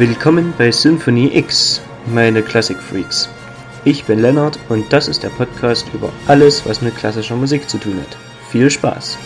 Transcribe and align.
Willkommen 0.00 0.54
bei 0.56 0.70
Symphony 0.70 1.36
X, 1.36 1.82
meine 2.06 2.42
Classic 2.42 2.78
Freaks. 2.78 3.28
Ich 3.84 4.06
bin 4.06 4.20
Lennart 4.20 4.58
und 4.70 4.90
das 4.94 5.08
ist 5.08 5.22
der 5.22 5.28
Podcast 5.28 5.92
über 5.92 6.10
alles, 6.26 6.64
was 6.64 6.80
mit 6.80 6.96
klassischer 6.96 7.36
Musik 7.36 7.68
zu 7.68 7.76
tun 7.76 8.00
hat. 8.00 8.16
Viel 8.48 8.70
Spaß! 8.70 9.18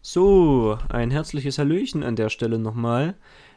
So, 0.00 0.78
ein 0.88 1.10
herzliches 1.10 1.58
Hallöchen 1.58 2.02
an 2.02 2.16
der 2.16 2.30
Stelle 2.30 2.58
nochmal 2.58 3.16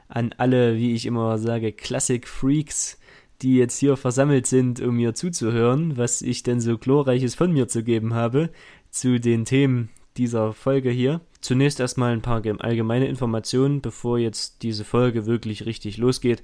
an 0.10 0.34
alle, 0.38 0.76
wie 0.76 0.94
ich 0.94 1.06
immer 1.06 1.38
sage, 1.38 1.72
Classic 1.72 2.28
Freaks, 2.28 2.98
die 3.42 3.58
jetzt 3.58 3.78
hier 3.78 3.98
versammelt 3.98 4.48
sind, 4.48 4.82
um 4.82 4.96
mir 4.96 5.14
zuzuhören, 5.14 5.98
was 5.98 6.22
ich 6.22 6.44
denn 6.44 6.60
so 6.60 6.78
glorreiches 6.78 7.36
von 7.36 7.52
mir 7.52 7.68
zu 7.68 7.84
geben 7.84 8.14
habe 8.14 8.50
zu 8.90 9.20
den 9.20 9.46
Themen 9.46 9.90
dieser 10.18 10.54
Folge 10.54 10.90
hier. 10.90 11.22
Zunächst 11.42 11.80
erstmal 11.80 12.14
ein 12.14 12.22
paar 12.22 12.42
allgemeine 12.60 13.08
Informationen, 13.08 13.82
bevor 13.82 14.18
jetzt 14.18 14.64
diese 14.64 14.84
Folge 14.84 15.26
wirklich 15.26 15.66
richtig 15.66 15.98
losgeht. 15.98 16.44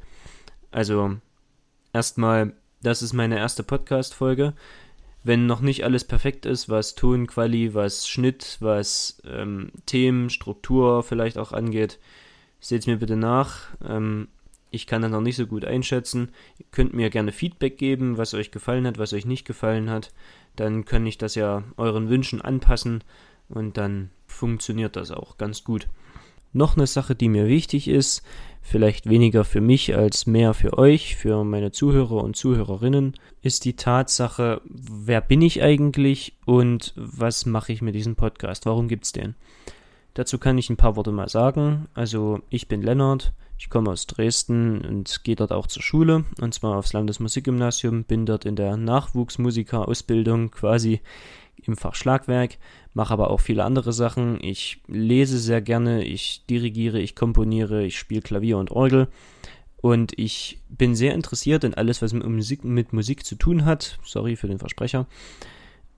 Also, 0.71 1.15
erstmal, 1.93 2.53
das 2.81 3.01
ist 3.01 3.13
meine 3.13 3.37
erste 3.37 3.63
Podcast-Folge. 3.63 4.53
Wenn 5.23 5.45
noch 5.45 5.61
nicht 5.61 5.83
alles 5.83 6.03
perfekt 6.03 6.45
ist, 6.45 6.69
was 6.69 6.95
Ton, 6.95 7.27
Quali, 7.27 7.73
was 7.73 8.07
Schnitt, 8.07 8.57
was 8.59 9.21
ähm, 9.25 9.71
Themen, 9.85 10.29
Struktur 10.29 11.01
vielleicht 11.01 11.37
auch 11.37 11.53
angeht, 11.53 11.97
seht 12.59 12.87
mir 12.87 12.97
bitte 12.97 13.15
nach. 13.15 13.61
Ähm, 13.83 14.27
ich 14.73 14.87
kann 14.87 15.03
das 15.03 15.11
noch 15.11 15.21
nicht 15.21 15.35
so 15.35 15.45
gut 15.45 15.65
einschätzen. 15.65 16.31
Ihr 16.57 16.65
könnt 16.71 16.93
mir 16.93 17.11
gerne 17.11 17.31
Feedback 17.31 17.77
geben, 17.77 18.17
was 18.17 18.33
euch 18.33 18.49
gefallen 18.49 18.87
hat, 18.87 18.97
was 18.97 19.13
euch 19.13 19.25
nicht 19.25 19.45
gefallen 19.45 19.89
hat. 19.89 20.11
Dann 20.55 20.83
kann 20.83 21.05
ich 21.05 21.19
das 21.19 21.35
ja 21.35 21.63
euren 21.77 22.09
Wünschen 22.09 22.41
anpassen 22.41 23.03
und 23.49 23.77
dann 23.77 24.09
funktioniert 24.25 24.95
das 24.95 25.11
auch 25.11 25.37
ganz 25.37 25.63
gut. 25.63 25.87
Noch 26.53 26.75
eine 26.75 26.87
Sache, 26.87 27.13
die 27.13 27.29
mir 27.29 27.47
wichtig 27.47 27.87
ist, 27.87 28.23
vielleicht 28.61 29.07
weniger 29.07 29.43
für 29.43 29.61
mich 29.61 29.95
als 29.95 30.25
mehr 30.25 30.55
für 30.55 30.75
euch, 30.77 31.15
für 31.15 31.43
meine 31.43 31.71
Zuhörer 31.71 32.23
und 32.23 32.35
Zuhörerinnen, 32.35 33.15
ist 33.43 33.65
die 33.65 33.75
Tatsache, 33.75 34.61
wer 34.65 35.21
bin 35.21 35.43
ich 35.43 35.61
eigentlich 35.61 36.33
und 36.45 36.93
was 36.95 37.45
mache 37.45 37.73
ich 37.73 37.83
mit 37.83 37.93
diesem 37.93 38.15
Podcast? 38.15 38.65
Warum 38.65 38.87
gibt 38.87 39.05
es 39.05 39.11
den? 39.11 39.35
Dazu 40.15 40.39
kann 40.39 40.57
ich 40.57 40.69
ein 40.69 40.77
paar 40.77 40.95
Worte 40.95 41.11
mal 41.11 41.29
sagen. 41.29 41.87
Also 41.93 42.41
ich 42.49 42.67
bin 42.67 42.81
Lennart, 42.81 43.33
ich 43.57 43.69
komme 43.69 43.91
aus 43.91 44.07
Dresden 44.07 44.81
und 44.81 45.23
gehe 45.23 45.35
dort 45.35 45.51
auch 45.51 45.67
zur 45.67 45.81
Schule, 45.81 46.25
und 46.41 46.53
zwar 46.53 46.77
aufs 46.77 46.93
Landesmusikgymnasium, 46.93 48.03
bin 48.03 48.25
dort 48.25 48.45
in 48.45 48.55
der 48.55 48.77
Nachwuchsmusikerausbildung 48.77 50.51
quasi 50.51 51.01
im 51.61 51.77
Fach 51.77 51.95
Schlagwerk, 51.95 52.57
mache 52.93 53.13
aber 53.13 53.29
auch 53.29 53.39
viele 53.39 53.63
andere 53.63 53.93
Sachen. 53.93 54.43
Ich 54.43 54.81
lese 54.87 55.37
sehr 55.37 55.61
gerne, 55.61 56.03
ich 56.03 56.45
dirigiere, 56.49 56.99
ich 56.99 57.15
komponiere, 57.15 57.85
ich 57.85 57.97
spiele 57.97 58.21
Klavier 58.21 58.57
und 58.57 58.71
Orgel. 58.71 59.07
Und 59.77 60.17
ich 60.17 60.59
bin 60.69 60.95
sehr 60.95 61.13
interessiert 61.13 61.63
in 61.65 61.73
alles, 61.73 62.01
was 62.01 62.13
mit 62.13 62.25
Musik, 62.25 62.63
mit 62.63 62.93
Musik 62.93 63.25
zu 63.25 63.35
tun 63.35 63.65
hat. 63.65 63.99
Sorry 64.05 64.35
für 64.35 64.47
den 64.47 64.59
Versprecher. 64.59 65.07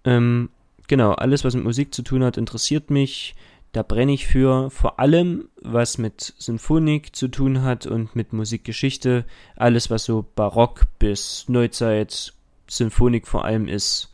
Ähm, 0.03 0.49
genau, 0.87 1.11
alles, 1.11 1.43
was 1.43 1.55
mit 1.55 1.63
Musik 1.63 1.93
zu 1.93 2.01
tun 2.01 2.23
hat, 2.23 2.37
interessiert 2.37 2.89
mich. 2.89 3.35
Da 3.75 3.83
brenne 3.83 4.13
ich 4.13 4.25
für 4.25 4.69
vor 4.69 5.01
allem, 5.01 5.49
was 5.61 5.97
mit 5.97 6.33
Symphonik 6.37 7.13
zu 7.13 7.27
tun 7.27 7.61
hat 7.61 7.85
und 7.85 8.15
mit 8.15 8.31
Musikgeschichte. 8.31 9.25
Alles, 9.57 9.89
was 9.89 10.05
so 10.05 10.25
Barock 10.33 10.83
bis 10.97 11.49
Neuzeit, 11.49 12.31
Symphonik 12.69 13.27
vor 13.27 13.43
allem 13.43 13.67
ist, 13.67 14.13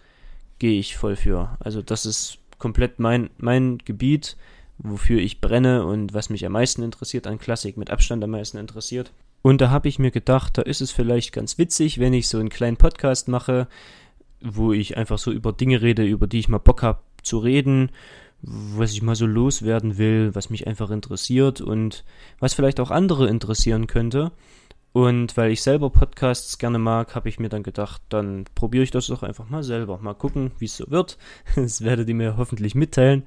gehe 0.58 0.80
ich 0.80 0.98
voll 0.98 1.16
für. 1.16 1.58
Also 1.60 1.84
das 1.84 2.08
ist 2.08 2.40
komplett 2.58 2.98
mein, 3.00 3.30
mein 3.38 3.78
Gebiet, 3.78 4.36
wofür 4.80 5.20
ich 5.20 5.42
brenne 5.42 5.86
und 5.86 6.16
was 6.16 6.32
mich 6.32 6.44
am 6.44 6.54
meisten 6.54 6.82
interessiert 6.82 7.28
an 7.28 7.38
Klassik, 7.38 7.78
mit 7.78 7.92
Abstand 7.92 8.24
am 8.24 8.32
meisten 8.32 8.58
interessiert. 8.58 9.12
Und 9.44 9.62
da 9.62 9.70
habe 9.70 9.90
ich 9.90 10.00
mir 10.00 10.10
gedacht, 10.10 10.58
da 10.58 10.64
ist 10.64 10.82
es 10.82 10.90
vielleicht 10.90 11.34
ganz 11.34 11.60
witzig, 11.60 12.00
wenn 12.00 12.14
ich 12.14 12.30
so 12.30 12.40
einen 12.40 12.50
kleinen 12.50 12.78
Podcast 12.78 13.28
mache, 13.28 13.68
wo 14.42 14.74
ich 14.74 14.98
einfach 14.98 15.20
so 15.20 15.32
über 15.32 15.54
Dinge 15.54 15.84
rede, 15.84 16.04
über 16.04 16.26
die 16.26 16.40
ich 16.40 16.50
mal 16.50 16.58
Bock 16.58 16.82
habe 16.82 17.02
zu 17.22 17.38
reden 17.38 17.92
was 18.42 18.92
ich 18.92 19.02
mal 19.02 19.16
so 19.16 19.26
loswerden 19.26 19.98
will, 19.98 20.34
was 20.34 20.50
mich 20.50 20.68
einfach 20.68 20.90
interessiert 20.90 21.62
und 21.62 22.04
was 22.40 22.54
vielleicht 22.54 22.80
auch 22.80 22.92
andere 22.92 23.28
interessieren 23.28 23.88
könnte. 23.88 24.32
Und 24.94 25.38
weil 25.38 25.52
ich 25.52 25.62
selber 25.62 25.90
Podcasts 25.90 26.58
gerne 26.58 26.78
mag, 26.78 27.16
habe 27.16 27.30
ich 27.30 27.40
mir 27.40 27.48
dann 27.48 27.64
gedacht, 27.64 28.02
dann 28.10 28.46
probiere 28.56 28.84
ich 28.84 28.92
das 28.92 29.08
doch 29.08 29.24
einfach 29.24 29.50
mal 29.50 29.64
selber. 29.64 30.00
Mal 30.00 30.16
gucken, 30.16 30.52
wie 30.60 30.66
es 30.66 30.78
so 30.78 30.86
wird. 30.90 31.18
Das 31.56 31.82
werdet 31.82 32.10
ihr 32.10 32.16
mir 32.16 32.36
hoffentlich 32.38 32.76
mitteilen, 32.76 33.24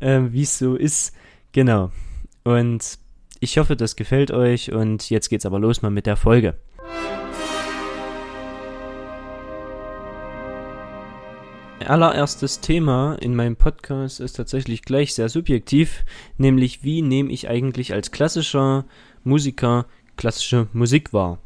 äh, 0.00 0.20
wie 0.28 0.42
es 0.42 0.58
so 0.58 0.74
ist. 0.74 1.14
Genau. 1.52 1.90
Und 2.44 2.98
ich 3.40 3.56
hoffe, 3.56 3.74
das 3.76 3.96
gefällt 3.96 4.30
euch. 4.30 4.72
Und 4.72 5.08
jetzt 5.08 5.30
geht's 5.30 5.46
aber 5.46 5.58
los 5.58 5.80
mal 5.80 5.90
mit 5.90 6.04
der 6.04 6.16
Folge. 6.16 6.56
Allererstes 11.88 12.60
Thema 12.60 13.14
in 13.14 13.34
meinem 13.34 13.56
Podcast 13.56 14.20
ist 14.20 14.34
tatsächlich 14.34 14.82
gleich 14.82 15.14
sehr 15.14 15.28
subjektiv, 15.28 16.04
nämlich 16.36 16.82
wie 16.82 17.02
nehme 17.02 17.32
ich 17.32 17.48
eigentlich 17.48 17.92
als 17.92 18.10
klassischer 18.10 18.84
Musiker 19.24 19.86
klassische 20.16 20.68
Musik 20.72 21.12
wahr? 21.12 21.38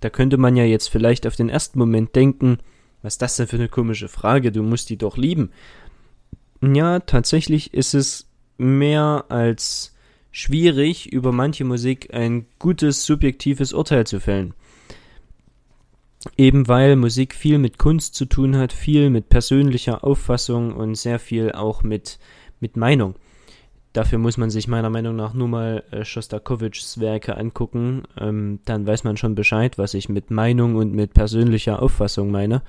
Da 0.00 0.10
könnte 0.10 0.36
man 0.36 0.56
ja 0.56 0.64
jetzt 0.64 0.88
vielleicht 0.88 1.26
auf 1.26 1.36
den 1.36 1.48
ersten 1.48 1.78
Moment 1.78 2.14
denken, 2.16 2.58
was 3.02 3.14
ist 3.14 3.22
das 3.22 3.36
denn 3.36 3.46
für 3.46 3.56
eine 3.56 3.68
komische 3.68 4.08
Frage, 4.08 4.52
du 4.52 4.62
musst 4.62 4.90
die 4.90 4.96
doch 4.96 5.16
lieben. 5.16 5.50
Ja, 6.60 7.00
tatsächlich 7.00 7.72
ist 7.74 7.94
es 7.94 8.28
mehr 8.58 9.26
als 9.28 9.94
schwierig, 10.32 11.12
über 11.12 11.32
manche 11.32 11.64
Musik 11.64 12.12
ein 12.12 12.46
gutes 12.58 13.04
subjektives 13.04 13.72
Urteil 13.72 14.06
zu 14.06 14.20
fällen. 14.20 14.54
Eben 16.36 16.68
weil 16.68 16.96
Musik 16.96 17.34
viel 17.34 17.58
mit 17.58 17.78
Kunst 17.78 18.14
zu 18.14 18.26
tun 18.26 18.56
hat, 18.56 18.72
viel 18.72 19.10
mit 19.10 19.28
persönlicher 19.28 20.04
Auffassung 20.04 20.74
und 20.74 20.94
sehr 20.94 21.18
viel 21.18 21.52
auch 21.52 21.82
mit, 21.82 22.18
mit 22.60 22.76
Meinung. 22.76 23.14
Dafür 23.92 24.18
muss 24.18 24.36
man 24.36 24.50
sich 24.50 24.68
meiner 24.68 24.90
Meinung 24.90 25.16
nach 25.16 25.32
nur 25.32 25.48
mal 25.48 25.82
äh, 25.90 26.04
Shostakovichs 26.04 27.00
Werke 27.00 27.38
angucken. 27.38 28.02
Ähm, 28.18 28.60
dann 28.66 28.86
weiß 28.86 29.04
man 29.04 29.16
schon 29.16 29.34
Bescheid, 29.34 29.78
was 29.78 29.94
ich 29.94 30.10
mit 30.10 30.30
Meinung 30.30 30.76
und 30.76 30.92
mit 30.92 31.14
persönlicher 31.14 31.80
Auffassung 31.80 32.30
meine. 32.30 32.60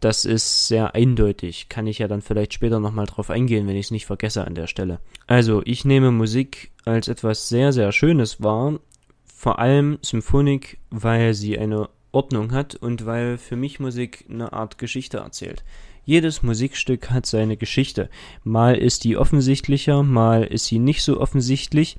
Das 0.00 0.26
ist 0.26 0.68
sehr 0.68 0.94
eindeutig. 0.94 1.70
Kann 1.70 1.86
ich 1.86 2.00
ja 2.00 2.08
dann 2.08 2.20
vielleicht 2.20 2.52
später 2.52 2.80
nochmal 2.80 3.06
drauf 3.06 3.30
eingehen, 3.30 3.66
wenn 3.66 3.76
ich 3.76 3.86
es 3.86 3.90
nicht 3.90 4.04
vergesse 4.04 4.46
an 4.46 4.54
der 4.54 4.66
Stelle. 4.66 5.00
Also, 5.26 5.62
ich 5.64 5.86
nehme 5.86 6.10
Musik 6.10 6.72
als 6.84 7.08
etwas 7.08 7.48
sehr, 7.48 7.72
sehr 7.72 7.90
Schönes 7.90 8.42
wahr. 8.42 8.78
Vor 9.24 9.58
allem 9.58 9.98
Symphonik, 10.02 10.80
weil 10.90 11.32
sie 11.32 11.58
eine 11.58 11.88
Ordnung 12.12 12.52
hat 12.52 12.74
und 12.74 13.06
weil 13.06 13.38
für 13.38 13.56
mich 13.56 13.80
Musik 13.80 14.24
eine 14.28 14.52
Art 14.52 14.78
Geschichte 14.78 15.18
erzählt. 15.18 15.64
Jedes 16.04 16.42
Musikstück 16.42 17.10
hat 17.10 17.26
seine 17.26 17.56
Geschichte. 17.56 18.08
Mal 18.42 18.74
ist 18.76 19.04
die 19.04 19.16
offensichtlicher, 19.16 20.02
mal 20.02 20.44
ist 20.44 20.66
sie 20.66 20.78
nicht 20.78 21.02
so 21.02 21.20
offensichtlich, 21.20 21.98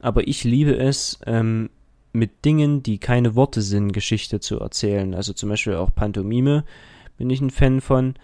aber 0.00 0.26
ich 0.26 0.44
liebe 0.44 0.76
es, 0.76 1.18
ähm, 1.26 1.70
mit 2.12 2.44
Dingen, 2.44 2.82
die 2.82 2.98
keine 2.98 3.34
Worte 3.34 3.62
sind, 3.62 3.92
Geschichte 3.92 4.40
zu 4.40 4.60
erzählen. 4.60 5.14
Also 5.14 5.32
zum 5.32 5.48
Beispiel 5.48 5.76
auch 5.76 5.94
Pantomime 5.94 6.64
bin 7.16 7.30
ich 7.30 7.40
ein 7.40 7.50
Fan 7.50 7.80
von, 7.80 8.14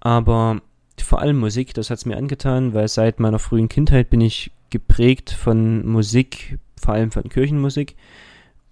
aber 0.00 0.60
vor 0.98 1.20
allem 1.20 1.38
Musik, 1.38 1.74
das 1.74 1.90
hat 1.90 1.98
es 1.98 2.06
mir 2.06 2.16
angetan, 2.16 2.74
weil 2.74 2.88
seit 2.88 3.20
meiner 3.20 3.38
frühen 3.38 3.68
Kindheit 3.68 4.10
bin 4.10 4.20
ich 4.20 4.50
geprägt 4.70 5.30
von 5.30 5.86
Musik, 5.86 6.58
vor 6.80 6.94
allem 6.94 7.10
von 7.10 7.28
Kirchenmusik 7.28 7.96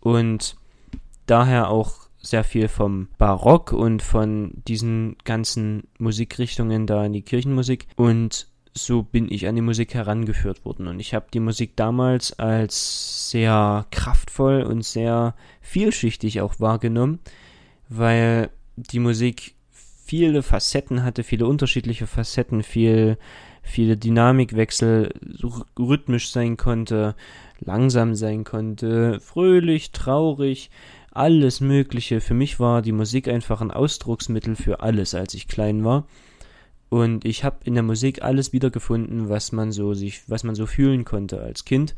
und 0.00 0.56
daher 1.30 1.70
auch 1.70 2.08
sehr 2.20 2.44
viel 2.44 2.68
vom 2.68 3.08
Barock 3.16 3.72
und 3.72 4.02
von 4.02 4.52
diesen 4.66 5.16
ganzen 5.24 5.84
Musikrichtungen 5.98 6.86
da 6.86 7.04
in 7.04 7.12
die 7.12 7.22
Kirchenmusik. 7.22 7.86
Und 7.96 8.48
so 8.74 9.02
bin 9.02 9.30
ich 9.30 9.46
an 9.46 9.56
die 9.56 9.62
Musik 9.62 9.94
herangeführt 9.94 10.64
worden. 10.64 10.88
Und 10.88 11.00
ich 11.00 11.14
habe 11.14 11.26
die 11.32 11.40
Musik 11.40 11.76
damals 11.76 12.38
als 12.38 13.30
sehr 13.30 13.86
kraftvoll 13.90 14.62
und 14.62 14.84
sehr 14.84 15.34
vielschichtig 15.60 16.40
auch 16.40 16.60
wahrgenommen, 16.60 17.20
weil 17.88 18.50
die 18.76 19.00
Musik 19.00 19.54
viele 19.70 20.42
Facetten 20.42 21.04
hatte, 21.04 21.22
viele 21.22 21.46
unterschiedliche 21.46 22.06
Facetten, 22.06 22.62
viel, 22.62 23.18
viele 23.62 23.96
Dynamikwechsel, 23.96 25.12
rhythmisch 25.78 26.30
sein 26.30 26.56
konnte, 26.56 27.14
langsam 27.60 28.14
sein 28.14 28.44
konnte, 28.44 29.20
fröhlich, 29.20 29.92
traurig, 29.92 30.70
alles 31.18 31.60
Mögliche. 31.60 32.20
Für 32.20 32.34
mich 32.34 32.60
war 32.60 32.80
die 32.80 32.92
Musik 32.92 33.28
einfach 33.28 33.60
ein 33.60 33.70
Ausdrucksmittel 33.70 34.56
für 34.56 34.80
alles, 34.80 35.14
als 35.14 35.34
ich 35.34 35.48
klein 35.48 35.84
war. 35.84 36.06
Und 36.88 37.24
ich 37.24 37.44
habe 37.44 37.58
in 37.64 37.74
der 37.74 37.82
Musik 37.82 38.22
alles 38.22 38.52
wiedergefunden, 38.52 39.28
was 39.28 39.52
man 39.52 39.72
so 39.72 39.94
sich, 39.94 40.28
was 40.28 40.44
man 40.44 40.54
so 40.54 40.66
fühlen 40.66 41.04
konnte 41.04 41.40
als 41.40 41.64
Kind. 41.64 41.94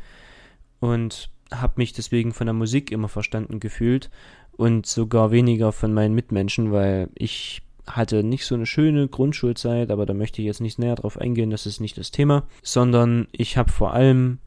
Und 0.80 1.30
habe 1.52 1.74
mich 1.76 1.92
deswegen 1.92 2.32
von 2.32 2.46
der 2.46 2.54
Musik 2.54 2.90
immer 2.90 3.08
verstanden 3.08 3.60
gefühlt 3.60 4.10
und 4.56 4.86
sogar 4.86 5.30
weniger 5.30 5.72
von 5.72 5.92
meinen 5.92 6.14
Mitmenschen, 6.14 6.72
weil 6.72 7.08
ich 7.14 7.62
hatte 7.86 8.22
nicht 8.22 8.46
so 8.46 8.54
eine 8.54 8.66
schöne 8.66 9.08
Grundschulzeit, 9.08 9.90
aber 9.90 10.06
da 10.06 10.14
möchte 10.14 10.42
ich 10.42 10.46
jetzt 10.46 10.60
nicht 10.60 10.78
näher 10.78 10.94
drauf 10.94 11.18
eingehen, 11.18 11.50
das 11.50 11.66
ist 11.66 11.80
nicht 11.80 11.98
das 11.98 12.10
Thema, 12.10 12.46
sondern 12.62 13.26
ich 13.32 13.56
habe 13.56 13.72
vor 13.72 13.92
allem 13.94 14.38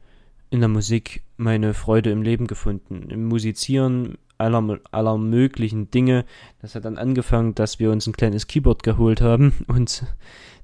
in 0.54 0.60
der 0.60 0.68
Musik 0.68 1.24
meine 1.36 1.74
Freude 1.74 2.12
im 2.12 2.22
Leben 2.22 2.46
gefunden. 2.46 3.10
Im 3.10 3.24
Musizieren 3.24 4.18
aller, 4.38 4.78
aller 4.92 5.18
möglichen 5.18 5.90
Dinge. 5.90 6.24
Das 6.62 6.76
hat 6.76 6.84
dann 6.84 6.96
angefangen, 6.96 7.56
dass 7.56 7.80
wir 7.80 7.90
uns 7.90 8.06
ein 8.06 8.12
kleines 8.12 8.46
Keyboard 8.46 8.84
geholt 8.84 9.20
haben 9.20 9.52
und 9.66 10.04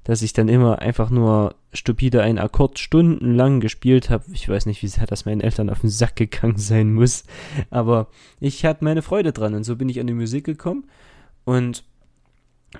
dass 0.05 0.21
ich 0.21 0.31
dann 0.31 0.47
immer 0.47 0.79
einfach 0.79 1.09
nur 1.09 1.55
stupide 1.73 2.23
einen 2.23 2.39
Akkord 2.39 2.79
stundenlang 2.79 3.59
gespielt 3.59 4.09
habe. 4.09 4.23
Ich 4.31 4.47
weiß 4.47 4.65
nicht, 4.65 4.81
wie 4.81 4.87
sehr 4.87 5.07
das 5.07 5.25
meinen 5.25 5.41
Eltern 5.41 5.69
auf 5.69 5.81
den 5.81 5.89
Sack 5.89 6.15
gegangen 6.15 6.57
sein 6.57 6.93
muss, 6.93 7.25
aber 7.69 8.07
ich 8.39 8.63
hatte 8.63 8.85
meine 8.85 9.01
Freude 9.01 9.33
dran 9.33 9.53
und 9.53 9.65
so 9.65 9.75
bin 9.75 9.89
ich 9.89 9.99
an 9.99 10.07
die 10.07 10.13
Musik 10.13 10.45
gekommen 10.45 10.85
und 11.43 11.83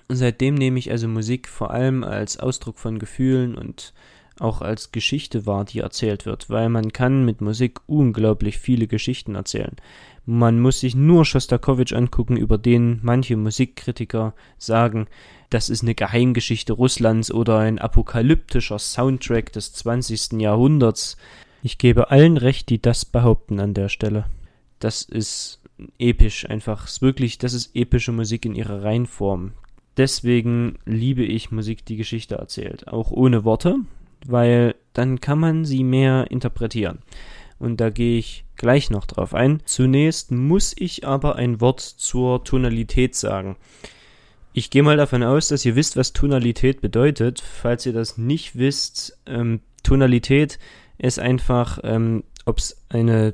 seitdem 0.07 0.55
nehme 0.55 0.79
ich 0.79 0.89
also 0.89 1.09
Musik 1.09 1.49
vor 1.49 1.71
allem 1.71 2.05
als 2.05 2.39
Ausdruck 2.39 2.79
von 2.79 2.99
Gefühlen 2.99 3.55
und 3.55 3.93
auch 4.41 4.61
als 4.61 4.91
Geschichte 4.91 5.45
wahr, 5.45 5.65
die 5.65 5.79
erzählt 5.79 6.25
wird, 6.25 6.49
weil 6.49 6.69
man 6.69 6.93
kann 6.93 7.25
mit 7.25 7.41
Musik 7.41 7.79
unglaublich 7.88 8.57
viele 8.57 8.88
Geschichten 8.88 9.35
erzählen. 9.35 9.75
Man 10.25 10.59
muss 10.59 10.79
sich 10.79 10.95
nur 10.95 11.25
Schostakowitsch 11.25 11.93
angucken, 11.93 12.38
über 12.38 12.57
den 12.57 12.99
manche 13.01 13.38
Musikkritiker 13.38 14.33
sagen, 14.57 15.07
das 15.49 15.69
ist 15.69 15.83
eine 15.83 15.95
Geheimgeschichte 15.95 16.73
Russlands 16.73 17.31
oder 17.31 17.59
ein 17.59 17.79
apokalyptischer 17.79 18.79
Soundtrack 18.79 19.51
des 19.51 19.73
20. 19.73 20.39
Jahrhunderts. 20.39 21.17
Ich 21.61 21.77
gebe 21.77 22.09
allen 22.09 22.37
recht, 22.37 22.69
die 22.69 22.81
das 22.81 23.03
behaupten 23.03 23.59
an 23.59 23.73
der 23.73 23.89
Stelle. 23.89 24.25
Das 24.79 25.01
ist 25.01 25.59
episch 25.99 26.49
einfach. 26.49 26.85
Ist 26.85 27.01
wirklich, 27.01 27.37
das 27.37 27.53
ist 27.53 27.75
epische 27.75 28.11
Musik 28.11 28.45
in 28.45 28.55
ihrer 28.55 28.83
Reinform. 28.83 29.53
Deswegen 29.97 30.79
liebe 30.85 31.23
ich 31.23 31.51
Musik, 31.51 31.85
die 31.85 31.97
Geschichte 31.97 32.35
erzählt. 32.35 32.87
Auch 32.87 33.11
ohne 33.11 33.44
Worte, 33.44 33.75
weil 34.25 34.75
dann 34.94 35.21
kann 35.21 35.39
man 35.39 35.65
sie 35.65 35.83
mehr 35.83 36.29
interpretieren. 36.29 37.00
Und 37.59 37.77
da 37.79 37.89
gehe 37.89 38.18
ich 38.18 38.44
gleich 38.56 38.89
noch 38.89 39.06
drauf 39.06 39.33
ein. 39.33 39.62
Zunächst 39.65 40.31
muss 40.31 40.73
ich 40.75 41.07
aber 41.07 41.35
ein 41.35 41.62
Wort 41.62 41.79
zur 41.79 42.44
Tonalität 42.44 43.15
sagen. 43.15 43.56
Ich 44.53 44.69
gehe 44.69 44.83
mal 44.83 44.97
davon 44.97 45.23
aus, 45.23 45.47
dass 45.47 45.63
ihr 45.63 45.75
wisst, 45.75 45.95
was 45.95 46.12
Tonalität 46.12 46.81
bedeutet. 46.81 47.39
Falls 47.39 47.85
ihr 47.85 47.94
das 47.94 48.18
nicht 48.18 48.57
wisst, 48.57 49.18
ähm, 49.25 49.62
Tonalität 49.83 50.59
ist 50.97 51.19
einfach, 51.19 51.79
ähm, 51.83 52.23
ob 52.45 52.57
es 52.57 52.77
eine 52.89 53.33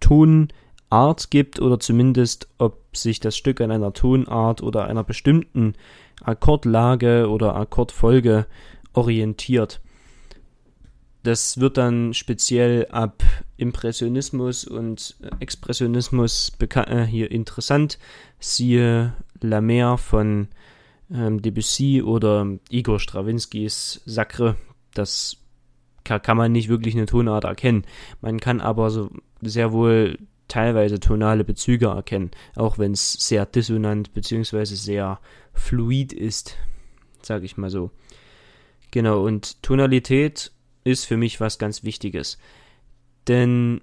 Tonart 0.00 1.30
gibt 1.30 1.60
oder 1.60 1.80
zumindest, 1.80 2.48
ob 2.58 2.96
sich 2.96 3.20
das 3.20 3.36
Stück 3.36 3.60
an 3.60 3.70
einer 3.70 3.92
Tonart 3.92 4.62
oder 4.62 4.86
einer 4.86 5.04
bestimmten 5.04 5.74
Akkordlage 6.22 7.28
oder 7.28 7.56
Akkordfolge 7.56 8.46
orientiert. 8.92 9.80
Das 11.28 11.60
wird 11.60 11.76
dann 11.76 12.14
speziell 12.14 12.86
ab 12.86 13.22
Impressionismus 13.58 14.64
und 14.64 15.14
Expressionismus 15.40 16.52
äh, 16.58 17.04
hier 17.04 17.30
interessant. 17.30 17.98
Siehe 18.38 19.12
La 19.42 19.60
Mer 19.60 19.98
von 19.98 20.48
ähm, 21.12 21.42
Debussy 21.42 22.00
oder 22.00 22.46
Igor 22.70 22.98
Strawinskys 22.98 24.00
Sacre. 24.06 24.56
Das 24.94 25.36
kann, 26.02 26.22
kann 26.22 26.38
man 26.38 26.50
nicht 26.50 26.70
wirklich 26.70 26.94
eine 26.94 27.04
Tonart 27.04 27.44
erkennen. 27.44 27.84
Man 28.22 28.40
kann 28.40 28.62
aber 28.62 28.88
so 28.88 29.10
sehr 29.42 29.70
wohl 29.70 30.16
teilweise 30.48 30.98
tonale 30.98 31.44
Bezüge 31.44 31.88
erkennen, 31.88 32.30
auch 32.56 32.78
wenn 32.78 32.92
es 32.92 33.12
sehr 33.12 33.44
dissonant 33.44 34.14
bzw. 34.14 34.64
sehr 34.64 35.20
fluid 35.52 36.14
ist, 36.14 36.56
sage 37.20 37.44
ich 37.44 37.58
mal 37.58 37.68
so. 37.68 37.90
Genau, 38.90 39.22
und 39.22 39.62
Tonalität 39.62 40.52
ist 40.88 41.04
für 41.04 41.16
mich 41.16 41.40
was 41.40 41.58
ganz 41.58 41.84
Wichtiges. 41.84 42.38
Denn 43.28 43.82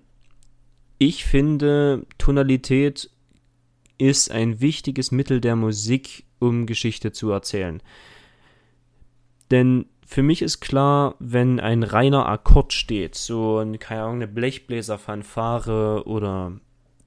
ich 0.97 1.25
finde, 1.25 2.05
Tonalität 2.17 3.09
ist 3.97 4.31
ein 4.31 4.59
wichtiges 4.59 5.11
Mittel 5.11 5.39
der 5.39 5.55
Musik, 5.55 6.25
um 6.39 6.65
Geschichte 6.65 7.11
zu 7.11 7.29
erzählen. 7.31 7.81
Denn 9.51 9.85
für 10.05 10.23
mich 10.23 10.41
ist 10.41 10.59
klar, 10.59 11.15
wenn 11.19 11.59
ein 11.59 11.83
reiner 11.83 12.27
Akkord 12.27 12.73
steht, 12.73 13.15
so 13.15 13.57
eine, 13.57 13.77
keine 13.77 14.01
Ahnung, 14.01 14.15
eine 14.15 14.27
Blechbläserfanfare 14.27 16.03
oder 16.05 16.53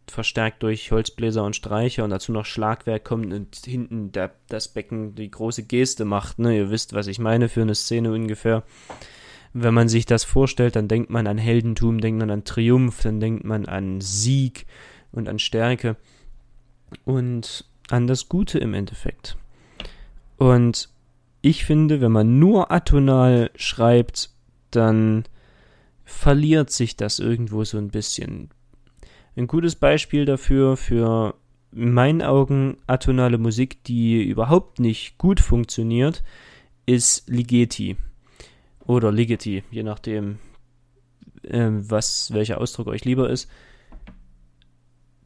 verstärkt 0.07 0.63
durch 0.63 0.91
Holzbläser 0.91 1.45
und 1.45 1.57
Streicher 1.57 2.05
und 2.05 2.11
dazu 2.11 2.33
noch 2.33 2.47
Schlagwerk 2.47 3.05
kommt 3.05 3.33
und 3.33 3.57
hinten 3.57 4.13
der, 4.13 4.33
das 4.49 4.69
Becken 4.69 5.15
die 5.15 5.31
große 5.31 5.65
Geste 5.65 6.05
macht, 6.05 6.39
ne? 6.39 6.57
Ihr 6.57 6.71
wisst, 6.71 6.95
was 6.95 7.09
ich 7.09 7.19
meine 7.19 7.49
für 7.49 7.63
eine 7.63 7.75
Szene 7.75 8.13
ungefähr 8.13 8.63
wenn 9.63 9.75
man 9.75 9.89
sich 9.89 10.07
das 10.07 10.25
vorstellt, 10.25 10.77
dann 10.77 10.89
denkt 10.89 11.11
man 11.11 11.27
an 11.27 11.39
Heldentum, 11.39 12.01
denkt 12.01 12.21
man 12.21 12.31
an 12.31 12.45
Triumph, 12.45 13.03
dann 13.03 13.21
denkt 13.21 13.45
man 13.45 13.67
an 13.67 14.01
Sieg 14.01 14.67
und 15.13 15.29
an 15.29 15.39
Stärke 15.39 15.97
und 17.05 17.65
an 17.91 18.07
das 18.07 18.29
Gute 18.29 18.59
im 18.59 18.75
Endeffekt. 18.75 19.37
Und 20.37 20.89
ich 21.41 21.65
finde, 21.65 22.01
wenn 22.01 22.13
man 22.13 22.39
nur 22.39 22.71
atonal 22.71 23.51
schreibt, 23.55 24.31
dann 24.71 25.25
verliert 26.05 26.71
sich 26.71 26.97
das 26.97 27.19
irgendwo 27.19 27.65
so 27.65 27.79
ein 27.79 27.89
bisschen. 27.89 28.51
Ein 29.37 29.47
gutes 29.47 29.77
Beispiel 29.77 30.25
dafür, 30.25 30.77
für 30.77 31.35
in 31.73 31.93
meinen 31.93 32.23
Augen 32.23 32.79
atonale 32.87 33.39
Musik, 33.39 33.85
die 33.85 34.23
überhaupt 34.23 34.81
nicht 34.81 35.19
gut 35.19 35.41
funktioniert, 35.41 36.25
ist 36.87 37.29
Ligeti 37.29 37.97
oder 38.89 39.13
Ligeti, 39.13 39.63
je 39.71 39.83
nachdem, 39.85 40.39
ähm, 41.45 41.89
was, 41.89 42.33
welcher 42.33 42.59
Ausdruck 42.59 42.89
euch 42.89 43.05
lieber 43.05 43.31
ist. 43.31 43.49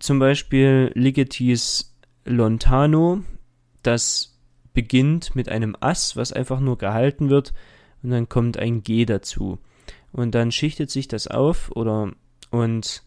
Zum 0.01 0.19
Beispiel 0.19 0.91
Ligetis 0.95 1.95
Lontano, 2.25 3.23
das 3.83 4.37
beginnt 4.75 5.37
mit 5.37 5.49
einem 5.49 5.77
Ass, 5.79 6.17
was 6.17 6.33
einfach 6.33 6.59
nur 6.61 6.77
gehalten 6.77 7.31
wird, 7.31 7.55
und 8.03 8.11
dann 8.11 8.29
kommt 8.29 8.59
ein 8.59 8.83
G 8.83 9.05
dazu. 9.05 9.59
Und 10.11 10.35
dann 10.35 10.51
schichtet 10.51 10.91
sich 10.91 11.07
das 11.07 11.29
auf, 11.29 11.71
oder 11.71 12.11
und 12.51 13.05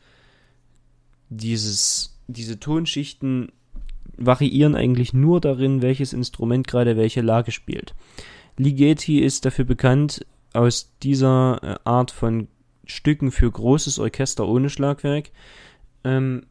dieses, 1.30 2.18
diese 2.28 2.62
Tonschichten 2.62 3.52
variieren 4.16 4.74
eigentlich 4.74 5.14
nur 5.14 5.42
darin, 5.42 5.82
welches 5.82 6.14
Instrument 6.14 6.66
gerade 6.66 6.96
welche 6.96 7.22
Lage 7.22 7.52
spielt. 7.52 7.94
Ligeti 8.58 9.20
ist 9.20 9.44
dafür 9.44 9.66
bekannt, 9.66 10.26
aus 10.56 10.94
dieser 11.04 11.60
äh, 11.62 11.76
Art 11.84 12.12
von 12.12 12.48
Stücken 12.86 13.32
für 13.32 13.52
großes 13.52 14.00
Orchester 14.00 14.48
ohne 14.48 14.70
Schlagwerk 14.70 15.32
ähm, 16.04 16.46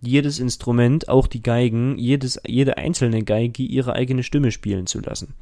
jedes 0.00 0.40
Instrument, 0.40 1.08
auch 1.08 1.28
die 1.28 1.42
Geigen, 1.42 1.96
jedes, 1.96 2.40
jede 2.46 2.76
einzelne 2.76 3.22
Geige 3.22 3.62
ihre 3.62 3.92
eigene 3.92 4.22
Stimme 4.22 4.50
spielen 4.50 4.86
zu 4.86 5.00
lassen. 5.00 5.34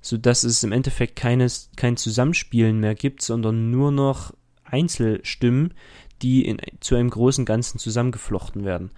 Sodass 0.00 0.44
es 0.44 0.62
im 0.62 0.72
Endeffekt 0.72 1.16
keines, 1.16 1.70
kein 1.76 1.96
Zusammenspielen 1.96 2.78
mehr 2.78 2.94
gibt, 2.94 3.22
sondern 3.22 3.70
nur 3.70 3.90
noch 3.90 4.32
Einzelstimmen, 4.64 5.74
die 6.22 6.46
in, 6.46 6.58
zu 6.80 6.94
einem 6.94 7.10
großen 7.10 7.44
Ganzen 7.44 7.78
zusammengeflochten 7.78 8.64
werden. 8.64 8.90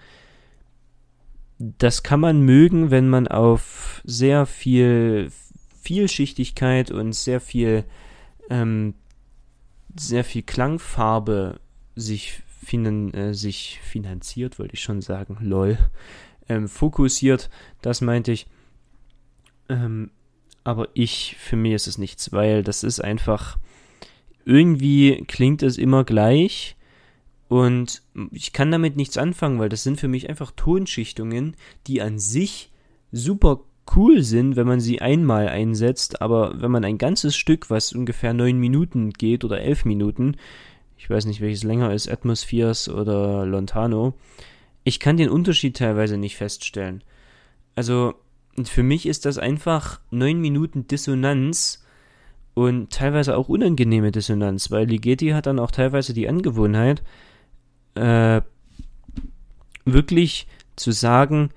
Das 1.58 2.02
kann 2.02 2.20
man 2.20 2.42
mögen, 2.42 2.90
wenn 2.90 3.08
man 3.08 3.26
auf 3.26 4.02
sehr 4.04 4.44
viel 4.44 5.30
Vielschichtigkeit 5.80 6.90
und 6.90 7.14
sehr 7.14 7.40
viel 7.40 7.84
ähm, 8.50 8.94
sehr 9.98 10.24
viel 10.24 10.42
Klangfarbe 10.42 11.60
sich, 11.94 12.42
finan 12.64 13.12
äh, 13.14 13.34
sich 13.34 13.80
finanziert, 13.82 14.58
wollte 14.58 14.74
ich 14.74 14.82
schon 14.82 15.00
sagen, 15.00 15.38
lol, 15.40 15.78
ähm, 16.48 16.68
fokussiert, 16.68 17.50
das 17.82 18.00
meinte 18.00 18.32
ich. 18.32 18.46
Ähm, 19.68 20.10
aber 20.62 20.88
ich, 20.94 21.36
für 21.38 21.56
mich 21.56 21.74
ist 21.74 21.86
es 21.86 21.98
nichts, 21.98 22.32
weil 22.32 22.62
das 22.62 22.82
ist 22.82 23.00
einfach, 23.00 23.58
irgendwie 24.44 25.24
klingt 25.26 25.62
es 25.62 25.78
immer 25.78 26.04
gleich 26.04 26.76
und 27.48 28.02
ich 28.30 28.52
kann 28.52 28.70
damit 28.70 28.96
nichts 28.96 29.18
anfangen, 29.18 29.58
weil 29.58 29.68
das 29.68 29.82
sind 29.82 30.00
für 30.00 30.08
mich 30.08 30.28
einfach 30.28 30.50
Tonschichtungen, 30.52 31.56
die 31.86 32.00
an 32.00 32.18
sich 32.18 32.72
super 33.12 33.60
cool 33.94 34.22
sind, 34.22 34.56
wenn 34.56 34.66
man 34.66 34.80
sie 34.80 35.00
einmal 35.00 35.48
einsetzt, 35.48 36.22
aber 36.22 36.60
wenn 36.60 36.70
man 36.70 36.84
ein 36.84 36.98
ganzes 36.98 37.36
Stück, 37.36 37.70
was 37.70 37.92
ungefähr 37.92 38.34
neun 38.34 38.58
Minuten 38.58 39.10
geht 39.10 39.44
oder 39.44 39.60
elf 39.60 39.84
Minuten, 39.84 40.36
ich 40.96 41.10
weiß 41.10 41.26
nicht, 41.26 41.40
welches 41.40 41.64
länger 41.64 41.92
ist, 41.92 42.10
Atmospheres 42.10 42.88
oder 42.88 43.44
Lontano, 43.44 44.14
ich 44.84 45.00
kann 45.00 45.16
den 45.16 45.30
Unterschied 45.30 45.76
teilweise 45.76 46.16
nicht 46.16 46.36
feststellen. 46.36 47.02
Also 47.74 48.14
für 48.62 48.82
mich 48.82 49.06
ist 49.06 49.26
das 49.26 49.38
einfach 49.38 50.00
neun 50.10 50.40
Minuten 50.40 50.86
Dissonanz 50.86 51.84
und 52.54 52.90
teilweise 52.90 53.36
auch 53.36 53.48
unangenehme 53.48 54.12
Dissonanz, 54.12 54.70
weil 54.70 54.86
Ligeti 54.86 55.30
hat 55.30 55.46
dann 55.46 55.58
auch 55.58 55.72
teilweise 55.72 56.14
die 56.14 56.28
Angewohnheit, 56.28 57.02
äh, 57.96 58.42
wirklich 59.84 60.46
zu 60.76 60.92
sagen, 60.92 61.50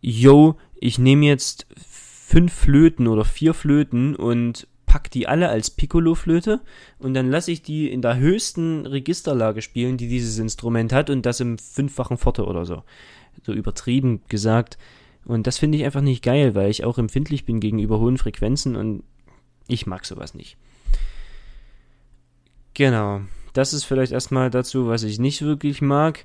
yo, 0.00 0.56
ich 0.82 0.98
nehme 0.98 1.26
jetzt 1.26 1.66
fünf 1.76 2.52
Flöten 2.52 3.06
oder 3.06 3.24
vier 3.24 3.54
Flöten 3.54 4.16
und 4.16 4.66
pack 4.84 5.10
die 5.12 5.28
alle 5.28 5.48
als 5.48 5.70
Piccolo-Flöte 5.70 6.60
und 6.98 7.14
dann 7.14 7.30
lasse 7.30 7.52
ich 7.52 7.62
die 7.62 7.90
in 7.90 8.02
der 8.02 8.16
höchsten 8.16 8.84
Registerlage 8.84 9.62
spielen, 9.62 9.96
die 9.96 10.08
dieses 10.08 10.38
Instrument 10.38 10.92
hat 10.92 11.08
und 11.08 11.24
das 11.24 11.38
im 11.38 11.56
fünffachen 11.56 12.16
Forte 12.16 12.44
oder 12.46 12.66
so. 12.66 12.82
So 13.44 13.52
übertrieben 13.52 14.22
gesagt. 14.28 14.76
Und 15.24 15.46
das 15.46 15.56
finde 15.56 15.78
ich 15.78 15.84
einfach 15.84 16.00
nicht 16.00 16.24
geil, 16.24 16.56
weil 16.56 16.70
ich 16.70 16.84
auch 16.84 16.98
empfindlich 16.98 17.44
bin 17.44 17.60
gegenüber 17.60 18.00
hohen 18.00 18.18
Frequenzen 18.18 18.74
und 18.74 19.04
ich 19.68 19.86
mag 19.86 20.04
sowas 20.04 20.34
nicht. 20.34 20.56
Genau. 22.74 23.20
Das 23.52 23.72
ist 23.72 23.84
vielleicht 23.84 24.12
erstmal 24.12 24.50
dazu, 24.50 24.88
was 24.88 25.04
ich 25.04 25.20
nicht 25.20 25.42
wirklich 25.42 25.80
mag. 25.80 26.24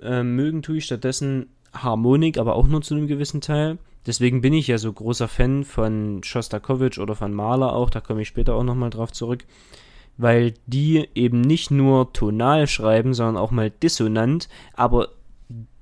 Ähm, 0.00 0.36
mögen 0.36 0.62
tue 0.62 0.76
ich 0.76 0.84
stattdessen 0.84 1.48
Harmonik, 1.74 2.38
aber 2.38 2.56
auch 2.56 2.66
nur 2.66 2.82
zu 2.82 2.94
einem 2.94 3.06
gewissen 3.06 3.40
Teil. 3.40 3.78
Deswegen 4.06 4.40
bin 4.40 4.52
ich 4.52 4.66
ja 4.68 4.78
so 4.78 4.92
großer 4.92 5.28
Fan 5.28 5.64
von 5.64 6.22
Shostakovich 6.22 6.98
oder 6.98 7.14
von 7.14 7.32
Mahler 7.32 7.72
auch, 7.72 7.90
da 7.90 8.00
komme 8.00 8.22
ich 8.22 8.28
später 8.28 8.54
auch 8.54 8.62
nochmal 8.62 8.90
drauf 8.90 9.12
zurück, 9.12 9.46
weil 10.18 10.54
die 10.66 11.08
eben 11.14 11.40
nicht 11.40 11.70
nur 11.70 12.12
tonal 12.12 12.66
schreiben, 12.66 13.14
sondern 13.14 13.38
auch 13.38 13.50
mal 13.50 13.70
dissonant, 13.70 14.48
aber 14.74 15.08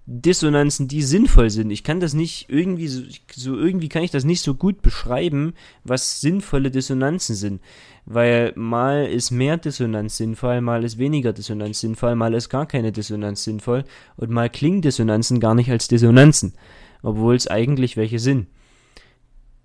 Dissonanzen, 0.06 0.88
die 0.88 1.02
sinnvoll 1.02 1.50
sind. 1.50 1.70
Ich 1.70 1.84
kann 1.84 2.00
das 2.00 2.12
nicht 2.12 2.46
irgendwie 2.48 2.88
so, 2.88 3.02
so, 3.34 3.56
irgendwie 3.56 3.88
kann 3.88 4.02
ich 4.02 4.10
das 4.10 4.24
nicht 4.24 4.40
so 4.40 4.54
gut 4.54 4.82
beschreiben, 4.82 5.54
was 5.84 6.20
sinnvolle 6.20 6.70
Dissonanzen 6.70 7.36
sind. 7.36 7.60
Weil 8.04 8.52
mal 8.56 9.06
ist 9.06 9.30
mehr 9.30 9.58
Dissonanz 9.58 10.16
sinnvoll, 10.16 10.60
mal 10.60 10.82
ist 10.82 10.98
weniger 10.98 11.32
Dissonanz 11.32 11.80
sinnvoll, 11.80 12.16
mal 12.16 12.34
ist 12.34 12.48
gar 12.48 12.66
keine 12.66 12.90
Dissonanz 12.90 13.44
sinnvoll 13.44 13.84
und 14.16 14.30
mal 14.30 14.50
klingen 14.50 14.82
Dissonanzen 14.82 15.38
gar 15.38 15.54
nicht 15.54 15.70
als 15.70 15.86
Dissonanzen 15.86 16.54
obwohl 17.02 17.34
es 17.34 17.48
eigentlich 17.48 17.96
welche 17.96 18.18
sind. 18.18 18.46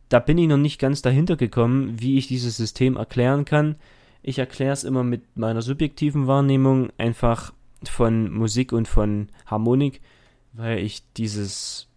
Da 0.10 0.20
bin 0.20 0.38
ich 0.38 0.48
noch 0.48 0.58
nicht 0.58 0.80
ganz 0.80 1.02
dahinter 1.02 1.36
gekommen, 1.36 1.96
wie 2.00 2.18
ich 2.18 2.28
dieses 2.28 2.58
System 2.58 2.98
erklären 2.98 3.46
kann. 3.46 3.76
Ich 4.24 4.40
erkläre 4.40 4.74
es 4.74 4.84
immer 4.84 5.04
mit 5.04 5.38
meiner 5.38 5.62
subjektiven 5.62 6.28
Wahrnehmung 6.28 6.90
einfach 6.98 7.54
von 7.84 8.32
Musik 8.32 8.72
und 8.74 8.88
von 8.88 9.30
Harmonik, 9.46 10.02
weil 10.58 10.80
ich 10.80 11.04
dieses 11.14 11.88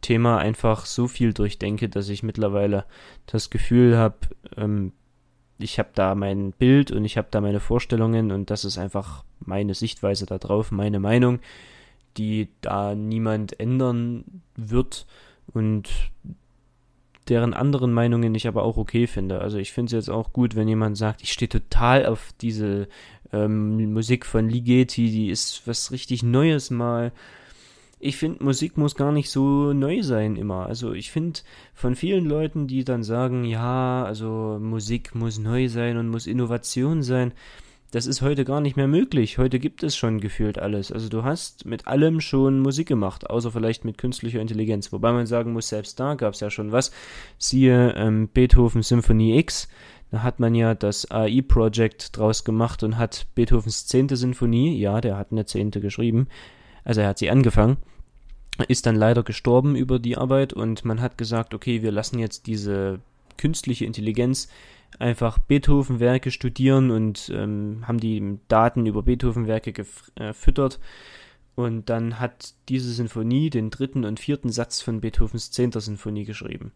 Thema 0.00 0.38
einfach 0.38 0.86
so 0.86 1.08
viel 1.08 1.32
durchdenke, 1.32 1.88
dass 1.88 2.08
ich 2.08 2.22
mittlerweile 2.22 2.84
das 3.26 3.50
Gefühl 3.50 3.96
habe, 3.96 4.16
ähm, 4.56 4.92
ich 5.58 5.78
habe 5.78 5.90
da 5.94 6.14
mein 6.14 6.52
Bild 6.52 6.90
und 6.90 7.04
ich 7.04 7.16
habe 7.16 7.28
da 7.30 7.40
meine 7.40 7.60
Vorstellungen 7.60 8.32
und 8.32 8.50
das 8.50 8.64
ist 8.64 8.76
einfach 8.78 9.24
meine 9.40 9.74
Sichtweise 9.74 10.26
darauf, 10.26 10.72
meine 10.72 10.98
Meinung 10.98 11.40
die 12.16 12.48
da 12.60 12.94
niemand 12.94 13.58
ändern 13.58 14.42
wird 14.56 15.06
und 15.52 15.90
deren 17.28 17.54
anderen 17.54 17.92
Meinungen 17.92 18.34
ich 18.34 18.46
aber 18.46 18.64
auch 18.64 18.76
okay 18.76 19.06
finde. 19.06 19.40
Also 19.40 19.58
ich 19.58 19.72
finde 19.72 19.88
es 19.96 20.06
jetzt 20.06 20.10
auch 20.10 20.32
gut, 20.32 20.56
wenn 20.56 20.68
jemand 20.68 20.96
sagt, 20.96 21.22
ich 21.22 21.32
stehe 21.32 21.48
total 21.48 22.06
auf 22.06 22.32
diese 22.40 22.88
ähm, 23.32 23.92
Musik 23.92 24.26
von 24.26 24.48
Ligeti, 24.48 25.10
die 25.10 25.30
ist 25.30 25.66
was 25.66 25.90
richtig 25.90 26.22
Neues 26.22 26.70
mal. 26.70 27.12
Ich 28.06 28.18
finde, 28.18 28.44
Musik 28.44 28.76
muss 28.76 28.96
gar 28.96 29.12
nicht 29.12 29.30
so 29.30 29.72
neu 29.72 30.02
sein 30.02 30.36
immer. 30.36 30.66
Also 30.66 30.92
ich 30.92 31.10
finde 31.10 31.40
von 31.72 31.94
vielen 31.94 32.26
Leuten, 32.26 32.66
die 32.66 32.84
dann 32.84 33.02
sagen, 33.02 33.44
ja, 33.44 34.04
also 34.04 34.58
Musik 34.60 35.14
muss 35.14 35.38
neu 35.38 35.70
sein 35.70 35.96
und 35.96 36.10
muss 36.10 36.26
Innovation 36.26 37.02
sein, 37.02 37.32
das 37.92 38.06
ist 38.06 38.20
heute 38.20 38.44
gar 38.44 38.60
nicht 38.60 38.76
mehr 38.76 38.88
möglich. 38.88 39.38
Heute 39.38 39.58
gibt 39.58 39.82
es 39.82 39.96
schon 39.96 40.20
gefühlt 40.20 40.58
alles. 40.58 40.92
Also 40.92 41.08
du 41.08 41.24
hast 41.24 41.64
mit 41.64 41.86
allem 41.86 42.20
schon 42.20 42.60
Musik 42.60 42.88
gemacht, 42.88 43.30
außer 43.30 43.50
vielleicht 43.50 43.86
mit 43.86 43.96
künstlicher 43.96 44.42
Intelligenz. 44.42 44.92
Wobei 44.92 45.10
man 45.10 45.24
sagen 45.24 45.54
muss, 45.54 45.70
selbst 45.70 45.98
da 45.98 46.14
gab 46.14 46.34
es 46.34 46.40
ja 46.40 46.50
schon 46.50 46.72
was. 46.72 46.92
Siehe 47.38 47.94
ähm, 47.96 48.28
Beethoven 48.28 48.82
Symphonie 48.82 49.38
X. 49.38 49.66
Da 50.10 50.22
hat 50.22 50.40
man 50.40 50.54
ja 50.54 50.74
das 50.74 51.10
AI-Project 51.10 52.18
draus 52.18 52.44
gemacht 52.44 52.82
und 52.82 52.98
hat 52.98 53.28
Beethovens 53.34 53.86
zehnte 53.86 54.18
Sinfonie, 54.18 54.78
ja, 54.78 55.00
der 55.00 55.16
hat 55.16 55.32
eine 55.32 55.46
zehnte 55.46 55.80
geschrieben, 55.80 56.28
also 56.84 57.00
er 57.00 57.08
hat 57.08 57.18
sie 57.18 57.30
angefangen, 57.30 57.78
ist 58.68 58.86
dann 58.86 58.96
leider 58.96 59.22
gestorben 59.22 59.76
über 59.76 59.98
die 59.98 60.16
Arbeit 60.16 60.52
und 60.52 60.84
man 60.84 61.00
hat 61.00 61.18
gesagt, 61.18 61.54
okay, 61.54 61.82
wir 61.82 61.92
lassen 61.92 62.18
jetzt 62.18 62.46
diese 62.46 63.00
künstliche 63.36 63.84
Intelligenz 63.84 64.48
einfach 64.98 65.38
Beethoven-Werke 65.38 66.30
studieren 66.30 66.90
und 66.90 67.30
ähm, 67.34 67.84
haben 67.86 67.98
die 67.98 68.38
Daten 68.48 68.86
über 68.86 69.02
Beethoven-Werke 69.02 69.72
gefüttert. 69.72 70.74
Äh, 70.74 70.78
und 71.56 71.88
dann 71.88 72.18
hat 72.18 72.54
diese 72.68 72.92
Sinfonie 72.92 73.50
den 73.50 73.70
dritten 73.70 74.04
und 74.04 74.18
vierten 74.18 74.50
Satz 74.50 74.80
von 74.80 75.00
Beethovens 75.00 75.50
zehnter 75.50 75.80
Sinfonie 75.80 76.24
geschrieben. 76.24 76.72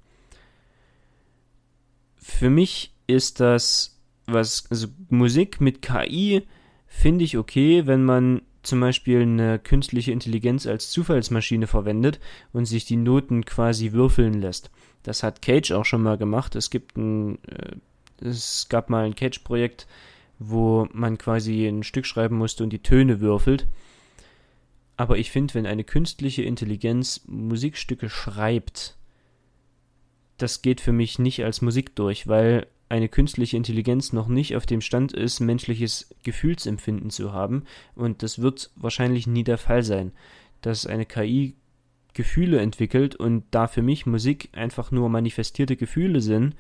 Für 2.17 2.51
mich 2.51 2.93
ist 3.07 3.41
das 3.41 3.99
was, 4.27 4.65
also 4.71 4.89
Musik 5.09 5.61
mit 5.61 5.83
KI 5.83 6.43
finde 6.87 7.25
ich 7.25 7.39
okay, 7.39 7.87
wenn 7.87 8.05
man 8.05 8.43
zum 8.69 8.81
Beispiel 8.81 9.23
eine 9.23 9.59
künstliche 9.59 10.13
Intelligenz 10.13 10.67
als 10.67 10.91
Zufallsmaschine 10.91 11.67
verwendet 11.67 12.21
und 12.53 12.67
sich 12.67 12.85
die 12.85 12.97
Noten 12.97 13.45
quasi 13.45 13.93
würfeln 13.93 14.35
lässt. 14.35 14.71
Das 15.03 15.23
hat 15.23 15.43
Cage 15.43 15.73
auch 15.73 15.85
schon 15.85 16.03
mal 16.03 16.17
gemacht. 16.17 16.55
Es 16.55 16.71
gibt 16.71 16.97
ein 16.97 17.39
äh, 17.47 17.77
es 18.21 18.69
gab 18.69 18.91
mal 18.91 19.05
ein 19.05 19.15
Catch-Projekt, 19.15 19.87
wo 20.39 20.89
man 20.93 21.19
quasi 21.19 21.67
ein 21.67 21.83
Stück 21.83 22.07
schreiben 22.07 22.37
musste 22.37 22.65
und 22.65 22.71
die 22.71 22.83
Töne 22.83 23.21
würfelt. 23.21 23.67
Aber 24.97 25.19
ich 25.19 25.31
finde, 25.31 25.55
wenn 25.55 25.67
eine 25.67 25.85
künstliche 25.85 26.43
Intelligenz 26.43 27.23
Musikstücke 27.27 28.09
schreibt, 28.09 28.97
das 30.37 30.63
geht 30.63 30.81
für 30.81 30.93
mich 30.93 31.19
nicht 31.19 31.45
als 31.45 31.63
Musik 31.63 31.95
durch, 31.95 32.27
weil 32.27 32.67
eine 32.89 33.09
künstliche 33.09 33.57
Intelligenz 33.57 34.13
noch 34.13 34.29
nicht 34.29 34.57
auf 34.57 34.67
dem 34.67 34.81
Stand 34.81 35.13
ist, 35.13 35.41
menschliches 35.41 36.15
Gefühlsempfinden 36.23 37.11
zu 37.11 37.33
haben. 37.33 37.65
Und 37.95 38.23
das 38.23 38.41
wird 38.41 38.71
wahrscheinlich 38.77 39.27
nie 39.27 39.45
der 39.45 39.59
Fall 39.59 39.83
sein, 39.83 40.13
dass 40.63 40.87
eine 40.87 41.07
KI 41.07 41.55
Gefühle 42.15 42.59
entwickelt 42.59 43.15
und 43.15 43.45
da 43.53 43.67
für 43.67 43.83
mich 43.83 44.07
Musik 44.07 44.49
einfach 44.53 44.91
nur 44.91 45.09
manifestierte 45.09 45.77
Gefühle 45.77 46.21
sind, 46.21 46.57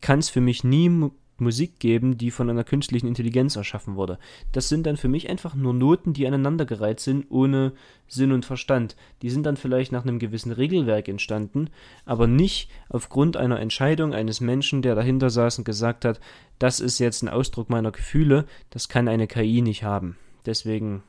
kann 0.00 0.18
es 0.18 0.28
für 0.28 0.40
mich 0.40 0.64
nie 0.64 1.10
Musik 1.38 1.78
geben, 1.78 2.16
die 2.16 2.30
von 2.30 2.48
einer 2.48 2.64
künstlichen 2.64 3.06
Intelligenz 3.06 3.56
erschaffen 3.56 3.96
wurde. 3.96 4.18
Das 4.52 4.68
sind 4.68 4.86
dann 4.86 4.96
für 4.96 5.08
mich 5.08 5.28
einfach 5.28 5.54
nur 5.54 5.74
Noten, 5.74 6.12
die 6.12 6.26
aneinandergereiht 6.26 7.00
sind, 7.00 7.26
ohne 7.28 7.72
Sinn 8.08 8.32
und 8.32 8.44
Verstand. 8.44 8.96
Die 9.22 9.30
sind 9.30 9.44
dann 9.44 9.56
vielleicht 9.56 9.92
nach 9.92 10.02
einem 10.02 10.18
gewissen 10.18 10.52
Regelwerk 10.52 11.08
entstanden, 11.08 11.68
aber 12.04 12.26
nicht 12.26 12.70
aufgrund 12.88 13.36
einer 13.36 13.60
Entscheidung 13.60 14.14
eines 14.14 14.40
Menschen, 14.40 14.82
der 14.82 14.94
dahinter 14.94 15.30
saß 15.30 15.58
und 15.58 15.64
gesagt 15.64 16.04
hat, 16.04 16.20
das 16.58 16.80
ist 16.80 16.98
jetzt 16.98 17.22
ein 17.22 17.28
Ausdruck 17.28 17.68
meiner 17.68 17.92
Gefühle, 17.92 18.46
das 18.70 18.88
kann 18.88 19.08
eine 19.08 19.26
KI 19.26 19.60
nicht 19.60 19.82
haben. 19.82 20.16
Deswegen, 20.46 21.02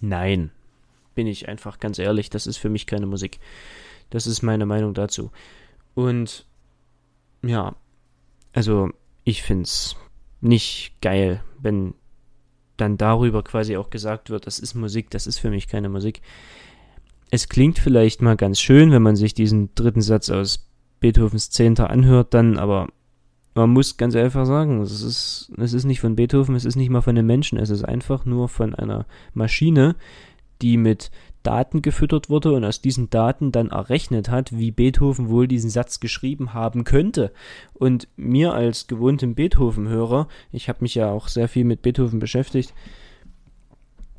nein, 0.00 0.50
bin 1.14 1.26
ich 1.26 1.48
einfach 1.48 1.78
ganz 1.78 1.98
ehrlich, 1.98 2.30
das 2.30 2.46
ist 2.46 2.56
für 2.56 2.70
mich 2.70 2.86
keine 2.86 3.06
Musik. 3.06 3.38
Das 4.10 4.26
ist 4.26 4.42
meine 4.42 4.66
Meinung 4.66 4.94
dazu. 4.94 5.30
Und 5.94 6.46
ja, 7.42 7.74
also 8.52 8.90
ich 9.24 9.42
finde 9.42 9.64
es 9.64 9.96
nicht 10.40 10.94
geil, 11.00 11.42
wenn 11.60 11.94
dann 12.76 12.96
darüber 12.96 13.42
quasi 13.42 13.76
auch 13.76 13.90
gesagt 13.90 14.30
wird, 14.30 14.46
das 14.46 14.58
ist 14.58 14.74
Musik, 14.74 15.10
das 15.10 15.26
ist 15.26 15.38
für 15.38 15.50
mich 15.50 15.68
keine 15.68 15.88
Musik. 15.88 16.20
Es 17.30 17.48
klingt 17.48 17.78
vielleicht 17.78 18.22
mal 18.22 18.36
ganz 18.36 18.60
schön, 18.60 18.90
wenn 18.90 19.02
man 19.02 19.16
sich 19.16 19.34
diesen 19.34 19.74
dritten 19.74 20.02
Satz 20.02 20.30
aus 20.30 20.68
Beethovens 21.00 21.50
Zehnter 21.50 21.90
anhört, 21.90 22.34
dann, 22.34 22.58
aber 22.58 22.88
man 23.54 23.70
muss 23.70 23.96
ganz 23.96 24.14
einfach 24.16 24.46
sagen, 24.46 24.80
es 24.80 25.02
ist, 25.02 25.52
es 25.58 25.72
ist 25.72 25.84
nicht 25.84 26.00
von 26.00 26.16
Beethoven, 26.16 26.54
es 26.54 26.64
ist 26.64 26.76
nicht 26.76 26.90
mal 26.90 27.02
von 27.02 27.16
einem 27.16 27.26
Menschen, 27.26 27.58
es 27.58 27.70
ist 27.70 27.84
einfach 27.84 28.24
nur 28.24 28.48
von 28.48 28.74
einer 28.74 29.06
Maschine, 29.34 29.96
die 30.62 30.76
mit 30.76 31.10
Daten 31.42 31.82
gefüttert 31.82 32.30
wurde 32.30 32.52
und 32.52 32.64
aus 32.64 32.80
diesen 32.80 33.10
Daten 33.10 33.52
dann 33.52 33.70
errechnet 33.70 34.28
hat, 34.28 34.56
wie 34.56 34.70
Beethoven 34.70 35.28
wohl 35.28 35.48
diesen 35.48 35.70
Satz 35.70 36.00
geschrieben 36.00 36.54
haben 36.54 36.84
könnte. 36.84 37.32
Und 37.74 38.08
mir 38.16 38.54
als 38.54 38.86
gewohntem 38.86 39.34
Beethoven-Hörer, 39.34 40.28
ich 40.50 40.68
habe 40.68 40.78
mich 40.82 40.94
ja 40.94 41.10
auch 41.10 41.28
sehr 41.28 41.48
viel 41.48 41.64
mit 41.64 41.82
Beethoven 41.82 42.18
beschäftigt, 42.18 42.74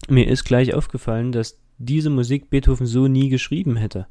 mir 0.10 0.28
ist 0.28 0.44
gleich 0.44 0.74
aufgefallen, 0.74 1.32
dass 1.32 1.60
diese 1.78 2.10
Musik 2.10 2.50
Beethoven 2.50 2.86
so 2.86 3.08
nie 3.08 3.30
geschrieben 3.30 3.76
hätte. 3.76 4.08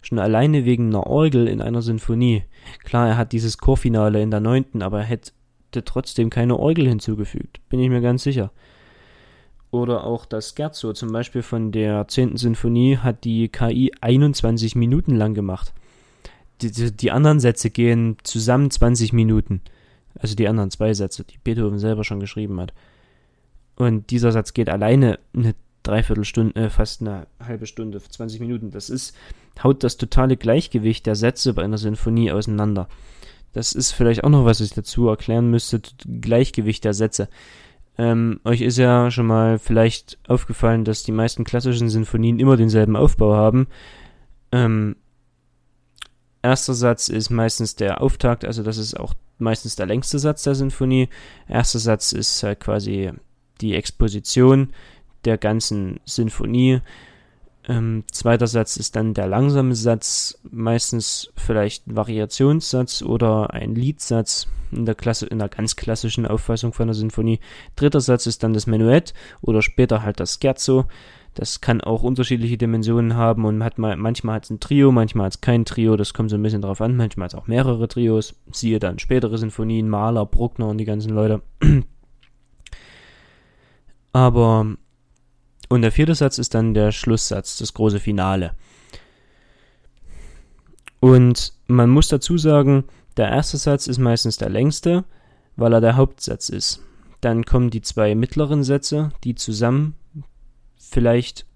Schon 0.00 0.18
alleine 0.18 0.64
wegen 0.64 0.88
einer 0.88 1.06
Orgel 1.06 1.48
in 1.48 1.60
einer 1.60 1.82
Sinfonie. 1.82 2.44
Klar, 2.84 3.08
er 3.08 3.16
hat 3.16 3.32
dieses 3.32 3.58
Chorfinale 3.58 4.22
in 4.22 4.30
der 4.30 4.40
neunten, 4.40 4.82
aber 4.82 5.00
er 5.00 5.06
hätte 5.06 5.32
trotzdem 5.84 6.30
keine 6.30 6.56
Orgel 6.58 6.88
hinzugefügt, 6.88 7.60
bin 7.68 7.80
ich 7.80 7.88
mir 7.88 8.00
ganz 8.00 8.22
sicher. 8.22 8.52
Oder 9.70 10.04
auch 10.04 10.24
das 10.24 10.54
Scherzo 10.56 10.92
zum 10.92 11.12
Beispiel 11.12 11.42
von 11.42 11.72
der 11.72 12.08
10. 12.08 12.36
Sinfonie 12.36 12.98
hat 12.98 13.24
die 13.24 13.48
KI 13.48 13.92
21 14.00 14.76
Minuten 14.76 15.14
lang 15.14 15.34
gemacht. 15.34 15.74
Die, 16.62 16.72
die, 16.72 16.90
die, 16.90 17.10
anderen 17.10 17.38
Sätze 17.38 17.70
gehen 17.70 18.16
zusammen 18.22 18.70
20 18.70 19.12
Minuten. 19.12 19.60
Also 20.18 20.34
die 20.34 20.48
anderen 20.48 20.70
zwei 20.70 20.94
Sätze, 20.94 21.24
die 21.24 21.38
Beethoven 21.38 21.78
selber 21.78 22.02
schon 22.02 22.18
geschrieben 22.18 22.60
hat. 22.60 22.72
Und 23.76 24.10
dieser 24.10 24.32
Satz 24.32 24.54
geht 24.54 24.68
alleine 24.68 25.20
eine 25.34 25.54
Dreiviertelstunde, 25.84 26.60
äh, 26.60 26.70
fast 26.70 27.00
eine 27.00 27.26
halbe 27.38 27.66
Stunde, 27.66 28.00
20 28.00 28.40
Minuten. 28.40 28.70
Das 28.70 28.90
ist, 28.90 29.14
haut 29.62 29.84
das 29.84 29.98
totale 29.98 30.36
Gleichgewicht 30.36 31.06
der 31.06 31.14
Sätze 31.14 31.54
bei 31.54 31.62
einer 31.62 31.78
Sinfonie 31.78 32.32
auseinander. 32.32 32.88
Das 33.52 33.72
ist 33.72 33.92
vielleicht 33.92 34.24
auch 34.24 34.28
noch 34.30 34.44
was, 34.44 34.60
was 34.60 34.68
ich 34.68 34.74
dazu 34.74 35.08
erklären 35.08 35.50
müsste. 35.50 35.80
Gleichgewicht 36.20 36.84
der 36.84 36.94
Sätze. 36.94 37.28
Ähm, 37.98 38.40
euch 38.44 38.60
ist 38.60 38.78
ja 38.78 39.10
schon 39.10 39.26
mal 39.26 39.58
vielleicht 39.58 40.18
aufgefallen, 40.28 40.84
dass 40.84 41.02
die 41.02 41.12
meisten 41.12 41.44
klassischen 41.44 41.88
Sinfonien 41.88 42.38
immer 42.38 42.56
denselben 42.56 42.94
Aufbau 42.94 43.34
haben. 43.34 43.66
Ähm, 44.52 44.96
erster 46.42 46.74
Satz 46.74 47.08
ist 47.08 47.30
meistens 47.30 47.74
der 47.74 48.00
Auftakt, 48.00 48.44
also 48.44 48.62
das 48.62 48.78
ist 48.78 48.98
auch 48.98 49.14
meistens 49.38 49.74
der 49.74 49.86
längste 49.86 50.18
Satz 50.20 50.44
der 50.44 50.54
Sinfonie. 50.54 51.08
Erster 51.48 51.80
Satz 51.80 52.12
ist 52.12 52.42
halt 52.42 52.60
quasi 52.60 53.12
die 53.60 53.74
Exposition 53.74 54.72
der 55.24 55.36
ganzen 55.36 55.98
Sinfonie. 56.04 56.80
Ähm, 57.68 58.04
zweiter 58.10 58.46
Satz 58.46 58.78
ist 58.78 58.96
dann 58.96 59.12
der 59.12 59.26
langsame 59.26 59.74
Satz, 59.74 60.40
meistens 60.50 61.30
vielleicht 61.36 61.86
ein 61.86 61.96
Variationssatz 61.96 63.02
oder 63.02 63.52
ein 63.52 63.74
Liedsatz 63.74 64.48
in 64.72 64.86
der, 64.86 64.94
Klasse, 64.94 65.26
in 65.26 65.38
der 65.38 65.50
ganz 65.50 65.76
klassischen 65.76 66.26
Auffassung 66.26 66.72
von 66.72 66.88
der 66.88 66.94
Sinfonie. 66.94 67.40
Dritter 67.76 68.00
Satz 68.00 68.26
ist 68.26 68.42
dann 68.42 68.54
das 68.54 68.66
Menuett 68.66 69.12
oder 69.42 69.60
später 69.60 70.02
halt 70.02 70.18
das 70.18 70.38
Scherzo. 70.40 70.86
Das 71.34 71.60
kann 71.60 71.82
auch 71.82 72.02
unterschiedliche 72.02 72.56
Dimensionen 72.56 73.14
haben 73.14 73.44
und 73.44 73.62
hat 73.62 73.76
mal, 73.76 73.96
manchmal 73.96 74.36
hat 74.36 74.44
es 74.44 74.50
ein 74.50 74.60
Trio, 74.60 74.90
manchmal 74.90 75.26
hat 75.26 75.34
es 75.34 75.40
kein 75.42 75.66
Trio, 75.66 75.96
das 75.96 76.14
kommt 76.14 76.30
so 76.30 76.36
ein 76.36 76.42
bisschen 76.42 76.62
drauf 76.62 76.80
an, 76.80 76.96
manchmal 76.96 77.26
hat 77.26 77.34
es 77.34 77.38
auch 77.38 77.46
mehrere 77.46 77.86
Trios, 77.86 78.34
siehe 78.50 78.78
dann 78.78 78.98
spätere 78.98 79.36
Sinfonien, 79.36 79.90
Mahler, 79.90 80.24
Bruckner 80.24 80.68
und 80.68 80.78
die 80.78 80.86
ganzen 80.86 81.12
Leute. 81.12 81.42
Aber 84.12 84.74
und 85.68 85.82
der 85.82 85.92
vierte 85.92 86.14
Satz 86.14 86.38
ist 86.38 86.54
dann 86.54 86.74
der 86.74 86.92
Schlusssatz, 86.92 87.58
das 87.58 87.74
große 87.74 88.00
Finale. 88.00 88.54
Und 91.00 91.52
man 91.66 91.90
muss 91.90 92.08
dazu 92.08 92.38
sagen, 92.38 92.84
der 93.16 93.28
erste 93.28 93.56
Satz 93.56 93.86
ist 93.86 93.98
meistens 93.98 94.36
der 94.36 94.48
längste, 94.48 95.04
weil 95.56 95.72
er 95.72 95.80
der 95.80 95.96
Hauptsatz 95.96 96.48
ist. 96.48 96.80
Dann 97.20 97.44
kommen 97.44 97.70
die 97.70 97.82
zwei 97.82 98.14
mittleren 98.14 98.64
Sätze, 98.64 99.10
die 99.24 99.34
zusammen 99.34 99.94
vielleicht 100.76 101.46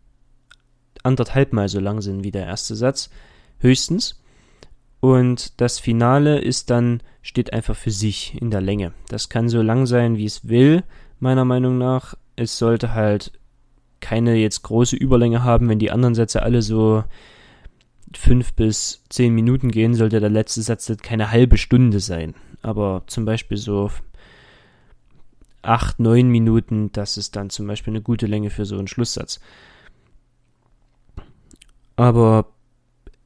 anderthalbmal 1.02 1.68
so 1.68 1.80
lang 1.80 2.00
sind 2.00 2.24
wie 2.24 2.30
der 2.30 2.46
erste 2.46 2.76
Satz, 2.76 3.10
höchstens. 3.58 4.20
Und 5.00 5.60
das 5.60 5.78
Finale 5.78 6.38
ist 6.38 6.70
dann, 6.70 7.02
steht 7.22 7.52
einfach 7.52 7.76
für 7.76 7.90
sich 7.90 8.40
in 8.40 8.50
der 8.50 8.60
Länge. 8.60 8.92
Das 9.08 9.28
kann 9.28 9.48
so 9.48 9.62
lang 9.62 9.86
sein, 9.86 10.16
wie 10.16 10.26
es 10.26 10.48
will, 10.48 10.84
meiner 11.18 11.44
Meinung 11.44 11.78
nach. 11.78 12.14
Es 12.36 12.58
sollte 12.58 12.92
halt 12.92 13.32
keine 14.02 14.34
jetzt 14.34 14.62
große 14.62 14.96
Überlänge 14.96 15.42
haben. 15.42 15.70
Wenn 15.70 15.78
die 15.78 15.90
anderen 15.90 16.14
Sätze 16.14 16.42
alle 16.42 16.60
so 16.60 17.04
fünf 18.14 18.52
bis 18.52 19.02
zehn 19.08 19.34
Minuten 19.34 19.70
gehen, 19.70 19.94
sollte 19.94 20.20
der 20.20 20.28
letzte 20.28 20.60
Satz 20.60 20.92
keine 21.02 21.30
halbe 21.30 21.56
Stunde 21.56 22.00
sein. 22.00 22.34
Aber 22.60 23.04
zum 23.06 23.24
Beispiel 23.24 23.56
so 23.56 23.90
acht, 25.62 26.00
neun 26.00 26.28
Minuten, 26.28 26.90
das 26.92 27.16
ist 27.16 27.36
dann 27.36 27.48
zum 27.48 27.66
Beispiel 27.66 27.92
eine 27.92 28.02
gute 28.02 28.26
Länge 28.26 28.50
für 28.50 28.66
so 28.66 28.76
einen 28.76 28.88
Schlusssatz. 28.88 29.40
Aber 31.96 32.46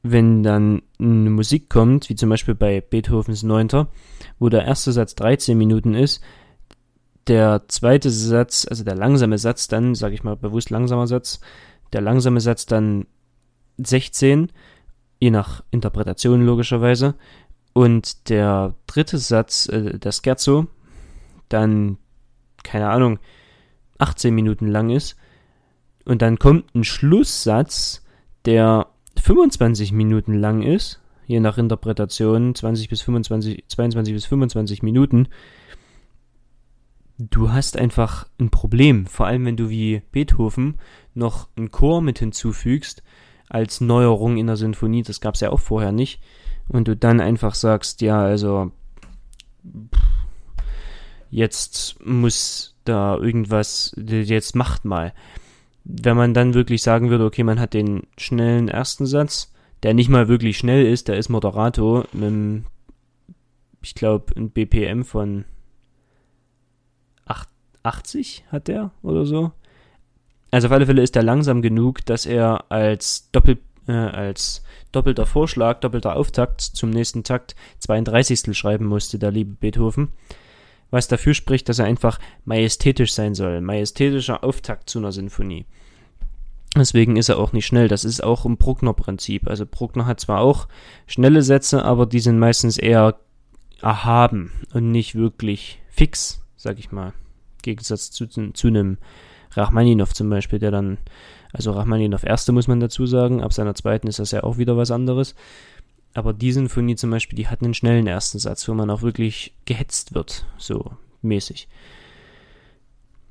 wenn 0.03 0.43
dann 0.43 0.83
eine 0.99 1.29
Musik 1.29 1.69
kommt, 1.69 2.09
wie 2.09 2.15
zum 2.15 2.29
Beispiel 2.29 2.55
bei 2.55 2.81
Beethovens 2.81 3.43
Neunter, 3.43 3.87
wo 4.39 4.49
der 4.49 4.65
erste 4.65 4.91
Satz 4.91 5.15
13 5.15 5.57
Minuten 5.57 5.93
ist, 5.93 6.21
der 7.27 7.67
zweite 7.67 8.09
Satz, 8.09 8.65
also 8.69 8.83
der 8.83 8.95
langsame 8.95 9.37
Satz 9.37 9.67
dann, 9.67 9.95
sage 9.95 10.13
ich 10.13 10.23
mal 10.23 10.35
bewusst 10.35 10.69
langsamer 10.69 11.07
Satz, 11.07 11.39
der 11.93 12.01
langsame 12.01 12.41
Satz 12.41 12.65
dann 12.65 13.05
16, 13.77 14.51
je 15.19 15.31
nach 15.31 15.63
Interpretation 15.71 16.45
logischerweise, 16.45 17.15
und 17.73 18.29
der 18.29 18.75
dritte 18.87 19.17
Satz, 19.17 19.67
äh, 19.69 19.99
der 19.99 20.11
Scherzo, 20.11 20.67
dann, 21.49 21.97
keine 22.63 22.89
Ahnung, 22.89 23.19
18 23.99 24.33
Minuten 24.33 24.67
lang 24.67 24.89
ist, 24.89 25.15
und 26.05 26.21
dann 26.21 26.39
kommt 26.39 26.73
ein 26.73 26.83
Schlusssatz, 26.83 28.03
der 28.45 28.87
25 29.21 29.91
Minuten 29.91 30.33
lang 30.33 30.61
ist, 30.61 31.01
je 31.25 31.39
nach 31.41 31.57
Interpretation, 31.57 32.55
20 32.55 32.87
bis 32.87 33.01
25, 33.01 33.65
22 33.67 34.13
bis 34.13 34.25
25 34.25 34.83
Minuten, 34.83 35.27
du 37.17 37.51
hast 37.51 37.77
einfach 37.77 38.27
ein 38.39 38.49
Problem, 38.49 39.05
vor 39.05 39.25
allem 39.25 39.45
wenn 39.45 39.57
du 39.57 39.69
wie 39.69 40.01
Beethoven 40.11 40.79
noch 41.13 41.47
einen 41.55 41.71
Chor 41.71 42.01
mit 42.01 42.19
hinzufügst 42.19 43.03
als 43.49 43.81
Neuerung 43.81 44.37
in 44.37 44.47
der 44.47 44.57
Sinfonie, 44.57 45.03
das 45.03 45.21
gab 45.21 45.35
es 45.35 45.41
ja 45.41 45.51
auch 45.51 45.59
vorher 45.59 45.91
nicht, 45.91 46.21
und 46.67 46.87
du 46.87 46.95
dann 46.95 47.21
einfach 47.21 47.55
sagst, 47.55 48.01
ja, 48.01 48.21
also 48.21 48.71
jetzt 51.29 51.97
muss 52.05 52.75
da 52.83 53.17
irgendwas, 53.17 53.95
jetzt 53.97 54.55
macht 54.55 54.85
mal. 54.85 55.13
Wenn 55.83 56.17
man 56.17 56.33
dann 56.33 56.53
wirklich 56.53 56.81
sagen 56.81 57.09
würde, 57.09 57.25
okay, 57.25 57.43
man 57.43 57.59
hat 57.59 57.73
den 57.73 58.03
schnellen 58.17 58.67
ersten 58.67 59.05
Satz, 59.05 59.53
der 59.83 59.93
nicht 59.93 60.09
mal 60.09 60.27
wirklich 60.27 60.57
schnell 60.57 60.85
ist, 60.85 61.07
der 61.07 61.17
ist 61.17 61.29
Moderato 61.29 62.03
mit 62.11 62.63
ich 63.81 63.95
glaube, 63.95 64.33
ein 64.35 64.49
BPM 64.49 65.03
von 65.03 65.45
80 67.87 68.43
hat 68.51 68.67
der 68.67 68.91
oder 69.01 69.25
so. 69.25 69.51
Also 70.51 70.67
auf 70.67 70.73
alle 70.73 70.85
Fälle 70.85 71.01
ist 71.01 71.15
er 71.15 71.23
langsam 71.23 71.61
genug, 71.61 72.05
dass 72.05 72.25
er 72.25 72.65
als, 72.71 73.29
Doppel, 73.31 73.57
äh, 73.87 73.91
als 73.91 74.63
doppelter 74.91 75.25
Vorschlag, 75.25 75.79
doppelter 75.81 76.15
Auftakt 76.15 76.61
zum 76.61 76.89
nächsten 76.89 77.23
Takt 77.23 77.55
32. 77.79 78.55
schreiben 78.57 78.85
musste, 78.85 79.19
der 79.19 79.31
liebe 79.31 79.51
Beethoven. 79.51 80.09
Was 80.89 81.09
dafür 81.09 81.33
spricht, 81.33 81.67
dass 81.67 81.79
er 81.79 81.85
einfach 81.85 82.19
majestätisch 82.45 83.13
sein 83.13 83.35
soll. 83.35 83.59
Majestätischer 83.59 84.43
Auftakt 84.43 84.89
zu 84.89 84.99
einer 84.99 85.11
Sinfonie. 85.11 85.65
Deswegen 86.75 87.17
ist 87.17 87.27
er 87.27 87.39
auch 87.39 87.51
nicht 87.51 87.65
schnell. 87.65 87.89
Das 87.89 88.05
ist 88.05 88.23
auch 88.23 88.45
im 88.45 88.57
Bruckner-Prinzip. 88.57 89.47
Also 89.47 89.65
Bruckner 89.65 90.05
hat 90.05 90.21
zwar 90.21 90.39
auch 90.39 90.67
schnelle 91.07 91.41
Sätze, 91.41 91.83
aber 91.83 92.05
die 92.05 92.19
sind 92.19 92.39
meistens 92.39 92.77
eher 92.77 93.19
erhaben 93.81 94.51
und 94.73 94.91
nicht 94.91 95.15
wirklich 95.15 95.79
fix, 95.89 96.41
sag 96.55 96.79
ich 96.79 96.91
mal. 96.91 97.13
Gegensatz 97.67 98.11
zu, 98.11 98.27
zu 98.27 98.67
einem 98.67 98.97
Rachmaninov 99.51 100.13
zum 100.13 100.29
Beispiel, 100.29 100.59
der 100.59 100.71
dann, 100.71 100.97
also 101.53 101.71
Rachmaninov 101.71 102.23
erste 102.23 102.51
muss 102.51 102.67
man 102.67 102.79
dazu 102.79 103.05
sagen, 103.05 103.41
ab 103.41 103.53
seiner 103.53 103.75
zweiten 103.75 104.07
ist 104.07 104.19
das 104.19 104.31
ja 104.31 104.43
auch 104.43 104.57
wieder 104.57 104.77
was 104.77 104.91
anderes. 104.91 105.35
Aber 106.13 106.33
die 106.33 106.51
Sinfonie 106.51 106.95
zum 106.95 107.11
Beispiel, 107.11 107.35
die 107.35 107.47
hat 107.47 107.61
einen 107.61 107.73
schnellen 107.73 108.07
ersten 108.07 108.39
Satz, 108.39 108.67
wo 108.67 108.73
man 108.73 108.89
auch 108.89 109.01
wirklich 109.01 109.53
gehetzt 109.65 110.15
wird, 110.15 110.45
so 110.57 110.91
mäßig. 111.21 111.67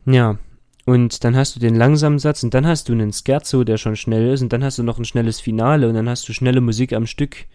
Ja, 0.05 0.39
und 0.85 1.25
dann 1.25 1.35
hast 1.35 1.57
du 1.57 1.61
den 1.61 1.75
langsamen 1.75 2.21
Satz 2.21 2.45
und 2.45 2.55
dann 2.55 2.67
hast 2.67 2.89
du 2.89 2.93
einen 2.93 3.13
Scherzo, 3.13 3.65
der 3.65 3.77
schon 3.77 3.97
schnell 3.97 4.33
ist 4.33 4.43
und 4.43 4.53
dann 4.53 4.63
hast 4.63 4.79
du 4.79 4.85
noch 4.85 4.99
ein 4.99 5.05
schnelles 5.05 5.41
Finale 5.41 5.89
und 5.89 5.95
dann 5.95 6.09
hast 6.09 6.29
du 6.29 6.33
schnelle 6.33 6.61
Musik 6.61 6.93
am 6.93 7.07
Stück. 7.07 7.47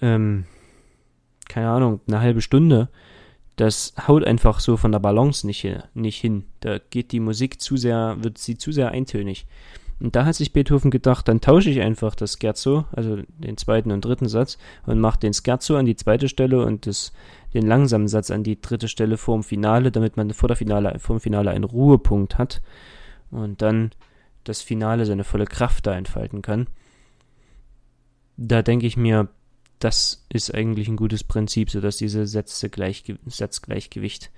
Ähm, 0.00 0.44
keine 1.48 1.68
Ahnung, 1.68 2.00
eine 2.08 2.20
halbe 2.20 2.42
Stunde 2.42 2.88
das 3.58 3.92
haut 4.06 4.24
einfach 4.24 4.60
so 4.60 4.76
von 4.76 4.92
der 4.92 5.00
Balance 5.00 5.44
nicht, 5.44 5.66
nicht 5.92 6.20
hin. 6.20 6.44
Da 6.60 6.78
geht 6.78 7.10
die 7.10 7.18
Musik 7.18 7.60
zu 7.60 7.76
sehr, 7.76 8.16
wird 8.20 8.38
sie 8.38 8.56
zu 8.56 8.70
sehr 8.70 8.92
eintönig. 8.92 9.46
Und 9.98 10.14
da 10.14 10.24
hat 10.24 10.36
sich 10.36 10.52
Beethoven 10.52 10.92
gedacht, 10.92 11.26
dann 11.26 11.40
tausche 11.40 11.70
ich 11.70 11.80
einfach 11.80 12.14
das 12.14 12.38
Scherzo, 12.40 12.84
also 12.92 13.18
den 13.38 13.56
zweiten 13.56 13.90
und 13.90 14.04
dritten 14.04 14.28
Satz, 14.28 14.58
und 14.86 15.00
mache 15.00 15.18
den 15.18 15.34
Scherzo 15.34 15.76
an 15.76 15.86
die 15.86 15.96
zweite 15.96 16.28
Stelle 16.28 16.64
und 16.64 16.86
das, 16.86 17.12
den 17.52 17.66
langsamen 17.66 18.06
Satz 18.06 18.30
an 18.30 18.44
die 18.44 18.60
dritte 18.60 18.86
Stelle 18.86 19.16
vor 19.16 19.36
dem 19.36 19.42
Finale, 19.42 19.90
damit 19.90 20.16
man 20.16 20.32
vor, 20.32 20.46
der 20.46 20.56
Finale, 20.56 21.00
vor 21.00 21.16
dem 21.16 21.20
Finale 21.20 21.50
einen 21.50 21.64
Ruhepunkt 21.64 22.38
hat 22.38 22.62
und 23.32 23.60
dann 23.60 23.90
das 24.44 24.62
Finale 24.62 25.04
seine 25.04 25.24
volle 25.24 25.46
Kraft 25.46 25.88
da 25.88 25.96
entfalten 25.96 26.42
kann. 26.42 26.68
Da 28.36 28.62
denke 28.62 28.86
ich 28.86 28.96
mir, 28.96 29.28
das 29.78 30.26
ist 30.28 30.54
eigentlich 30.54 30.88
ein 30.88 30.96
gutes 30.96 31.24
Prinzip, 31.24 31.70
sodass 31.70 31.96
diese 31.96 32.26
Sätze 32.26 32.68
Gleichge 32.68 33.16
Satzgleichgewicht 33.26 34.30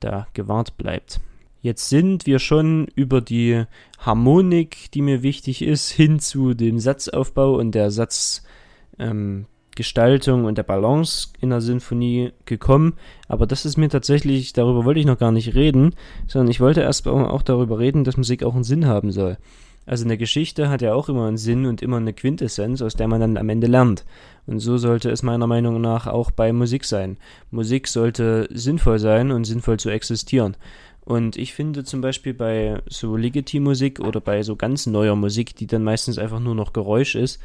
da 0.00 0.26
gewahrt 0.34 0.76
bleibt. 0.76 1.20
Jetzt 1.62 1.88
sind 1.90 2.26
wir 2.26 2.38
schon 2.38 2.88
über 2.94 3.20
die 3.20 3.64
Harmonik, 3.98 4.90
die 4.92 5.02
mir 5.02 5.22
wichtig 5.22 5.60
ist, 5.62 5.90
hin 5.90 6.18
zu 6.18 6.54
dem 6.54 6.78
Satzaufbau 6.78 7.56
und 7.56 7.74
der 7.74 7.90
Satzgestaltung 7.90 10.40
ähm, 10.40 10.46
und 10.46 10.56
der 10.56 10.62
Balance 10.62 11.28
in 11.38 11.50
der 11.50 11.60
Sinfonie 11.60 12.32
gekommen. 12.46 12.94
Aber 13.28 13.46
das 13.46 13.66
ist 13.66 13.76
mir 13.76 13.90
tatsächlich, 13.90 14.54
darüber 14.54 14.86
wollte 14.86 15.00
ich 15.00 15.06
noch 15.06 15.18
gar 15.18 15.32
nicht 15.32 15.54
reden, 15.54 15.94
sondern 16.26 16.50
ich 16.50 16.60
wollte 16.60 16.80
erst 16.80 17.06
auch 17.06 17.42
darüber 17.42 17.78
reden, 17.78 18.04
dass 18.04 18.16
Musik 18.16 18.42
auch 18.42 18.54
einen 18.54 18.64
Sinn 18.64 18.86
haben 18.86 19.12
soll. 19.12 19.36
Also 19.86 20.04
eine 20.04 20.18
Geschichte 20.18 20.68
hat 20.68 20.82
ja 20.82 20.94
auch 20.94 21.08
immer 21.08 21.26
einen 21.26 21.36
Sinn 21.36 21.66
und 21.66 21.82
immer 21.82 21.96
eine 21.96 22.12
Quintessenz, 22.12 22.82
aus 22.82 22.94
der 22.94 23.08
man 23.08 23.20
dann 23.20 23.36
am 23.36 23.48
Ende 23.48 23.66
lernt. 23.66 24.04
Und 24.46 24.60
so 24.60 24.78
sollte 24.78 25.10
es 25.10 25.22
meiner 25.22 25.46
Meinung 25.46 25.80
nach 25.80 26.06
auch 26.06 26.30
bei 26.30 26.52
Musik 26.52 26.84
sein. 26.84 27.16
Musik 27.50 27.88
sollte 27.88 28.48
sinnvoll 28.52 28.98
sein 28.98 29.30
und 29.30 29.44
sinnvoll 29.44 29.78
zu 29.78 29.90
existieren. 29.90 30.56
Und 31.04 31.36
ich 31.36 31.54
finde 31.54 31.82
zum 31.82 32.02
Beispiel 32.02 32.34
bei 32.34 32.82
so 32.86 33.16
Legacy-Musik 33.16 34.00
oder 34.00 34.20
bei 34.20 34.42
so 34.42 34.54
ganz 34.54 34.86
neuer 34.86 35.16
Musik, 35.16 35.56
die 35.56 35.66
dann 35.66 35.82
meistens 35.82 36.18
einfach 36.18 36.40
nur 36.40 36.54
noch 36.54 36.72
Geräusch 36.72 37.14
ist, 37.14 37.40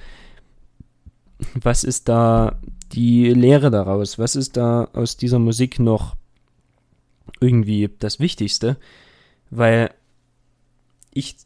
was 1.54 1.84
ist 1.84 2.08
da 2.08 2.60
die 2.92 3.30
Lehre 3.30 3.72
daraus? 3.72 4.20
Was 4.20 4.36
ist 4.36 4.58
da 4.58 4.90
aus 4.94 5.18
dieser 5.18 5.40
Musik 5.40 5.80
noch 5.80 6.16
irgendwie 7.40 7.90
das 8.00 8.20
Wichtigste? 8.20 8.78
Weil 9.50 9.92
ich 11.12 11.38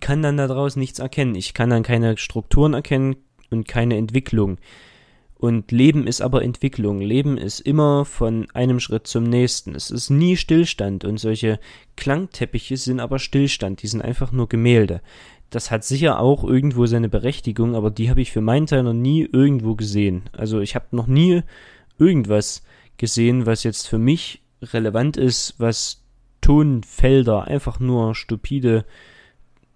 kann 0.00 0.22
dann 0.22 0.36
daraus 0.36 0.76
nichts 0.76 0.98
erkennen. 0.98 1.34
Ich 1.34 1.54
kann 1.54 1.70
dann 1.70 1.82
keine 1.82 2.16
Strukturen 2.16 2.74
erkennen 2.74 3.16
und 3.50 3.66
keine 3.66 3.96
Entwicklung. 3.96 4.58
Und 5.40 5.72
Leben 5.72 6.06
ist 6.06 6.20
aber 6.20 6.42
Entwicklung. 6.42 7.00
Leben 7.00 7.38
ist 7.38 7.60
immer 7.60 8.04
von 8.04 8.46
einem 8.52 8.78
Schritt 8.78 9.06
zum 9.06 9.24
nächsten. 9.24 9.74
Es 9.74 9.90
ist 9.90 10.10
nie 10.10 10.36
Stillstand 10.36 11.06
und 11.06 11.18
solche 11.18 11.58
Klangteppiche 11.96 12.76
sind 12.76 13.00
aber 13.00 13.18
Stillstand. 13.18 13.82
Die 13.82 13.86
sind 13.86 14.02
einfach 14.02 14.32
nur 14.32 14.50
Gemälde. 14.50 15.00
Das 15.48 15.70
hat 15.70 15.82
sicher 15.82 16.20
auch 16.20 16.44
irgendwo 16.44 16.84
seine 16.84 17.08
Berechtigung, 17.08 17.74
aber 17.74 17.90
die 17.90 18.10
habe 18.10 18.20
ich 18.20 18.32
für 18.32 18.42
meinen 18.42 18.66
Teil 18.66 18.82
noch 18.82 18.92
nie 18.92 19.26
irgendwo 19.32 19.76
gesehen. 19.76 20.24
Also 20.32 20.60
ich 20.60 20.74
habe 20.74 20.86
noch 20.90 21.06
nie 21.06 21.42
irgendwas 21.98 22.62
gesehen, 22.98 23.46
was 23.46 23.64
jetzt 23.64 23.88
für 23.88 23.98
mich 23.98 24.42
relevant 24.62 25.16
ist, 25.16 25.54
was 25.56 26.04
Tonfelder, 26.42 27.44
einfach 27.44 27.80
nur 27.80 28.14
stupide 28.14 28.84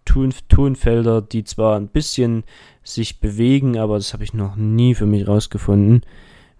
Ton 0.05 0.33
Tonfelder, 0.49 1.23
die 1.23 1.45
zwar 1.45 1.77
ein 1.77 1.89
bisschen 1.89 2.45
sich 2.83 3.21
bewegen, 3.21 3.79
aber 3.79 3.97
das 3.97 4.13
habe 4.13 4.25
ich 4.25 4.35
noch 4.35 4.57
nie 4.57 4.95
für 4.95 5.07
mich 5.07 5.27
rausgefunden, 5.27 6.03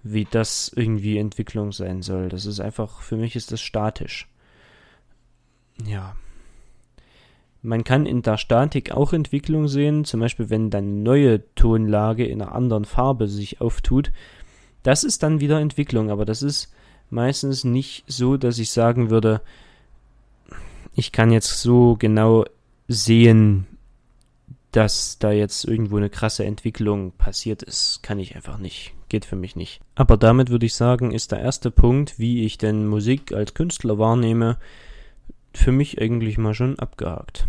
wie 0.03 0.27
das 0.31 0.73
irgendwie 0.75 1.19
Entwicklung 1.19 1.73
sein 1.73 2.03
soll. 2.03 2.29
Das 2.29 2.47
ist 2.47 2.61
einfach, 2.61 3.01
für 3.01 3.17
mich 3.17 3.37
ist 3.37 3.53
das 3.53 3.61
statisch. 3.61 4.29
Ja. 5.85 6.17
Man 7.63 7.85
kann 7.85 8.05
in 8.05 8.23
der 8.23 8.37
Statik 8.37 8.93
auch 8.93 9.13
Entwicklung 9.13 9.69
sehen, 9.69 10.05
zum 10.05 10.21
Beispiel 10.21 10.51
wenn 10.51 10.69
dann 10.69 11.03
neue 11.03 11.43
Tonlage 11.55 12.27
in 12.27 12.43
einer 12.43 12.53
anderen 12.53 12.85
Farbe 12.85 13.27
sich 13.27 13.61
auftut. 13.61 14.13
Das 14.83 15.03
ist 15.03 15.23
dann 15.23 15.41
wieder 15.41 15.61
Entwicklung, 15.61 16.11
aber 16.11 16.27
das 16.27 16.43
ist 16.43 16.73
meistens 17.09 17.65
nicht 17.65 18.05
so, 18.07 18.37
dass 18.37 18.59
ich 18.59 18.71
sagen 18.71 19.09
würde, 19.09 19.41
ich 20.95 21.11
kann 21.11 21.31
jetzt 21.31 21.61
so 21.61 21.97
genau 21.99 22.45
sehen, 22.89 23.67
dass 24.73 25.19
da 25.19 25.31
jetzt 25.31 25.65
irgendwo 25.65 25.97
eine 25.97 26.11
krasse 26.11 26.45
Entwicklung 26.45 27.13
passiert 27.13 27.63
ist, 27.63 28.03
kann 28.03 28.19
ich 28.19 28.35
einfach 28.35 28.59
nicht. 28.59 28.93
Geht 29.09 29.25
für 29.25 29.37
mich 29.37 29.55
nicht. 29.55 29.81
Aber 29.95 30.17
damit 30.17 30.51
würde 30.51 30.67
ich 30.67 30.75
sagen, 30.75 31.13
ist 31.13 31.31
der 31.31 31.41
erste 31.41 31.71
Punkt, 31.71 32.19
wie 32.19 32.45
ich 32.45 32.59
denn 32.59 32.87
Musik 32.87 33.33
als 33.33 33.55
Künstler 33.55 33.99
wahrnehme, 33.99 34.59
für 35.53 35.71
mich 35.71 36.01
eigentlich 36.01 36.39
mal 36.39 36.55
schon 36.55 36.79
abgehakt. 36.79 37.47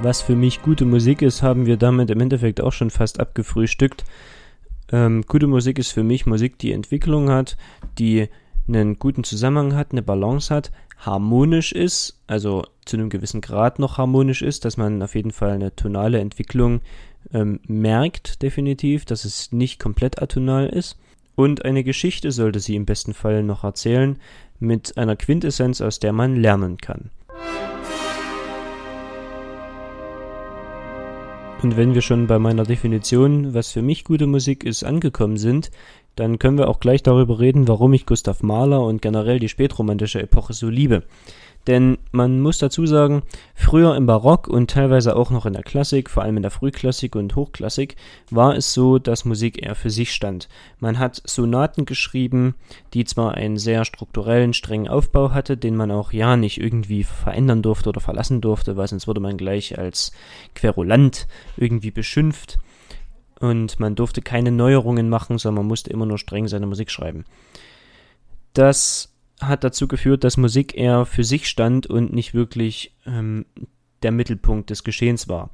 Was 0.00 0.22
für 0.22 0.34
mich 0.34 0.62
gute 0.62 0.84
Musik 0.84 1.22
ist, 1.22 1.42
haben 1.42 1.66
wir 1.66 1.76
damit 1.76 2.10
im 2.10 2.20
Endeffekt 2.20 2.60
auch 2.60 2.72
schon 2.72 2.90
fast 2.90 3.20
abgefrühstückt. 3.20 4.04
Ähm, 4.90 5.22
gute 5.28 5.46
Musik 5.46 5.78
ist 5.78 5.92
für 5.92 6.02
mich 6.02 6.26
Musik, 6.26 6.58
die 6.58 6.72
Entwicklung 6.72 7.30
hat, 7.30 7.56
die 7.98 8.28
einen 8.68 8.98
guten 8.98 9.24
Zusammenhang 9.24 9.74
hat, 9.74 9.92
eine 9.92 10.02
Balance 10.02 10.54
hat, 10.54 10.70
harmonisch 10.98 11.72
ist, 11.72 12.20
also 12.26 12.64
zu 12.84 12.96
einem 12.96 13.10
gewissen 13.10 13.40
Grad 13.40 13.78
noch 13.78 13.98
harmonisch 13.98 14.42
ist, 14.42 14.64
dass 14.64 14.76
man 14.76 15.02
auf 15.02 15.14
jeden 15.14 15.32
Fall 15.32 15.50
eine 15.50 15.74
tonale 15.74 16.20
Entwicklung 16.20 16.80
ähm, 17.32 17.60
merkt, 17.66 18.42
definitiv, 18.42 19.04
dass 19.04 19.24
es 19.24 19.52
nicht 19.52 19.78
komplett 19.78 20.22
atonal 20.22 20.68
ist. 20.68 20.98
Und 21.34 21.64
eine 21.64 21.82
Geschichte 21.82 22.30
sollte 22.30 22.60
sie 22.60 22.76
im 22.76 22.84
besten 22.84 23.14
Fall 23.14 23.42
noch 23.42 23.64
erzählen, 23.64 24.18
mit 24.58 24.96
einer 24.96 25.16
Quintessenz, 25.16 25.80
aus 25.80 25.98
der 25.98 26.12
man 26.12 26.36
lernen 26.36 26.76
kann. 26.76 27.10
Und 31.62 31.76
wenn 31.76 31.94
wir 31.94 32.02
schon 32.02 32.26
bei 32.26 32.40
meiner 32.40 32.64
Definition, 32.64 33.54
was 33.54 33.70
für 33.70 33.82
mich 33.82 34.02
gute 34.02 34.26
Musik 34.26 34.64
ist, 34.64 34.82
angekommen 34.82 35.36
sind, 35.36 35.70
dann 36.16 36.38
können 36.38 36.58
wir 36.58 36.68
auch 36.68 36.80
gleich 36.80 37.02
darüber 37.02 37.38
reden, 37.38 37.68
warum 37.68 37.92
ich 37.92 38.06
Gustav 38.06 38.42
Mahler 38.42 38.82
und 38.82 39.02
generell 39.02 39.38
die 39.38 39.48
spätromantische 39.48 40.22
Epoche 40.22 40.52
so 40.52 40.68
liebe. 40.68 41.04
Denn 41.66 41.98
man 42.10 42.40
muss 42.40 42.58
dazu 42.58 42.86
sagen, 42.86 43.22
früher 43.54 43.94
im 43.94 44.06
Barock 44.06 44.48
und 44.48 44.68
teilweise 44.68 45.14
auch 45.14 45.30
noch 45.30 45.46
in 45.46 45.52
der 45.52 45.62
Klassik, 45.62 46.10
vor 46.10 46.24
allem 46.24 46.36
in 46.36 46.42
der 46.42 46.50
Frühklassik 46.50 47.14
und 47.14 47.36
Hochklassik, 47.36 47.94
war 48.30 48.56
es 48.56 48.74
so, 48.74 48.98
dass 48.98 49.24
Musik 49.24 49.62
eher 49.62 49.76
für 49.76 49.90
sich 49.90 50.12
stand. 50.12 50.48
Man 50.80 50.98
hat 50.98 51.22
Sonaten 51.24 51.84
geschrieben, 51.84 52.56
die 52.94 53.04
zwar 53.04 53.34
einen 53.34 53.58
sehr 53.58 53.84
strukturellen, 53.84 54.54
strengen 54.54 54.88
Aufbau 54.88 55.30
hatte, 55.30 55.56
den 55.56 55.76
man 55.76 55.92
auch 55.92 56.12
ja 56.12 56.36
nicht 56.36 56.60
irgendwie 56.60 57.04
verändern 57.04 57.62
durfte 57.62 57.90
oder 57.90 58.00
verlassen 58.00 58.40
durfte, 58.40 58.76
weil 58.76 58.88
sonst 58.88 59.06
wurde 59.06 59.20
man 59.20 59.36
gleich 59.36 59.78
als 59.78 60.10
Querulant 60.56 61.28
irgendwie 61.56 61.92
beschimpft 61.92 62.58
und 63.42 63.80
man 63.80 63.96
durfte 63.96 64.22
keine 64.22 64.52
Neuerungen 64.52 65.08
machen, 65.08 65.36
sondern 65.36 65.64
man 65.64 65.68
musste 65.68 65.90
immer 65.90 66.06
nur 66.06 66.18
streng 66.18 66.46
seine 66.46 66.66
Musik 66.66 66.90
schreiben. 66.90 67.24
Das 68.54 69.14
hat 69.40 69.64
dazu 69.64 69.88
geführt, 69.88 70.22
dass 70.22 70.36
Musik 70.36 70.76
eher 70.76 71.04
für 71.04 71.24
sich 71.24 71.48
stand 71.48 71.88
und 71.88 72.12
nicht 72.12 72.34
wirklich 72.34 72.94
ähm, 73.04 73.44
der 74.02 74.12
Mittelpunkt 74.12 74.70
des 74.70 74.84
Geschehens 74.84 75.28
war. 75.28 75.50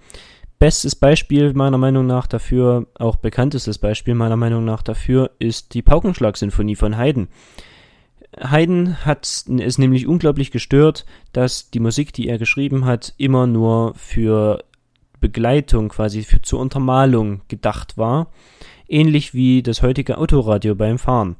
Bestes 0.58 0.96
Beispiel 0.96 1.54
meiner 1.54 1.78
Meinung 1.78 2.06
nach 2.06 2.26
dafür, 2.26 2.88
auch 2.98 3.16
bekanntestes 3.16 3.78
Beispiel 3.78 4.14
meiner 4.14 4.36
Meinung 4.36 4.64
nach 4.64 4.82
dafür, 4.82 5.30
ist 5.38 5.72
die 5.72 5.82
Paukenschlag-Sinfonie 5.82 6.76
von 6.76 6.98
Haydn. 6.98 7.28
Haydn 8.38 9.04
hat 9.06 9.24
es 9.24 9.78
nämlich 9.78 10.06
unglaublich 10.06 10.50
gestört, 10.50 11.06
dass 11.32 11.70
die 11.70 11.80
Musik, 11.80 12.12
die 12.12 12.28
er 12.28 12.38
geschrieben 12.38 12.84
hat, 12.84 13.14
immer 13.16 13.46
nur 13.46 13.94
für 13.94 14.64
Begleitung 15.20 15.88
quasi 15.88 16.22
für, 16.22 16.42
zur 16.42 16.60
Untermalung 16.60 17.42
gedacht 17.48 17.96
war, 17.96 18.30
ähnlich 18.88 19.34
wie 19.34 19.62
das 19.62 19.82
heutige 19.82 20.18
Autoradio 20.18 20.74
beim 20.74 20.98
Fahren. 20.98 21.36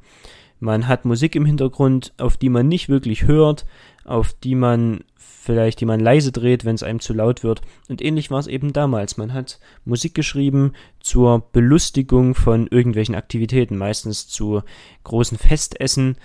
Man 0.59 0.87
hat 0.87 1.05
Musik 1.05 1.35
im 1.35 1.45
Hintergrund, 1.45 2.13
auf 2.17 2.35
die 2.35 2.49
man 2.49 2.67
nicht 2.67 2.89
wirklich 2.89 3.23
hört, 3.23 3.65
auf 4.03 4.33
die 4.33 4.55
man 4.55 5.03
vielleicht, 5.15 5.79
die 5.79 5.85
man 5.85 5.99
leise 5.99 6.31
dreht, 6.31 6.65
wenn 6.65 6.75
es 6.75 6.83
einem 6.83 6.99
zu 6.99 7.13
laut 7.13 7.43
wird. 7.43 7.61
Und 7.87 8.01
ähnlich 8.01 8.29
war 8.29 8.39
es 8.39 8.47
eben 8.47 8.73
damals. 8.73 9.17
Man 9.17 9.33
hat 9.33 9.59
Musik 9.85 10.13
geschrieben 10.13 10.73
zur 10.99 11.39
Belustigung 11.51 12.35
von 12.35 12.67
irgendwelchen 12.67 13.15
Aktivitäten, 13.15 13.77
meistens 13.77 14.27
zu 14.27 14.61
großen 15.05 15.37
Festessen 15.37 16.17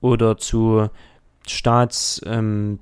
oder 0.00 0.38
zu 0.38 0.88
Staats, 1.46 2.22
ähm, 2.24 2.78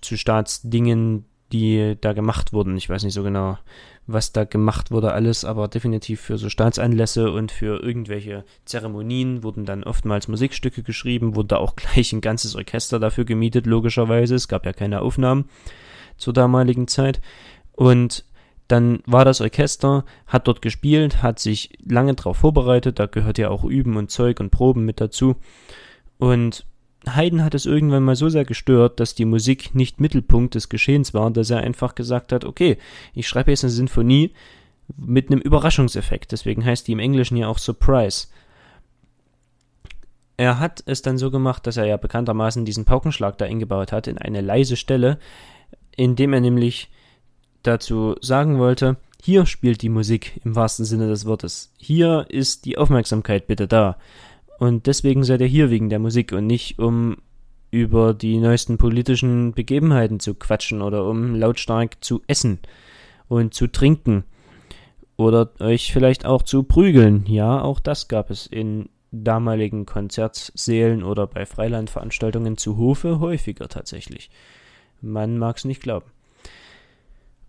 zu 0.00 0.16
Staatsdingen, 0.16 1.24
die 1.52 1.96
da 2.00 2.12
gemacht 2.12 2.52
wurden. 2.52 2.76
Ich 2.76 2.88
weiß 2.88 3.04
nicht 3.04 3.14
so 3.14 3.22
genau, 3.22 3.58
was 4.06 4.32
da 4.32 4.44
gemacht 4.44 4.90
wurde 4.90 5.12
alles, 5.12 5.44
aber 5.44 5.68
definitiv 5.68 6.20
für 6.20 6.38
so 6.38 6.48
Staatsanlässe 6.48 7.30
und 7.30 7.52
für 7.52 7.82
irgendwelche 7.82 8.44
Zeremonien 8.64 9.42
wurden 9.42 9.64
dann 9.64 9.84
oftmals 9.84 10.28
Musikstücke 10.28 10.82
geschrieben, 10.82 11.36
wurde 11.36 11.58
auch 11.58 11.76
gleich 11.76 12.12
ein 12.12 12.20
ganzes 12.20 12.56
Orchester 12.56 12.98
dafür 12.98 13.24
gemietet, 13.24 13.66
logischerweise. 13.66 14.34
Es 14.34 14.48
gab 14.48 14.66
ja 14.66 14.72
keine 14.72 15.02
Aufnahmen 15.02 15.48
zur 16.16 16.32
damaligen 16.32 16.88
Zeit. 16.88 17.20
Und 17.72 18.24
dann 18.66 19.00
war 19.06 19.24
das 19.24 19.40
Orchester, 19.40 20.04
hat 20.26 20.46
dort 20.46 20.60
gespielt, 20.60 21.22
hat 21.22 21.38
sich 21.38 21.70
lange 21.84 22.14
darauf 22.14 22.36
vorbereitet, 22.38 22.98
da 22.98 23.06
gehört 23.06 23.38
ja 23.38 23.48
auch 23.48 23.64
Üben 23.64 23.96
und 23.96 24.10
Zeug 24.10 24.40
und 24.40 24.50
Proben 24.50 24.84
mit 24.84 25.00
dazu. 25.00 25.36
Und 26.18 26.66
Haydn 27.06 27.44
hat 27.44 27.54
es 27.54 27.66
irgendwann 27.66 28.02
mal 28.02 28.16
so 28.16 28.28
sehr 28.28 28.44
gestört, 28.44 29.00
dass 29.00 29.14
die 29.14 29.24
Musik 29.24 29.74
nicht 29.74 30.00
Mittelpunkt 30.00 30.54
des 30.54 30.68
Geschehens 30.68 31.14
war, 31.14 31.30
dass 31.30 31.50
er 31.50 31.58
einfach 31.58 31.94
gesagt 31.94 32.32
hat, 32.32 32.44
okay, 32.44 32.78
ich 33.14 33.28
schreibe 33.28 33.50
jetzt 33.50 33.64
eine 33.64 33.70
Sinfonie 33.70 34.32
mit 34.96 35.30
einem 35.30 35.40
Überraschungseffekt, 35.40 36.32
deswegen 36.32 36.64
heißt 36.64 36.88
die 36.88 36.92
im 36.92 36.98
Englischen 36.98 37.36
ja 37.36 37.48
auch 37.48 37.58
Surprise. 37.58 38.28
Er 40.36 40.60
hat 40.60 40.82
es 40.86 41.02
dann 41.02 41.18
so 41.18 41.30
gemacht, 41.30 41.66
dass 41.66 41.76
er 41.76 41.84
ja 41.84 41.96
bekanntermaßen 41.96 42.64
diesen 42.64 42.84
Paukenschlag 42.84 43.38
da 43.38 43.44
eingebaut 43.44 43.92
hat 43.92 44.06
in 44.06 44.18
eine 44.18 44.40
leise 44.40 44.76
Stelle, 44.76 45.18
indem 45.96 46.32
er 46.32 46.40
nämlich 46.40 46.90
dazu 47.62 48.14
sagen 48.20 48.58
wollte, 48.58 48.96
hier 49.20 49.46
spielt 49.46 49.82
die 49.82 49.88
Musik 49.88 50.40
im 50.44 50.54
wahrsten 50.54 50.84
Sinne 50.84 51.08
des 51.08 51.26
Wortes. 51.26 51.72
Hier 51.76 52.26
ist 52.28 52.64
die 52.64 52.78
Aufmerksamkeit 52.78 53.46
bitte 53.48 53.66
da. 53.66 53.98
Und 54.58 54.86
deswegen 54.86 55.24
seid 55.24 55.40
ihr 55.40 55.46
hier 55.46 55.70
wegen 55.70 55.88
der 55.88 55.98
Musik 55.98 56.32
und 56.32 56.46
nicht 56.46 56.78
um 56.78 57.16
über 57.70 58.14
die 58.14 58.38
neuesten 58.38 58.78
politischen 58.78 59.52
Begebenheiten 59.52 60.20
zu 60.20 60.34
quatschen 60.34 60.82
oder 60.82 61.04
um 61.04 61.34
lautstark 61.34 62.02
zu 62.02 62.22
essen 62.26 62.58
und 63.28 63.54
zu 63.54 63.66
trinken 63.66 64.24
oder 65.16 65.50
euch 65.60 65.92
vielleicht 65.92 66.24
auch 66.24 66.42
zu 66.42 66.62
prügeln. 66.62 67.24
Ja, 67.26 67.60
auch 67.60 67.80
das 67.80 68.08
gab 68.08 68.30
es 68.30 68.46
in 68.46 68.88
damaligen 69.10 69.86
Konzertsälen 69.86 71.02
oder 71.02 71.26
bei 71.26 71.46
Freilandveranstaltungen 71.46 72.56
zu 72.56 72.76
Hofe 72.76 73.20
häufiger 73.20 73.68
tatsächlich. 73.68 74.30
Man 75.00 75.38
mag 75.38 75.56
es 75.56 75.64
nicht 75.64 75.82
glauben. 75.82 76.10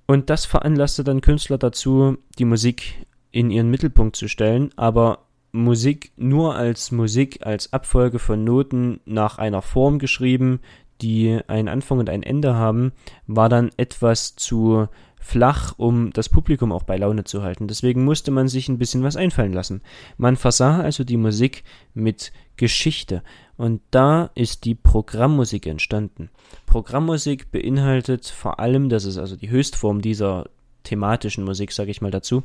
Und 0.05 0.29
das 0.29 0.45
veranlasste 0.45 1.03
dann 1.03 1.21
Künstler 1.21 1.57
dazu, 1.57 2.17
die 2.37 2.45
Musik 2.45 3.05
in 3.31 3.51
ihren 3.51 3.69
Mittelpunkt 3.69 4.15
zu 4.15 4.27
stellen, 4.27 4.71
aber 4.75 5.19
Musik 5.51 6.11
nur 6.15 6.55
als 6.55 6.91
Musik, 6.91 7.45
als 7.45 7.73
Abfolge 7.73 8.19
von 8.19 8.43
Noten 8.43 8.99
nach 9.05 9.37
einer 9.37 9.61
Form 9.61 9.99
geschrieben, 9.99 10.59
die 11.01 11.39
einen 11.47 11.67
Anfang 11.67 11.99
und 11.99 12.09
ein 12.09 12.23
Ende 12.23 12.55
haben, 12.55 12.91
war 13.25 13.49
dann 13.49 13.71
etwas 13.77 14.35
zu 14.35 14.87
flach, 15.19 15.73
um 15.77 16.11
das 16.11 16.29
Publikum 16.29 16.71
auch 16.71 16.83
bei 16.83 16.97
Laune 16.97 17.23
zu 17.23 17.43
halten. 17.43 17.67
Deswegen 17.67 18.03
musste 18.03 18.31
man 18.31 18.47
sich 18.47 18.67
ein 18.69 18.77
bisschen 18.77 19.03
was 19.03 19.15
einfallen 19.15 19.53
lassen. 19.53 19.81
Man 20.17 20.37
versah 20.37 20.81
also 20.81 21.03
die 21.03 21.17
Musik 21.17 21.63
mit 21.93 22.31
Geschichte. 22.57 23.21
Und 23.57 23.81
da 23.91 24.31
ist 24.35 24.65
die 24.65 24.75
Programmmusik 24.75 25.67
entstanden. 25.67 26.29
Programmmusik 26.65 27.51
beinhaltet 27.51 28.25
vor 28.27 28.59
allem, 28.59 28.89
das 28.89 29.05
ist 29.05 29.17
also 29.17 29.35
die 29.35 29.49
Höchstform 29.49 30.01
dieser 30.01 30.49
thematischen 30.83 31.43
Musik, 31.43 31.73
sage 31.73 31.91
ich 31.91 32.01
mal 32.01 32.11
dazu. 32.11 32.43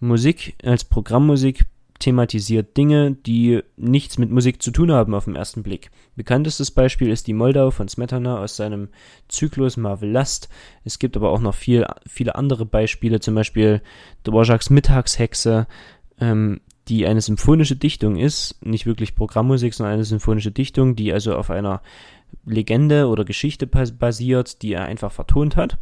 Musik 0.00 0.56
als 0.62 0.84
Programmmusik 0.84 1.66
thematisiert 1.98 2.76
Dinge, 2.76 3.12
die 3.12 3.60
nichts 3.76 4.18
mit 4.18 4.30
Musik 4.30 4.62
zu 4.62 4.70
tun 4.70 4.92
haben 4.92 5.14
auf 5.14 5.24
den 5.24 5.36
ersten 5.36 5.62
Blick. 5.62 5.90
Bekanntestes 6.16 6.70
Beispiel 6.70 7.10
ist 7.10 7.26
die 7.26 7.32
Moldau 7.32 7.70
von 7.70 7.88
Smetana 7.88 8.38
aus 8.38 8.56
seinem 8.56 8.88
Zyklus 9.28 9.76
Marvel 9.76 10.10
Last. 10.10 10.48
Es 10.84 10.98
gibt 10.98 11.16
aber 11.16 11.30
auch 11.30 11.40
noch 11.40 11.54
viel, 11.54 11.86
viele 12.06 12.36
andere 12.36 12.66
Beispiele, 12.66 13.20
zum 13.20 13.34
Beispiel 13.34 13.82
Dvorak's 14.24 14.70
Mittagshexe, 14.70 15.66
ähm, 16.20 16.60
die 16.88 17.06
eine 17.06 17.20
symphonische 17.20 17.76
Dichtung 17.76 18.16
ist, 18.16 18.64
nicht 18.64 18.86
wirklich 18.86 19.14
Programmmusik, 19.14 19.74
sondern 19.74 19.94
eine 19.94 20.04
symphonische 20.04 20.52
Dichtung, 20.52 20.96
die 20.96 21.12
also 21.12 21.34
auf 21.34 21.50
einer 21.50 21.82
Legende 22.44 23.08
oder 23.08 23.24
Geschichte 23.24 23.66
basiert, 23.66 24.62
die 24.62 24.72
er 24.72 24.84
einfach 24.84 25.12
vertont 25.12 25.56
hat. 25.56 25.78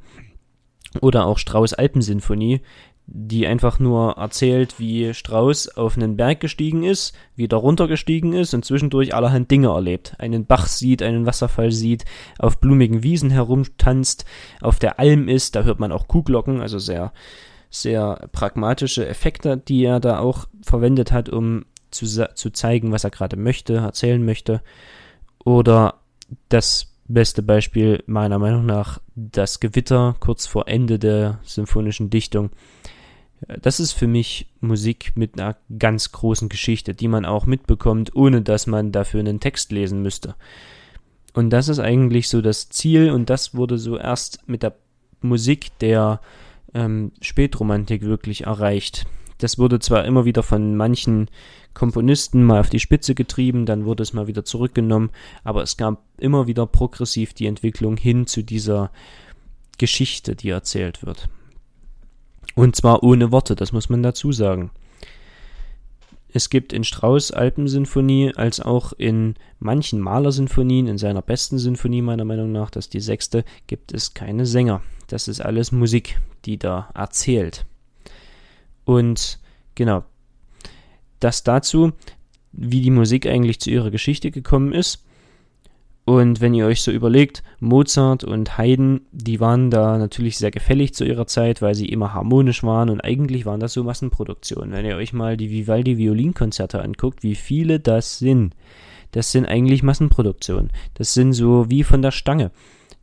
Oder 1.01 1.27
auch 1.27 1.39
Strauß 1.39 1.75
Alpensinfonie, 1.75 2.63
die 3.07 3.47
einfach 3.47 3.79
nur 3.79 4.13
erzählt, 4.13 4.81
wie 4.81 5.15
Strauß 5.15 5.77
auf 5.77 5.97
einen 5.97 6.17
Berg 6.17 6.41
gestiegen 6.41 6.83
ist, 6.83 7.15
wieder 7.37 7.57
runtergestiegen 7.57 8.33
ist 8.33 8.53
und 8.53 8.65
zwischendurch 8.65 9.15
allerhand 9.15 9.51
Dinge 9.51 9.69
erlebt. 9.69 10.15
Einen 10.19 10.45
Bach 10.45 10.67
sieht, 10.67 11.03
einen 11.03 11.25
Wasserfall 11.25 11.71
sieht, 11.71 12.05
auf 12.39 12.59
blumigen 12.59 13.05
Wiesen 13.05 13.31
herumtanzt, 13.31 14.25
auf 14.61 14.81
der 14.81 14.99
Alm 14.99 15.29
ist, 15.29 15.55
da 15.55 15.63
hört 15.63 15.79
man 15.79 15.93
auch 15.93 16.09
Kuhglocken, 16.09 16.61
also 16.61 16.79
sehr, 16.79 17.13
sehr 17.71 18.29
pragmatische 18.33 19.07
Effekte, 19.07 19.57
die 19.57 19.85
er 19.85 20.01
da 20.01 20.19
auch 20.19 20.49
verwendet 20.63 21.13
hat, 21.13 21.29
um 21.29 21.65
zu, 21.93 22.07
zu 22.35 22.51
zeigen, 22.51 22.91
was 22.91 23.05
er 23.05 23.11
gerade 23.11 23.37
möchte, 23.37 23.75
erzählen 23.75 24.25
möchte. 24.25 24.63
Oder 25.45 25.95
das 26.49 26.93
beste 27.07 27.43
Beispiel 27.43 28.03
meiner 28.07 28.41
Meinung 28.41 28.67
nach 28.67 29.01
das 29.15 29.61
Gewitter 29.61 30.17
kurz 30.19 30.47
vor 30.47 30.67
Ende 30.67 30.99
der 30.99 31.39
symphonischen 31.45 32.11
Dichtung 32.11 32.51
das 33.61 33.81
ist 33.81 33.93
für 33.93 34.07
mich 34.07 34.49
Musik 34.61 35.13
mit 35.15 35.39
einer 35.39 35.57
ganz 35.79 36.13
großen 36.13 36.49
Geschichte, 36.49 36.95
die 36.95 37.09
man 37.09 37.25
auch 37.25 37.47
mitbekommt, 37.47 38.15
ohne 38.15 38.43
dass 38.43 38.67
man 38.67 38.93
dafür 38.93 39.21
einen 39.21 39.41
Text 39.41 39.73
lesen 39.73 40.03
müsste. 40.03 40.35
Und 41.35 41.51
das 41.51 41.69
ist 41.69 41.79
eigentlich 41.79 42.29
so 42.29 42.41
das 42.41 42.71
Ziel 42.71 43.11
und 43.11 43.29
das 43.29 43.55
wurde 43.55 43.79
so 43.79 43.99
erst 43.99 44.49
mit 44.49 44.63
der 44.63 44.75
Musik 45.21 45.79
der 45.81 46.21
ähm, 46.73 47.13
Spätromantik 47.21 48.03
wirklich 48.03 48.45
erreicht. 48.45 49.07
Das 49.39 49.59
wurde 49.59 49.81
zwar 49.81 50.07
immer 50.07 50.25
wieder 50.25 50.43
von 50.43 50.77
manchen 50.77 51.29
Komponisten 51.75 52.43
mal 52.43 52.61
auf 52.61 52.71
die 52.71 52.81
Spitze 52.81 53.15
getrieben, 53.15 53.67
dann 53.67 53.85
wurde 53.85 54.03
es 54.03 54.15
mal 54.15 54.27
wieder 54.29 54.47
zurückgenommen, 54.47 55.11
aber 55.45 55.63
es 55.63 55.77
gab 55.77 56.03
immer 56.17 56.47
wieder 56.47 56.67
progressiv 56.67 57.35
die 57.35 57.47
Entwicklung 57.47 57.99
hin 57.99 58.27
zu 58.27 58.43
dieser 58.43 58.91
Geschichte, 59.77 60.37
die 60.37 60.49
erzählt 60.49 61.05
wird. 61.05 61.29
Und 62.55 62.77
zwar 62.77 63.03
ohne 63.03 63.33
Worte, 63.33 63.55
das 63.55 63.73
muss 63.73 63.89
man 63.89 64.03
dazu 64.03 64.33
sagen. 64.33 64.71
Es 66.33 66.51
gibt 66.51 66.75
in 66.75 66.85
Strauss 66.85 67.31
Alpensinfonie 67.31 68.35
als 68.35 68.61
auch 68.61 68.93
in 68.93 69.37
manchen 69.59 70.01
Malersinfonien, 70.01 70.87
in 70.87 70.99
seiner 70.99 71.23
besten 71.23 71.59
Sinfonie 71.59 72.03
meiner 72.03 72.27
Meinung 72.27 72.53
nach, 72.53 72.71
das 72.71 72.87
ist 72.87 72.95
die 72.95 73.01
sechste, 73.01 73.45
gibt 73.67 73.95
es 73.95 74.13
keine 74.13 74.45
Sänger. 74.45 74.83
Das 75.07 75.29
ist 75.29 75.41
alles 75.41 75.73
Musik, 75.73 76.21
die 76.45 76.59
da 76.59 76.91
erzählt. 76.95 77.65
Und 78.85 79.39
genau, 79.75 80.05
das 81.21 81.43
dazu, 81.43 81.93
wie 82.53 82.83
die 82.83 82.91
Musik 82.91 83.27
eigentlich 83.27 83.61
zu 83.61 83.71
ihrer 83.71 83.91
Geschichte 83.91 84.31
gekommen 84.31 84.73
ist. 84.73 85.06
Und 86.07 86.41
wenn 86.41 86.55
ihr 86.55 86.67
euch 86.67 86.83
so 86.83 86.93
überlegt, 86.93 87.43
Mozart 87.59 88.23
und 88.23 88.57
Haydn, 88.57 89.01
die 89.11 89.41
waren 89.41 89.71
da 89.71 89.99
natürlich 89.99 90.39
sehr 90.39 90.53
gefällig 90.53 90.95
zu 90.95 91.05
ihrer 91.05 91.27
Zeit, 91.27 91.63
weil 91.63 91.75
sie 91.75 91.89
immer 91.89 92.15
harmonisch 92.15 92.63
waren 92.63 92.91
und 92.91 93.01
eigentlich 93.01 93.45
waren 93.45 93.59
das 93.59 93.73
so 93.73 93.83
Massenproduktionen. 93.83 94.73
Wenn 94.73 94.87
ihr 94.87 94.95
euch 94.95 95.13
mal 95.13 95.37
die 95.37 95.51
Vivaldi 95.51 95.99
Violinkonzerte 95.99 96.81
anguckt, 96.81 97.25
wie 97.25 97.35
viele 97.35 97.81
das 97.81 98.21
sind, 98.21 98.55
das 99.11 99.33
sind 99.33 99.47
eigentlich 99.47 99.83
Massenproduktionen. 99.83 100.71
Das 100.95 101.13
sind 101.13 101.33
so 101.33 101.69
wie 101.71 101.83
von 101.83 102.03
der 102.03 102.13
Stange. 102.13 102.53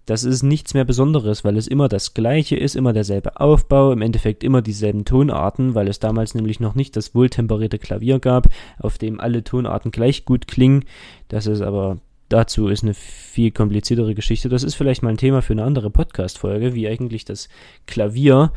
Das 0.05 0.23
ist 0.23 0.43
nichts 0.43 0.73
mehr 0.73 0.85
Besonderes, 0.85 1.43
weil 1.43 1.57
es 1.57 1.67
immer 1.67 1.89
das 1.89 2.13
gleiche 2.13 2.55
ist, 2.55 2.73
immer 2.73 2.93
derselbe 2.93 3.37
Aufbau, 3.41 3.91
im 3.91 4.01
Endeffekt 4.01 4.45
immer 4.45 4.61
dieselben 4.61 5.03
Tonarten, 5.03 5.75
weil 5.75 5.89
es 5.89 5.99
damals 5.99 6.35
nämlich 6.35 6.61
noch 6.61 6.75
nicht 6.75 6.95
das 6.95 7.13
wohltemperierte 7.13 7.79
Klavier 7.79 8.19
gab, 8.19 8.47
auf 8.79 8.97
dem 8.97 9.19
alle 9.19 9.43
Tonarten 9.43 9.91
gleich 9.91 10.23
gut 10.23 10.47
klingen. 10.47 10.85
Das 11.27 11.47
ist 11.47 11.61
aber 11.61 11.99
dazu 12.29 12.67
ist 12.67 12.83
eine 12.83 12.93
viel 12.93 13.51
kompliziertere 13.51 14.15
Geschichte. 14.15 14.49
Das 14.49 14.63
ist 14.63 14.75
vielleicht 14.75 15.03
mal 15.03 15.09
ein 15.09 15.17
Thema 15.17 15.41
für 15.41 15.53
eine 15.53 15.63
andere 15.63 15.89
Podcast-Folge, 15.89 16.73
wie 16.73 16.87
eigentlich 16.87 17.25
das 17.25 17.49
Klavier 17.85 18.51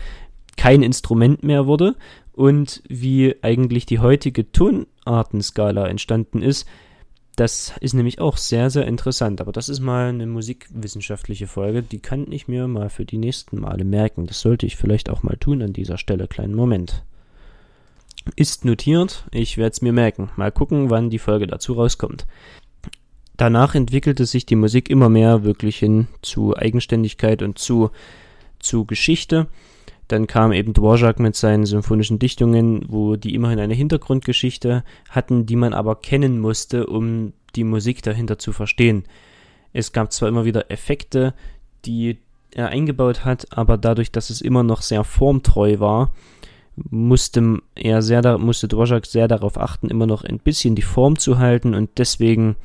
kein 0.56 0.82
Instrument 0.82 1.42
mehr 1.42 1.66
wurde 1.66 1.96
und 2.32 2.82
wie 2.88 3.34
eigentlich 3.42 3.86
die 3.86 3.98
heutige 3.98 4.50
Tonartenskala 4.50 5.86
entstanden 5.88 6.42
ist. 6.42 6.66
Das 7.36 7.74
ist 7.80 7.92
nämlich 7.92 8.18
auch 8.18 8.38
sehr, 8.38 8.70
sehr 8.70 8.86
interessant. 8.86 9.42
Aber 9.42 9.52
das 9.52 9.68
ist 9.68 9.80
mal 9.80 10.08
eine 10.08 10.26
musikwissenschaftliche 10.26 11.46
Folge. 11.46 11.82
Die 11.82 11.98
kann 11.98 12.32
ich 12.32 12.48
mir 12.48 12.66
mal 12.66 12.88
für 12.88 13.04
die 13.04 13.18
nächsten 13.18 13.60
Male 13.60 13.84
merken. 13.84 14.26
Das 14.26 14.40
sollte 14.40 14.64
ich 14.64 14.76
vielleicht 14.76 15.10
auch 15.10 15.22
mal 15.22 15.36
tun 15.36 15.60
an 15.60 15.74
dieser 15.74 15.98
Stelle. 15.98 16.28
Kleinen 16.28 16.54
Moment. 16.54 17.04
Ist 18.36 18.64
notiert. 18.64 19.26
Ich 19.32 19.58
werde 19.58 19.72
es 19.72 19.82
mir 19.82 19.92
merken. 19.92 20.30
Mal 20.36 20.50
gucken, 20.50 20.88
wann 20.88 21.10
die 21.10 21.18
Folge 21.18 21.46
dazu 21.46 21.74
rauskommt 21.74 22.26
danach 23.36 23.74
entwickelte 23.74 24.26
sich 24.26 24.46
die 24.46 24.56
Musik 24.56 24.90
immer 24.90 25.08
mehr 25.08 25.44
wirklich 25.44 25.78
hin 25.78 26.08
zu 26.22 26.56
Eigenständigkeit 26.56 27.42
und 27.42 27.58
zu, 27.58 27.90
zu 28.58 28.84
Geschichte. 28.84 29.48
Dann 30.08 30.26
kam 30.26 30.52
eben 30.52 30.72
Dvorak 30.72 31.18
mit 31.18 31.34
seinen 31.34 31.66
symphonischen 31.66 32.18
Dichtungen, 32.18 32.84
wo 32.88 33.16
die 33.16 33.34
immerhin 33.34 33.58
eine 33.58 33.74
Hintergrundgeschichte 33.74 34.84
hatten, 35.10 35.46
die 35.46 35.56
man 35.56 35.72
aber 35.72 35.96
kennen 35.96 36.38
musste, 36.38 36.86
um 36.86 37.32
die 37.56 37.64
Musik 37.64 38.02
dahinter 38.02 38.38
zu 38.38 38.52
verstehen. 38.52 39.04
Es 39.72 39.92
gab 39.92 40.12
zwar 40.12 40.28
immer 40.28 40.44
wieder 40.44 40.70
Effekte, 40.70 41.34
die 41.84 42.18
er 42.52 42.68
eingebaut 42.68 43.24
hat, 43.24 43.46
aber 43.56 43.76
dadurch, 43.76 44.12
dass 44.12 44.30
es 44.30 44.40
immer 44.40 44.62
noch 44.62 44.82
sehr 44.82 45.04
formtreu 45.04 45.80
war, 45.80 46.12
musste 46.76 47.58
er 47.74 48.02
sehr, 48.02 48.38
musste 48.38 48.68
Dvorak 48.68 49.06
sehr 49.06 49.28
darauf 49.28 49.58
achten, 49.58 49.88
immer 49.88 50.06
noch 50.06 50.24
ein 50.24 50.38
bisschen 50.38 50.74
die 50.74 50.82
Form 50.82 51.18
zu 51.18 51.38
halten 51.38 51.74
und 51.74 51.90
deswegen 51.98 52.56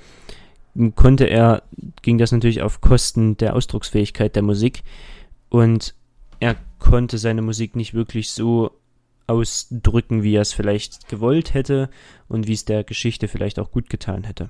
konnte 0.95 1.25
er, 1.25 1.63
ging 2.01 2.17
das 2.17 2.31
natürlich 2.31 2.61
auf 2.61 2.81
Kosten 2.81 3.37
der 3.37 3.55
Ausdrucksfähigkeit 3.55 4.35
der 4.35 4.43
Musik 4.43 4.83
und 5.49 5.95
er 6.39 6.55
konnte 6.79 7.17
seine 7.17 7.41
Musik 7.41 7.75
nicht 7.75 7.93
wirklich 7.93 8.31
so 8.31 8.71
ausdrücken, 9.27 10.23
wie 10.23 10.35
er 10.35 10.41
es 10.41 10.53
vielleicht 10.53 11.07
gewollt 11.07 11.53
hätte 11.53 11.89
und 12.27 12.47
wie 12.47 12.53
es 12.53 12.65
der 12.65 12.83
Geschichte 12.83 13.27
vielleicht 13.27 13.59
auch 13.59 13.71
gut 13.71 13.89
getan 13.89 14.23
hätte. 14.23 14.49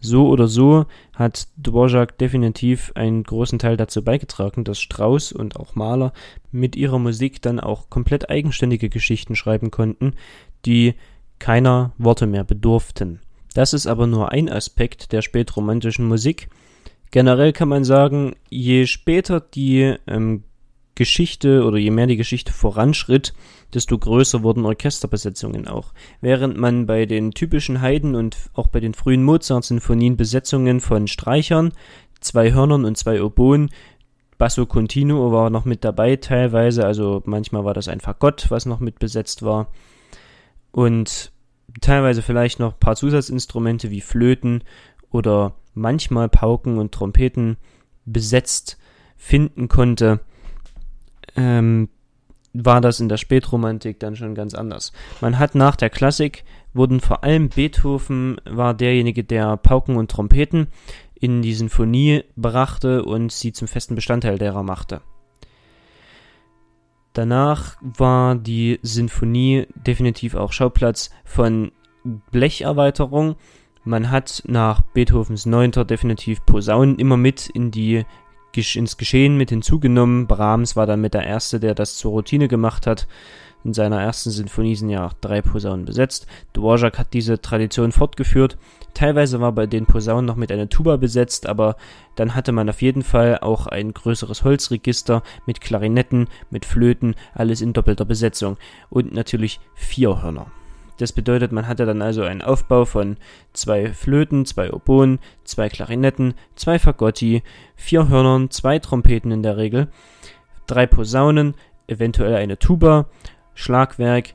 So 0.00 0.28
oder 0.28 0.48
so 0.48 0.86
hat 1.14 1.48
Dvorak 1.56 2.16
definitiv 2.16 2.90
einen 2.94 3.22
großen 3.22 3.58
Teil 3.58 3.76
dazu 3.76 4.02
beigetragen, 4.02 4.64
dass 4.64 4.80
Strauss 4.80 5.30
und 5.30 5.56
auch 5.56 5.74
Mahler 5.74 6.12
mit 6.50 6.74
ihrer 6.74 6.98
Musik 6.98 7.42
dann 7.42 7.60
auch 7.60 7.90
komplett 7.90 8.30
eigenständige 8.30 8.88
Geschichten 8.88 9.36
schreiben 9.36 9.70
konnten, 9.70 10.14
die 10.64 10.94
keiner 11.38 11.92
Worte 11.98 12.26
mehr 12.26 12.44
bedurften. 12.44 13.20
Das 13.54 13.72
ist 13.72 13.86
aber 13.86 14.06
nur 14.06 14.30
ein 14.30 14.48
Aspekt 14.48 15.12
der 15.12 15.22
spätromantischen 15.22 16.06
Musik. 16.06 16.48
Generell 17.10 17.52
kann 17.52 17.68
man 17.68 17.84
sagen, 17.84 18.36
je 18.48 18.86
später 18.86 19.40
die 19.40 19.96
ähm, 20.06 20.44
Geschichte 20.94 21.64
oder 21.64 21.78
je 21.78 21.90
mehr 21.90 22.06
die 22.06 22.16
Geschichte 22.16 22.52
voranschritt, 22.52 23.32
desto 23.74 23.98
größer 23.98 24.42
wurden 24.42 24.66
Orchesterbesetzungen 24.66 25.66
auch. 25.66 25.92
Während 26.20 26.56
man 26.56 26.86
bei 26.86 27.06
den 27.06 27.32
typischen 27.32 27.80
Haydn 27.80 28.14
und 28.14 28.36
auch 28.54 28.66
bei 28.66 28.80
den 28.80 28.94
frühen 28.94 29.24
Mozart-Sinfonien 29.24 30.16
Besetzungen 30.16 30.80
von 30.80 31.08
Streichern, 31.08 31.72
zwei 32.20 32.52
Hörnern 32.52 32.84
und 32.84 32.98
zwei 32.98 33.22
Oboen, 33.22 33.70
Basso 34.38 34.66
Continuo 34.66 35.32
war 35.32 35.50
noch 35.50 35.64
mit 35.64 35.84
dabei 35.84 36.16
teilweise, 36.16 36.86
also 36.86 37.22
manchmal 37.24 37.64
war 37.64 37.74
das 37.74 37.88
ein 37.88 38.00
Fagott, 38.00 38.46
was 38.50 38.64
noch 38.64 38.80
mit 38.80 38.98
besetzt 38.98 39.42
war. 39.42 39.72
Und 40.70 41.32
teilweise 41.80 42.22
vielleicht 42.22 42.58
noch 42.58 42.74
ein 42.74 42.80
paar 42.80 42.96
Zusatzinstrumente 42.96 43.90
wie 43.90 44.00
Flöten 44.00 44.64
oder 45.10 45.54
manchmal 45.74 46.28
Pauken 46.28 46.78
und 46.78 46.92
Trompeten 46.92 47.56
besetzt 48.04 48.78
finden 49.16 49.68
konnte, 49.68 50.20
ähm, 51.36 51.88
war 52.52 52.80
das 52.80 53.00
in 53.00 53.08
der 53.08 53.16
Spätromantik 53.16 54.00
dann 54.00 54.16
schon 54.16 54.34
ganz 54.34 54.54
anders. 54.54 54.92
Man 55.20 55.38
hat 55.38 55.54
nach 55.54 55.76
der 55.76 55.90
Klassik 55.90 56.44
wurden 56.72 57.00
vor 57.00 57.22
allem 57.24 57.48
Beethoven 57.48 58.40
war 58.44 58.74
derjenige, 58.74 59.24
der 59.24 59.56
Pauken 59.56 59.96
und 59.96 60.10
Trompeten 60.10 60.68
in 61.14 61.42
die 61.42 61.54
Sinfonie 61.54 62.24
brachte 62.36 63.04
und 63.04 63.30
sie 63.30 63.52
zum 63.52 63.68
festen 63.68 63.94
Bestandteil 63.94 64.38
derer 64.38 64.62
machte. 64.62 65.02
Danach 67.20 67.76
war 67.82 68.34
die 68.34 68.78
Sinfonie 68.80 69.66
definitiv 69.74 70.34
auch 70.34 70.54
Schauplatz 70.54 71.10
von 71.22 71.70
Blecherweiterung. 72.30 73.36
Man 73.84 74.10
hat 74.10 74.42
nach 74.46 74.80
Beethovens 74.80 75.44
Neunter 75.44 75.84
definitiv 75.84 76.42
Posaunen 76.46 76.98
immer 76.98 77.18
mit 77.18 77.50
in 77.50 77.70
die 77.70 78.06
ins 78.56 78.96
Geschehen 78.96 79.36
mit 79.36 79.50
hinzugenommen. 79.50 80.28
Brahms 80.28 80.76
war 80.76 80.86
dann 80.86 81.02
mit 81.02 81.12
der 81.12 81.26
Erste, 81.26 81.60
der 81.60 81.74
das 81.74 81.98
zur 81.98 82.12
Routine 82.12 82.48
gemacht 82.48 82.86
hat. 82.86 83.06
In 83.64 83.74
seiner 83.74 84.00
ersten 84.00 84.30
Sinfonie 84.30 84.74
sind 84.74 84.88
ja 84.88 85.06
auch 85.06 85.12
drei 85.12 85.42
Posaunen 85.42 85.84
besetzt. 85.84 86.26
Dvorak 86.54 86.98
hat 86.98 87.12
diese 87.12 87.40
Tradition 87.40 87.92
fortgeführt. 87.92 88.56
Teilweise 88.94 89.40
war 89.40 89.52
bei 89.52 89.66
den 89.66 89.86
Posaunen 89.86 90.24
noch 90.24 90.36
mit 90.36 90.50
einer 90.50 90.68
Tuba 90.68 90.96
besetzt, 90.96 91.46
aber 91.46 91.76
dann 92.16 92.34
hatte 92.34 92.52
man 92.52 92.68
auf 92.68 92.82
jeden 92.82 93.02
Fall 93.02 93.38
auch 93.38 93.66
ein 93.66 93.92
größeres 93.92 94.44
Holzregister 94.44 95.22
mit 95.46 95.60
Klarinetten, 95.60 96.28
mit 96.50 96.64
Flöten, 96.64 97.14
alles 97.34 97.60
in 97.60 97.72
doppelter 97.72 98.04
Besetzung. 98.04 98.56
Und 98.88 99.12
natürlich 99.12 99.60
vier 99.74 100.22
Hörner. 100.22 100.46
Das 101.00 101.12
bedeutet, 101.12 101.50
man 101.50 101.66
hatte 101.66 101.86
dann 101.86 102.02
also 102.02 102.22
einen 102.22 102.42
Aufbau 102.42 102.84
von 102.84 103.16
zwei 103.54 103.92
Flöten, 103.94 104.44
zwei 104.44 104.70
Oboen, 104.70 105.18
zwei 105.44 105.70
Klarinetten, 105.70 106.34
zwei 106.56 106.78
Fagotti, 106.78 107.42
vier 107.74 108.08
Hörnern, 108.08 108.50
zwei 108.50 108.78
Trompeten 108.78 109.30
in 109.30 109.42
der 109.42 109.56
Regel, 109.56 109.88
drei 110.66 110.86
Posaunen, 110.86 111.54
eventuell 111.86 112.34
eine 112.34 112.58
Tuba, 112.58 113.06
Schlagwerk 113.54 114.34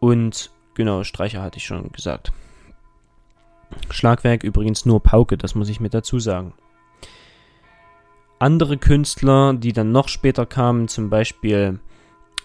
und 0.00 0.50
genau, 0.74 1.04
Streicher 1.04 1.42
hatte 1.42 1.58
ich 1.58 1.64
schon 1.64 1.90
gesagt. 1.92 2.32
Schlagwerk 3.90 4.44
übrigens 4.44 4.86
nur 4.86 5.02
Pauke, 5.02 5.36
das 5.36 5.54
muss 5.54 5.68
ich 5.68 5.80
mit 5.80 5.94
dazu 5.94 6.18
sagen. 6.18 6.54
Andere 8.38 8.76
Künstler, 8.76 9.54
die 9.54 9.72
dann 9.72 9.92
noch 9.92 10.08
später 10.08 10.44
kamen, 10.44 10.88
zum 10.88 11.08
Beispiel 11.08 11.80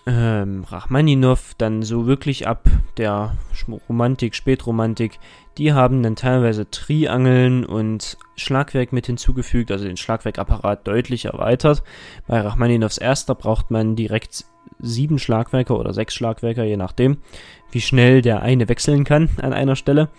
ähm, 0.05 0.63
Rachmaninow, 0.63 1.53
dann 1.57 1.83
so 1.83 2.07
wirklich 2.07 2.47
ab 2.47 2.69
der 2.97 3.35
Romantik, 3.89 4.35
Spätromantik, 4.35 5.19
die 5.57 5.73
haben 5.73 6.01
dann 6.01 6.15
teilweise 6.15 6.69
Triangeln 6.69 7.65
und 7.65 8.17
Schlagwerk 8.35 8.93
mit 8.93 9.07
hinzugefügt, 9.07 9.71
also 9.71 9.85
den 9.85 9.97
Schlagwerkapparat 9.97 10.87
deutlich 10.87 11.25
erweitert. 11.25 11.83
Bei 12.27 12.39
Rachmaninows 12.39 12.97
erster 12.97 13.35
braucht 13.35 13.69
man 13.69 13.95
direkt 13.95 14.45
sieben 14.79 15.19
Schlagwerke 15.19 15.75
oder 15.75 15.93
sechs 15.93 16.13
Schlagwerke, 16.13 16.63
je 16.63 16.77
nachdem, 16.77 17.17
wie 17.71 17.81
schnell 17.81 18.21
der 18.21 18.41
eine 18.41 18.69
wechseln 18.69 19.03
kann 19.03 19.29
an 19.41 19.53
einer 19.53 19.75
Stelle. 19.75 20.09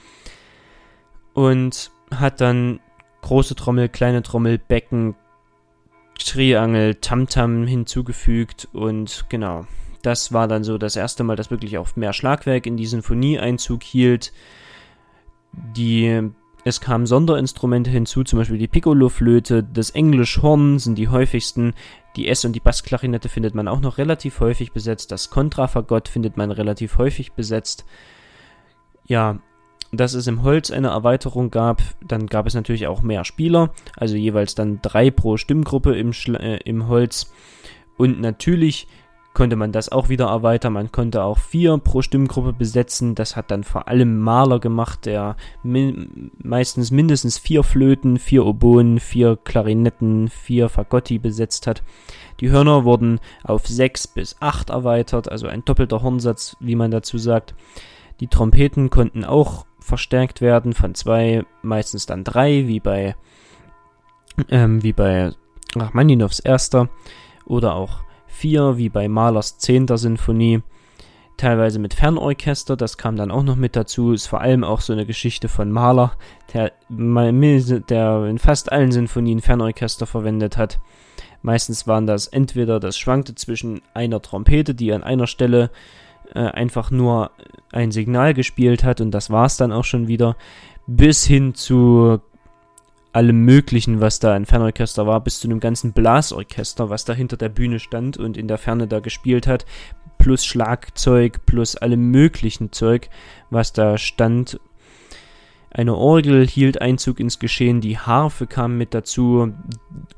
Und 1.33 1.91
hat 2.11 2.41
dann 2.41 2.81
große 3.23 3.55
Trommel, 3.55 3.89
kleine 3.89 4.23
Trommel, 4.23 4.59
Becken, 4.59 5.15
Triangel, 6.19 6.97
Tamtam 6.97 7.67
hinzugefügt 7.67 8.69
und 8.73 9.25
genau. 9.29 9.67
Das 10.03 10.33
war 10.33 10.49
dann 10.49 10.65
so 10.65 10.79
das 10.79 10.97
erste 10.97 11.25
Mal, 11.25 11.37
dass 11.37 11.51
wirklich 11.51 11.77
auch 11.79 11.95
mehr 11.97 12.13
Schlagwerk 12.13 12.67
in 12.67 12.77
die 12.77 12.87
Sinfonie 12.87 13.39
Einzug 13.39 13.83
hielt. 13.83 14.33
Die 15.53 16.31
es 16.65 16.81
kamen 16.81 17.07
Sonderinstrumente 17.07 17.91
hinzu, 17.91 18.23
zum 18.23 18.39
Beispiel 18.39 18.59
die 18.59 18.69
Piccolo-Flöte, 18.69 19.63
das 19.63 19.91
Englischhorn 19.91 20.79
sind 20.79 20.97
die 20.99 21.09
häufigsten, 21.09 21.73
die 22.17 22.29
S- 22.29 22.45
und 22.45 22.53
die 22.53 22.61
Bassklarinette 22.61 23.29
findet 23.29 23.55
man 23.55 23.69
auch 23.69 23.81
noch 23.81 23.99
relativ 23.99 24.41
häufig 24.41 24.73
besetzt, 24.73 25.13
das 25.13 25.31
Kontrafagott 25.31 26.09
findet 26.09 26.37
man 26.37 26.51
relativ 26.51 26.99
häufig 26.99 27.33
besetzt. 27.33 27.85
Ja, 29.07 29.39
dass 29.93 30.15
es 30.15 30.27
im 30.27 30.43
Holz 30.43 30.71
eine 30.71 30.89
Erweiterung 30.89 31.51
gab, 31.51 31.83
dann 32.07 32.27
gab 32.27 32.47
es 32.47 32.55
natürlich 32.55 32.87
auch 32.87 33.03
mehr 33.03 33.25
Spieler, 33.25 33.71
also 33.97 34.17
jeweils 34.17 34.55
dann 34.55 34.81
drei 34.83 35.11
pro 35.11 35.37
Stimmgruppe 35.37 35.97
im, 35.97 36.13
äh, 36.35 36.59
im 36.59 36.89
Holz. 36.89 37.33
Und 37.97 38.21
natürlich 38.21 38.87
konnte 39.41 39.57
man 39.57 39.73
das 39.73 39.89
auch 39.89 40.11
wieder 40.11 40.27
erweitern. 40.27 40.75
Man 40.75 40.93
konnte 40.93 41.23
auch 41.23 41.39
vier 41.39 41.79
pro 41.79 42.03
Stimmgruppe 42.03 42.53
besetzen. 42.53 43.15
Das 43.15 43.37
hat 43.37 43.51
dann 43.51 43.65
vor 43.65 43.89
allem 43.89 44.19
Maler 44.19 44.61
gemacht, 44.61 45.07
der 45.07 45.35
min 45.63 46.31
meistens 46.43 46.91
mindestens 46.91 47.39
vier 47.39 47.63
Flöten, 47.63 48.19
vier 48.19 48.45
Oboen, 48.45 49.01
vier 49.01 49.39
Klarinetten, 49.43 50.29
vier 50.29 50.69
Fagotti 50.69 51.19
besetzt 51.19 51.67
hat. 51.67 51.83
Die 52.41 52.51
Hörner 52.51 52.85
wurden 52.85 53.19
auf 53.43 53.67
sechs 53.67 54.07
bis 54.07 54.37
acht 54.41 54.69
erweitert, 54.69 55.33
also 55.33 55.47
ein 55.47 55.65
doppelter 55.65 56.03
Hornsatz, 56.03 56.59
wie 56.61 56.77
man 56.77 56.91
dazu 56.91 57.17
sagt. 57.17 57.55
Die 58.21 58.29
Trompeten 58.29 58.91
konnten 58.91 59.25
auch 59.25 59.65
verstärkt 59.79 60.43
werden 60.43 60.75
von 60.75 60.95
zwei, 60.95 61.47
meistens 61.63 62.05
dann 62.05 62.25
drei, 62.25 62.67
wie 62.69 62.81
bei 62.81 63.17
ähm, 64.51 64.83
wie 64.83 64.93
bei 64.93 65.33
Rachmaninows 65.75 66.41
erster 66.41 66.91
oder 67.47 67.75
auch 67.75 68.01
4, 68.31 68.77
wie 68.77 68.89
bei 68.89 69.09
Mahlers 69.09 69.59
10. 69.59 69.87
Sinfonie, 69.97 70.63
teilweise 71.37 71.79
mit 71.79 71.95
Fernorchester, 71.95 72.77
das 72.77 72.99
kam 72.99 73.17
dann 73.17 73.31
auch 73.31 73.43
noch 73.43 73.57
mit 73.57 73.77
dazu, 73.77 74.13
ist 74.13 74.27
vor 74.27 74.41
allem 74.41 74.65
auch 74.65 74.81
so 74.81 74.93
eine 74.93 75.07
Geschichte 75.07 75.49
von 75.49 75.71
Mahler, 75.71 76.13
der, 76.53 76.73
der 76.89 78.25
in 78.25 78.39
fast 78.39 78.73
allen 78.73 78.93
Sinfonien 78.93 79.41
Fernorchester 79.41 80.07
verwendet 80.07 80.57
hat. 80.57 80.81
Meistens 81.43 81.87
waren 81.87 82.07
das 82.07 82.27
entweder, 82.27 82.81
das 82.81 82.99
schwankte 82.99 83.35
zwischen 83.35 83.81
einer 83.95 84.21
Trompete, 84.21 84.75
die 84.75 84.93
an 84.93 85.03
einer 85.03 85.27
Stelle 85.27 85.71
äh, 86.35 86.41
einfach 86.41 86.91
nur 86.91 87.31
ein 87.73 87.91
Signal 87.91 88.35
gespielt 88.35 88.85
hat 88.85 89.01
und 89.01 89.11
das 89.11 89.31
war 89.31 89.47
es 89.47 89.57
dann 89.57 89.73
auch 89.73 89.85
schon 89.85 90.09
wieder, 90.09 90.37
bis 90.87 91.25
hin 91.25 91.55
zu 91.55 92.21
allem 93.13 93.45
Möglichen, 93.45 94.01
was 94.01 94.21
da 94.21 94.35
ein 94.35 94.47
Fernorchester 94.47 95.07
war, 95.07 95.21
bis 95.21 95.41
zu 95.41 95.49
einem 95.49 95.61
ganzen 95.61 95.93
Blasorchester, 95.93 96.91
was 96.91 97.05
da 97.05 97.13
hinter 97.13 97.37
der 97.37 97.49
Bühne 97.49 97.79
stand 97.79 98.17
und 98.17 98.37
in 98.37 98.49
der 98.49 98.59
Ferne 98.59 98.87
da 98.87 99.01
gespielt 99.01 99.47
hat, 99.47 99.67
plus 100.19 100.45
Schlagzeug, 100.45 101.45
plus 101.47 101.77
allem 101.77 102.11
möglichen 102.11 102.73
Zeug, 102.73 103.09
was 103.51 103.73
da 103.73 103.99
stand. 103.99 104.61
Eine 105.73 105.97
Orgel 105.97 106.47
hielt 106.47 106.81
Einzug 106.81 107.21
ins 107.21 107.39
Geschehen, 107.39 107.81
die 107.81 107.99
Harfe 107.99 108.47
kam 108.47 108.77
mit 108.77 108.93
dazu, 108.93 109.53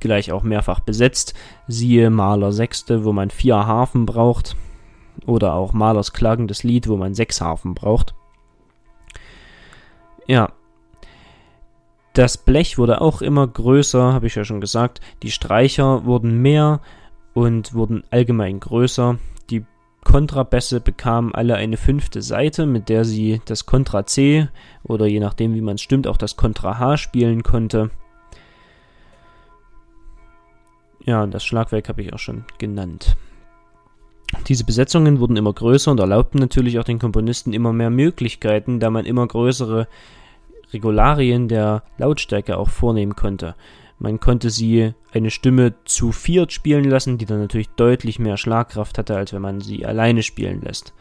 gleich 0.00 0.32
auch 0.32 0.42
mehrfach 0.42 0.80
besetzt, 0.80 1.34
siehe 1.68 2.10
Maler 2.10 2.52
Sechste, 2.52 3.04
wo 3.04 3.12
man 3.12 3.30
vier 3.30 3.66
Harfen 3.66 4.06
braucht, 4.06 4.56
oder 5.26 5.54
auch 5.54 5.72
Malers 5.72 6.12
klagendes 6.12 6.62
Lied, 6.62 6.88
wo 6.88 6.96
man 6.96 7.14
sechs 7.14 7.40
Harfen 7.40 7.74
braucht. 7.74 8.14
Ja, 10.26 10.52
das 12.12 12.36
Blech 12.36 12.78
wurde 12.78 13.00
auch 13.00 13.22
immer 13.22 13.46
größer, 13.46 14.12
habe 14.12 14.26
ich 14.26 14.34
ja 14.34 14.44
schon 14.44 14.60
gesagt. 14.60 15.00
Die 15.22 15.30
Streicher 15.30 16.04
wurden 16.04 16.42
mehr 16.42 16.80
und 17.34 17.74
wurden 17.74 18.04
allgemein 18.10 18.60
größer. 18.60 19.18
Die 19.50 19.64
Kontrabässe 20.04 20.80
bekamen 20.80 21.34
alle 21.34 21.54
eine 21.54 21.76
fünfte 21.76 22.20
Seite, 22.20 22.66
mit 22.66 22.88
der 22.88 23.04
sie 23.04 23.40
das 23.46 23.66
Kontra 23.66 24.04
C 24.04 24.48
oder 24.82 25.06
je 25.06 25.20
nachdem, 25.20 25.54
wie 25.54 25.62
man 25.62 25.76
es 25.76 25.82
stimmt, 25.82 26.06
auch 26.06 26.18
das 26.18 26.36
Kontra 26.36 26.78
H 26.78 26.98
spielen 26.98 27.42
konnte. 27.42 27.90
Ja, 31.04 31.26
das 31.26 31.44
Schlagwerk 31.44 31.88
habe 31.88 32.02
ich 32.02 32.12
auch 32.12 32.18
schon 32.18 32.44
genannt. 32.58 33.16
Diese 34.48 34.64
Besetzungen 34.64 35.20
wurden 35.20 35.36
immer 35.36 35.52
größer 35.52 35.90
und 35.90 36.00
erlaubten 36.00 36.38
natürlich 36.38 36.78
auch 36.78 36.84
den 36.84 36.98
Komponisten 36.98 37.52
immer 37.52 37.72
mehr 37.72 37.90
Möglichkeiten, 37.90 38.80
da 38.80 38.90
man 38.90 39.04
immer 39.04 39.26
größere 39.26 39.88
Regularien 40.72 41.48
der 41.48 41.82
Lautstärke 41.98 42.56
auch 42.56 42.68
vornehmen 42.68 43.16
konnte. 43.16 43.54
Man 43.98 44.18
konnte 44.18 44.50
sie 44.50 44.94
eine 45.12 45.30
Stimme 45.30 45.74
zu 45.84 46.10
viert 46.10 46.52
spielen 46.52 46.84
lassen, 46.84 47.18
die 47.18 47.26
dann 47.26 47.40
natürlich 47.40 47.68
deutlich 47.70 48.18
mehr 48.18 48.36
Schlagkraft 48.36 48.98
hatte, 48.98 49.16
als 49.16 49.32
wenn 49.32 49.42
man 49.42 49.60
sie 49.60 49.86
alleine 49.86 50.22
spielen 50.22 50.60
lässt. 50.60 50.92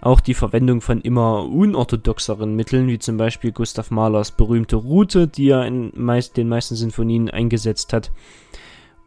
Auch 0.00 0.20
die 0.20 0.34
Verwendung 0.34 0.80
von 0.80 1.00
immer 1.00 1.44
unorthodoxeren 1.44 2.54
Mitteln, 2.54 2.86
wie 2.86 2.98
zum 2.98 3.16
Beispiel 3.16 3.52
Gustav 3.52 3.90
Mahlers 3.90 4.30
berühmte 4.30 4.76
Route, 4.76 5.26
die 5.26 5.50
er 5.50 5.66
in 5.66 5.92
meist, 5.96 6.36
den 6.36 6.48
meisten 6.48 6.76
Sinfonien 6.76 7.28
eingesetzt 7.28 7.92
hat, 7.92 8.12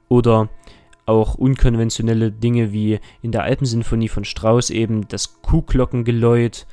oder 0.10 0.50
auch 1.06 1.36
unkonventionelle 1.36 2.32
Dinge 2.32 2.74
wie 2.74 3.00
in 3.22 3.32
der 3.32 3.44
Alpensinfonie 3.44 4.10
von 4.10 4.26
Strauss 4.26 4.70
eben 4.70 5.08
das 5.08 5.42
Kuhglockengeläut 5.42 6.68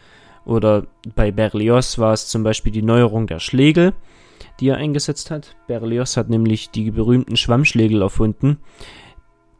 oder 0.49 0.87
bei 1.15 1.31
Berlioz 1.31 1.99
war 1.99 2.13
es 2.13 2.27
zum 2.27 2.43
Beispiel 2.43 2.73
die 2.73 2.83
Neuerung 2.83 3.27
der 3.27 3.39
Schlägel, 3.39 3.93
die 4.61 4.69
er 4.69 4.79
eingesetzt 4.79 5.31
hat. 5.31 5.57
Berlioz 5.67 6.17
hat 6.17 6.31
nämlich 6.31 6.71
die 6.71 6.91
berühmten 6.91 7.37
Schwammschlägel 7.37 8.03
erfunden. 8.03 8.59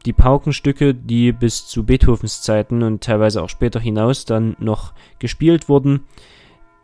Die 0.07 0.13
Paukenstücke, 0.13 0.95
die 0.95 1.33
bis 1.33 1.67
zu 1.67 1.85
Beethovens 1.85 2.43
Zeiten 2.43 2.83
und 2.83 3.05
teilweise 3.05 3.43
auch 3.43 3.49
später 3.51 3.81
hinaus 3.81 4.25
dann 4.25 4.57
noch 4.59 4.95
gespielt 5.19 5.69
wurden, 5.69 6.01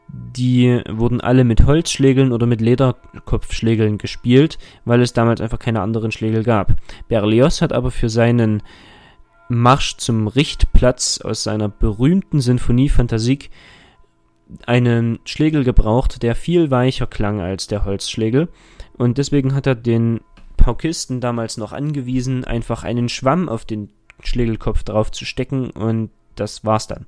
die 0.08 0.82
wurden 0.88 1.22
alle 1.22 1.44
mit 1.44 1.64
Holzschlägeln 1.64 2.32
oder 2.32 2.46
mit 2.46 2.60
Lederkopfschlägeln 2.60 3.96
gespielt, 3.96 4.58
weil 4.84 5.00
es 5.00 5.14
damals 5.14 5.40
einfach 5.40 5.58
keine 5.58 5.80
anderen 5.80 6.12
Schlägel 6.12 6.44
gab. 6.44 6.74
Berlioz 7.08 7.62
hat 7.62 7.72
aber 7.72 7.90
für 7.90 8.10
seinen 8.10 8.62
Marsch 9.48 9.96
zum 9.96 10.26
Richtplatz 10.28 11.20
aus 11.22 11.42
seiner 11.44 11.68
berühmten 11.68 12.40
Sinfonie 12.40 12.90
Fantasik 12.90 13.50
einen 14.66 15.18
Schlegel 15.24 15.64
gebraucht, 15.64 16.22
der 16.22 16.34
viel 16.34 16.70
weicher 16.70 17.06
klang 17.06 17.40
als 17.40 17.66
der 17.66 17.84
Holzschlegel. 17.84 18.48
Und 18.96 19.18
deswegen 19.18 19.54
hat 19.54 19.66
er 19.66 19.74
den 19.74 20.20
Paukisten 20.56 21.20
damals 21.20 21.56
noch 21.56 21.72
angewiesen, 21.72 22.44
einfach 22.44 22.84
einen 22.84 23.08
Schwamm 23.08 23.48
auf 23.48 23.64
den 23.64 23.90
Schlegelkopf 24.22 24.84
drauf 24.84 25.10
zu 25.10 25.24
stecken 25.24 25.70
und 25.70 26.10
das 26.36 26.64
war's 26.64 26.86
dann. 26.86 27.06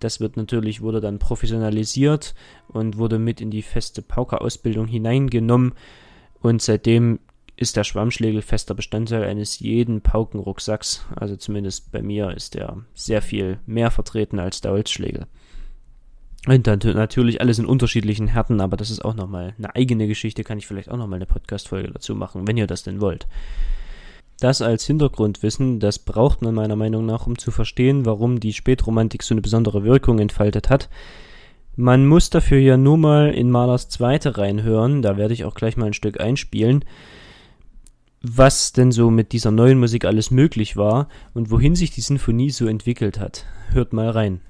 Das 0.00 0.20
wird 0.20 0.36
natürlich, 0.36 0.80
wurde 0.80 1.00
dann 1.00 1.18
professionalisiert 1.18 2.34
und 2.68 2.96
wurde 2.96 3.18
mit 3.18 3.40
in 3.40 3.50
die 3.50 3.62
feste 3.62 4.02
Pauker-Ausbildung 4.02 4.86
hineingenommen 4.86 5.74
und 6.40 6.62
seitdem 6.62 7.20
ist 7.56 7.76
der 7.76 7.84
Schwammschlägel 7.84 8.42
fester 8.42 8.74
Bestandteil 8.74 9.24
eines 9.24 9.60
jeden 9.60 10.00
Paukenrucksacks. 10.00 11.06
Also 11.14 11.36
zumindest 11.36 11.92
bei 11.92 12.02
mir 12.02 12.30
ist 12.32 12.56
er 12.56 12.84
sehr 12.94 13.22
viel 13.22 13.60
mehr 13.66 13.90
vertreten 13.90 14.38
als 14.38 14.60
der 14.60 14.72
Holzschlägel. 14.72 15.26
Und 16.46 16.66
dann 16.66 16.78
natürlich 16.82 17.40
alles 17.40 17.58
in 17.58 17.64
unterschiedlichen 17.64 18.28
Härten, 18.28 18.60
aber 18.60 18.76
das 18.76 18.90
ist 18.90 19.04
auch 19.04 19.14
nochmal 19.14 19.54
eine 19.56 19.74
eigene 19.74 20.06
Geschichte, 20.06 20.44
kann 20.44 20.58
ich 20.58 20.66
vielleicht 20.66 20.90
auch 20.90 20.98
nochmal 20.98 21.16
eine 21.16 21.26
Podcast-Folge 21.26 21.90
dazu 21.90 22.14
machen, 22.14 22.46
wenn 22.46 22.56
ihr 22.56 22.66
das 22.66 22.82
denn 22.82 23.00
wollt. 23.00 23.26
Das 24.40 24.60
als 24.60 24.84
Hintergrundwissen, 24.84 25.80
das 25.80 25.98
braucht 25.98 26.42
man 26.42 26.54
meiner 26.54 26.76
Meinung 26.76 27.06
nach, 27.06 27.26
um 27.26 27.38
zu 27.38 27.50
verstehen, 27.50 28.04
warum 28.04 28.40
die 28.40 28.52
Spätromantik 28.52 29.22
so 29.22 29.32
eine 29.32 29.40
besondere 29.40 29.84
Wirkung 29.84 30.18
entfaltet 30.18 30.68
hat. 30.68 30.90
Man 31.76 32.06
muss 32.06 32.30
dafür 32.30 32.58
ja 32.58 32.76
nur 32.76 32.98
mal 32.98 33.30
in 33.32 33.50
Malers 33.50 33.88
zweite 33.88 34.36
reinhören, 34.36 35.02
da 35.02 35.16
werde 35.16 35.34
ich 35.34 35.44
auch 35.44 35.54
gleich 35.54 35.76
mal 35.76 35.86
ein 35.86 35.92
Stück 35.94 36.20
einspielen, 36.20 36.84
was 38.20 38.72
denn 38.72 38.92
so 38.92 39.10
mit 39.10 39.32
dieser 39.32 39.50
neuen 39.50 39.78
Musik 39.78 40.04
alles 40.04 40.30
möglich 40.30 40.76
war 40.76 41.08
und 41.32 41.50
wohin 41.50 41.74
sich 41.74 41.90
die 41.90 42.00
Sinfonie 42.00 42.50
so 42.50 42.66
entwickelt 42.66 43.18
hat. 43.18 43.46
Hört 43.70 43.92
mal 43.92 44.10
rein. 44.10 44.40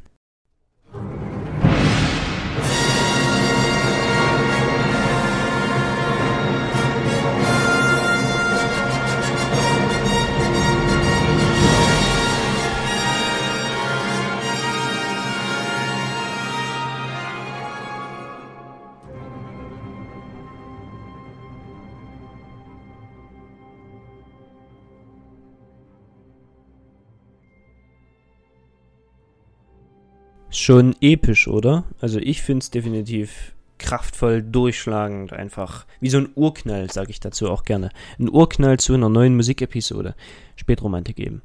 Schon 30.55 30.94
episch, 31.00 31.48
oder? 31.48 31.82
Also 32.00 32.20
ich 32.20 32.40
finde 32.40 32.62
es 32.62 32.70
definitiv 32.70 33.55
kraftvoll, 33.78 34.40
durchschlagend, 34.40 35.32
einfach 35.32 35.84
wie 35.98 36.09
so 36.09 36.18
ein 36.18 36.28
Urknall, 36.36 36.88
sage 36.92 37.11
ich 37.11 37.18
dazu 37.18 37.50
auch 37.50 37.64
gerne. 37.64 37.90
Ein 38.20 38.30
Urknall 38.30 38.78
zu 38.78 38.94
einer 38.94 39.09
neuen 39.09 39.34
Musikepisode. 39.34 40.14
Spätromantik 40.55 41.18
eben. 41.18 41.42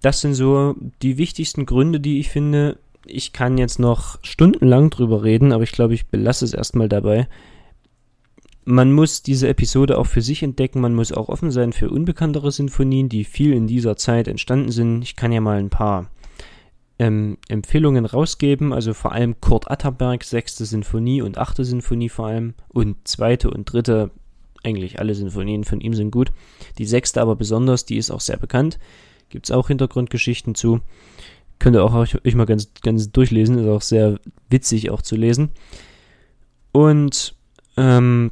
Das 0.00 0.22
sind 0.22 0.32
so 0.32 0.76
die 1.02 1.18
wichtigsten 1.18 1.66
Gründe, 1.66 2.00
die 2.00 2.20
ich 2.20 2.30
finde. 2.30 2.78
Ich 3.04 3.34
kann 3.34 3.58
jetzt 3.58 3.78
noch 3.78 4.18
stundenlang 4.22 4.88
drüber 4.88 5.22
reden, 5.22 5.52
aber 5.52 5.62
ich 5.62 5.72
glaube, 5.72 5.92
ich 5.92 6.06
belasse 6.06 6.46
es 6.46 6.54
erstmal 6.54 6.88
dabei. 6.88 7.28
Man 8.64 8.94
muss 8.94 9.22
diese 9.22 9.46
Episode 9.46 9.98
auch 9.98 10.06
für 10.06 10.22
sich 10.22 10.42
entdecken, 10.42 10.80
man 10.80 10.94
muss 10.94 11.12
auch 11.12 11.28
offen 11.28 11.50
sein 11.50 11.74
für 11.74 11.90
unbekanntere 11.90 12.50
Sinfonien, 12.50 13.10
die 13.10 13.24
viel 13.24 13.52
in 13.52 13.66
dieser 13.66 13.96
Zeit 13.96 14.26
entstanden 14.26 14.72
sind. 14.72 15.02
Ich 15.02 15.16
kann 15.16 15.32
ja 15.32 15.42
mal 15.42 15.58
ein 15.58 15.68
paar 15.68 16.08
ähm, 17.00 17.38
Empfehlungen 17.48 18.04
rausgeben, 18.04 18.74
also 18.74 18.92
vor 18.92 19.12
allem 19.12 19.40
Kurt 19.40 19.70
Atterberg, 19.70 20.22
sechste 20.22 20.66
Sinfonie 20.66 21.22
und 21.22 21.38
achte 21.38 21.64
Sinfonie 21.64 22.10
vor 22.10 22.26
allem 22.26 22.52
und 22.68 23.08
zweite 23.08 23.50
und 23.50 23.72
dritte, 23.72 24.10
eigentlich 24.62 24.98
alle 24.98 25.14
Sinfonien 25.14 25.64
von 25.64 25.80
ihm 25.80 25.94
sind 25.94 26.10
gut. 26.10 26.30
Die 26.76 26.84
sechste 26.84 27.22
aber 27.22 27.36
besonders, 27.36 27.86
die 27.86 27.96
ist 27.96 28.10
auch 28.10 28.20
sehr 28.20 28.36
bekannt, 28.36 28.78
gibt 29.30 29.46
es 29.46 29.50
auch 29.50 29.68
Hintergrundgeschichten 29.68 30.54
zu. 30.54 30.80
Könnt 31.58 31.74
ihr 31.74 31.84
auch 31.84 31.94
euch 31.94 32.34
mal 32.34 32.44
ganz, 32.44 32.70
ganz 32.82 33.10
durchlesen, 33.10 33.56
ist 33.56 33.66
auch 33.66 33.82
sehr 33.82 34.20
witzig 34.50 34.90
auch 34.90 35.00
zu 35.00 35.16
lesen. 35.16 35.52
Und 36.72 37.34
ähm, 37.78 38.30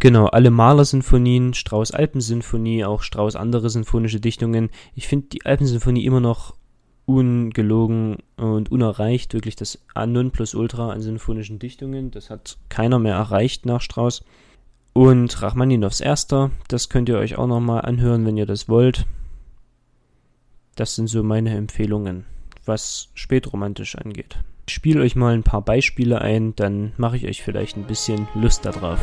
Genau, 0.00 0.26
alle 0.26 0.50
Maler-Sinfonien, 0.50 1.54
Strauß-Alpensinfonie, 1.54 2.84
auch 2.84 3.02
Strauß 3.02 3.36
andere 3.36 3.70
sinfonische 3.70 4.18
Dichtungen. 4.18 4.70
Ich 4.96 5.06
finde 5.06 5.28
die 5.28 5.46
Alpensinfonie 5.46 6.04
immer 6.04 6.20
noch 6.20 6.54
ungelogen 7.06 8.18
und 8.36 8.70
unerreicht, 8.70 9.34
wirklich 9.34 9.56
das 9.56 9.78
Nonplusultra 9.94 10.90
an 10.90 11.00
sinfonischen 11.00 11.58
Dichtungen. 11.58 12.10
Das 12.10 12.30
hat 12.30 12.58
keiner 12.68 12.98
mehr 12.98 13.14
erreicht 13.14 13.66
nach 13.66 13.80
Strauss. 13.80 14.24
Und 14.92 15.42
Rachmaninows 15.42 16.00
Erster, 16.00 16.50
das 16.68 16.88
könnt 16.88 17.08
ihr 17.08 17.18
euch 17.18 17.36
auch 17.36 17.48
nochmal 17.48 17.82
anhören, 17.82 18.24
wenn 18.24 18.36
ihr 18.36 18.46
das 18.46 18.68
wollt. 18.68 19.06
Das 20.76 20.94
sind 20.94 21.08
so 21.08 21.22
meine 21.22 21.56
Empfehlungen, 21.56 22.24
was 22.64 23.08
spätromantisch 23.14 23.96
angeht. 23.96 24.38
Ich 24.66 24.74
spiele 24.74 25.02
euch 25.02 25.14
mal 25.14 25.34
ein 25.34 25.42
paar 25.42 25.62
Beispiele 25.62 26.20
ein, 26.20 26.56
dann 26.56 26.92
mache 26.96 27.16
ich 27.16 27.26
euch 27.26 27.42
vielleicht 27.42 27.76
ein 27.76 27.86
bisschen 27.86 28.28
Lust 28.34 28.64
darauf. 28.64 29.00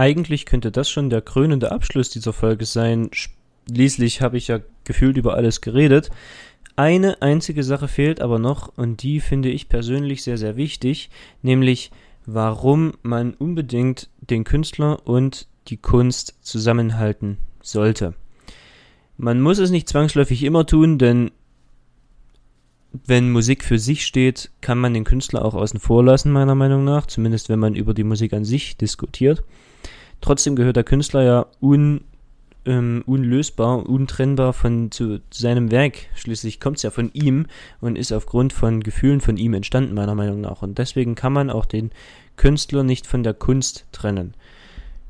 Eigentlich 0.00 0.46
könnte 0.46 0.72
das 0.72 0.88
schon 0.88 1.10
der 1.10 1.20
krönende 1.20 1.72
Abschluss 1.72 2.08
dieser 2.08 2.32
Folge 2.32 2.64
sein. 2.64 3.10
Schließlich 3.12 4.22
habe 4.22 4.38
ich 4.38 4.48
ja 4.48 4.60
gefühlt 4.84 5.18
über 5.18 5.34
alles 5.34 5.60
geredet. 5.60 6.08
Eine 6.74 7.20
einzige 7.20 7.62
Sache 7.62 7.86
fehlt 7.86 8.22
aber 8.22 8.38
noch 8.38 8.78
und 8.78 9.02
die 9.02 9.20
finde 9.20 9.50
ich 9.50 9.68
persönlich 9.68 10.22
sehr, 10.22 10.38
sehr 10.38 10.56
wichtig, 10.56 11.10
nämlich 11.42 11.90
warum 12.24 12.94
man 13.02 13.34
unbedingt 13.34 14.08
den 14.22 14.44
Künstler 14.44 15.06
und 15.06 15.46
die 15.68 15.76
Kunst 15.76 16.38
zusammenhalten 16.40 17.36
sollte. 17.60 18.14
Man 19.18 19.42
muss 19.42 19.58
es 19.58 19.70
nicht 19.70 19.86
zwangsläufig 19.86 20.42
immer 20.44 20.64
tun, 20.64 20.96
denn 20.96 21.30
wenn 23.04 23.30
Musik 23.30 23.64
für 23.64 23.78
sich 23.78 24.06
steht, 24.06 24.50
kann 24.62 24.78
man 24.78 24.94
den 24.94 25.04
Künstler 25.04 25.44
auch 25.44 25.54
außen 25.54 25.78
vor 25.78 26.02
lassen, 26.02 26.32
meiner 26.32 26.54
Meinung 26.54 26.84
nach, 26.84 27.04
zumindest 27.04 27.50
wenn 27.50 27.58
man 27.58 27.74
über 27.74 27.92
die 27.92 28.04
Musik 28.04 28.32
an 28.32 28.46
sich 28.46 28.78
diskutiert. 28.78 29.44
Trotzdem 30.20 30.56
gehört 30.56 30.76
der 30.76 30.84
Künstler 30.84 31.22
ja 31.22 31.46
un, 31.60 32.02
ähm, 32.66 33.02
unlösbar, 33.06 33.88
untrennbar 33.88 34.52
von 34.52 34.90
zu 34.90 35.20
seinem 35.30 35.70
Werk. 35.70 36.08
Schließlich 36.14 36.60
kommt 36.60 36.76
es 36.76 36.82
ja 36.82 36.90
von 36.90 37.10
ihm 37.12 37.46
und 37.80 37.96
ist 37.96 38.12
aufgrund 38.12 38.52
von 38.52 38.82
Gefühlen 38.82 39.20
von 39.20 39.36
ihm 39.36 39.54
entstanden, 39.54 39.94
meiner 39.94 40.14
Meinung 40.14 40.40
nach. 40.40 40.62
Und 40.62 40.78
deswegen 40.78 41.14
kann 41.14 41.32
man 41.32 41.50
auch 41.50 41.64
den 41.64 41.90
Künstler 42.36 42.82
nicht 42.82 43.06
von 43.06 43.22
der 43.22 43.34
Kunst 43.34 43.86
trennen. 43.92 44.34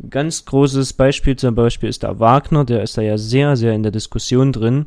Ganz 0.09 0.47
großes 0.47 0.95
Beispiel 0.95 1.37
zum 1.37 1.55
Beispiel 1.55 1.89
ist 1.89 2.03
der 2.05 2.19
Wagner, 2.21 2.65
der 2.65 2.83
ist 2.83 2.97
da 2.97 3.03
ja 3.03 3.19
sehr, 3.19 3.57
sehr 3.57 3.75
in 3.75 3.83
der 3.83 3.93
Diskussion 3.93 4.53
drin, 4.53 4.87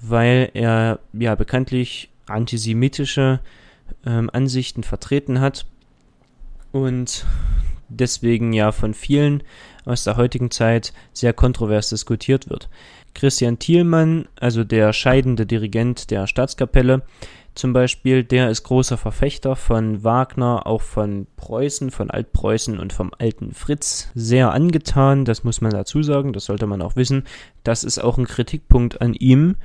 weil 0.00 0.50
er 0.52 0.98
ja 1.14 1.34
bekanntlich 1.34 2.10
antisemitische 2.26 3.40
ähm, 4.04 4.28
Ansichten 4.32 4.82
vertreten 4.82 5.40
hat 5.40 5.66
und 6.72 7.24
deswegen 7.90 8.52
ja 8.52 8.72
von 8.72 8.94
vielen 8.94 9.42
aus 9.84 10.04
der 10.04 10.16
heutigen 10.16 10.50
Zeit 10.50 10.92
sehr 11.12 11.32
kontrovers 11.32 11.90
diskutiert 11.90 12.48
wird. 12.48 12.68
Christian 13.14 13.58
Thielmann, 13.58 14.28
also 14.38 14.64
der 14.64 14.92
scheidende 14.92 15.46
Dirigent 15.46 16.10
der 16.10 16.26
Staatskapelle, 16.26 17.02
zum 17.54 17.72
Beispiel, 17.72 18.22
der 18.22 18.48
ist 18.48 18.62
großer 18.62 18.96
Verfechter 18.96 19.56
von 19.56 20.04
Wagner, 20.04 20.66
auch 20.66 20.82
von 20.82 21.26
Preußen, 21.36 21.90
von 21.90 22.10
Altpreußen 22.10 22.78
und 22.78 22.92
vom 22.92 23.10
alten 23.18 23.52
Fritz. 23.52 24.08
Sehr 24.14 24.52
angetan, 24.52 25.24
das 25.24 25.42
muss 25.42 25.60
man 25.60 25.72
dazu 25.72 26.02
sagen, 26.02 26.32
das 26.32 26.44
sollte 26.44 26.66
man 26.66 26.80
auch 26.80 26.94
wissen. 26.94 27.24
Das 27.64 27.82
ist 27.82 27.98
auch 27.98 28.18
ein 28.18 28.26
Kritikpunkt 28.26 29.00
an 29.00 29.14
ihm. 29.14 29.56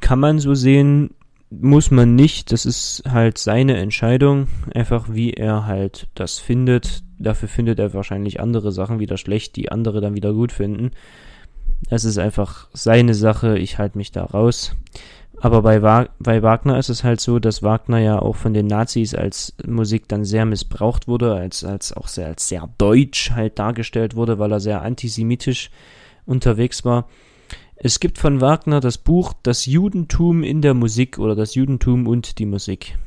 Kann 0.00 0.18
man 0.18 0.40
so 0.40 0.54
sehen, 0.54 1.14
muss 1.50 1.90
man 1.90 2.14
nicht, 2.14 2.52
das 2.52 2.64
ist 2.64 3.02
halt 3.08 3.36
seine 3.36 3.76
Entscheidung, 3.76 4.46
einfach 4.72 5.06
wie 5.10 5.32
er 5.32 5.66
halt 5.66 6.06
das 6.14 6.38
findet. 6.38 7.02
Dafür 7.18 7.48
findet 7.48 7.80
er 7.80 7.92
wahrscheinlich 7.92 8.40
andere 8.40 8.70
Sachen 8.72 9.00
wieder 9.00 9.16
schlecht, 9.16 9.56
die 9.56 9.70
andere 9.70 10.00
dann 10.00 10.14
wieder 10.14 10.32
gut 10.32 10.52
finden. 10.52 10.92
Das 11.88 12.04
ist 12.04 12.18
einfach 12.18 12.68
seine 12.72 13.14
Sache, 13.14 13.58
ich 13.58 13.78
halte 13.78 13.98
mich 13.98 14.12
da 14.12 14.24
raus. 14.24 14.76
Aber 15.40 15.62
bei, 15.62 15.80
bei 16.18 16.42
Wagner 16.42 16.78
ist 16.78 16.90
es 16.90 17.02
halt 17.02 17.20
so, 17.20 17.38
dass 17.38 17.62
Wagner 17.62 17.98
ja 17.98 18.18
auch 18.20 18.36
von 18.36 18.52
den 18.52 18.66
Nazis 18.66 19.14
als 19.14 19.54
Musik 19.66 20.06
dann 20.06 20.24
sehr 20.24 20.44
missbraucht 20.44 21.08
wurde, 21.08 21.34
als, 21.34 21.64
als 21.64 21.94
auch 21.94 22.08
sehr, 22.08 22.26
als 22.26 22.46
sehr 22.46 22.68
deutsch 22.76 23.30
halt 23.30 23.58
dargestellt 23.58 24.14
wurde, 24.14 24.38
weil 24.38 24.52
er 24.52 24.60
sehr 24.60 24.82
antisemitisch 24.82 25.70
unterwegs 26.26 26.84
war. 26.84 27.08
Es 27.82 27.98
gibt 27.98 28.18
von 28.18 28.42
Wagner 28.42 28.80
das 28.80 28.98
Buch 28.98 29.32
Das 29.42 29.64
Judentum 29.64 30.42
in 30.42 30.60
der 30.60 30.74
Musik 30.74 31.18
oder 31.18 31.34
das 31.34 31.54
Judentum 31.54 32.06
und 32.06 32.38
die 32.38 32.44
Musik. 32.44 32.98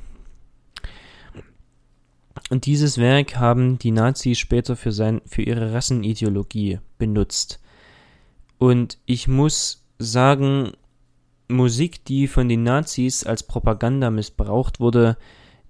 Und 2.50 2.66
dieses 2.66 2.98
Werk 2.98 3.36
haben 3.36 3.78
die 3.78 3.92
Nazis 3.92 4.40
später 4.40 4.76
für, 4.76 4.92
sein, 4.92 5.22
für 5.28 5.44
ihre 5.44 5.74
Rassenideologie 5.74 6.80
benutzt. 6.98 7.60
Und 8.58 8.98
ich 9.06 9.28
muss 9.28 9.86
sagen, 10.00 10.72
Musik, 11.48 12.04
die 12.06 12.28
von 12.28 12.50
den 12.50 12.64
Nazis 12.64 13.24
als 13.24 13.44
Propaganda 13.44 14.10
missbraucht 14.10 14.80
wurde, 14.80 15.18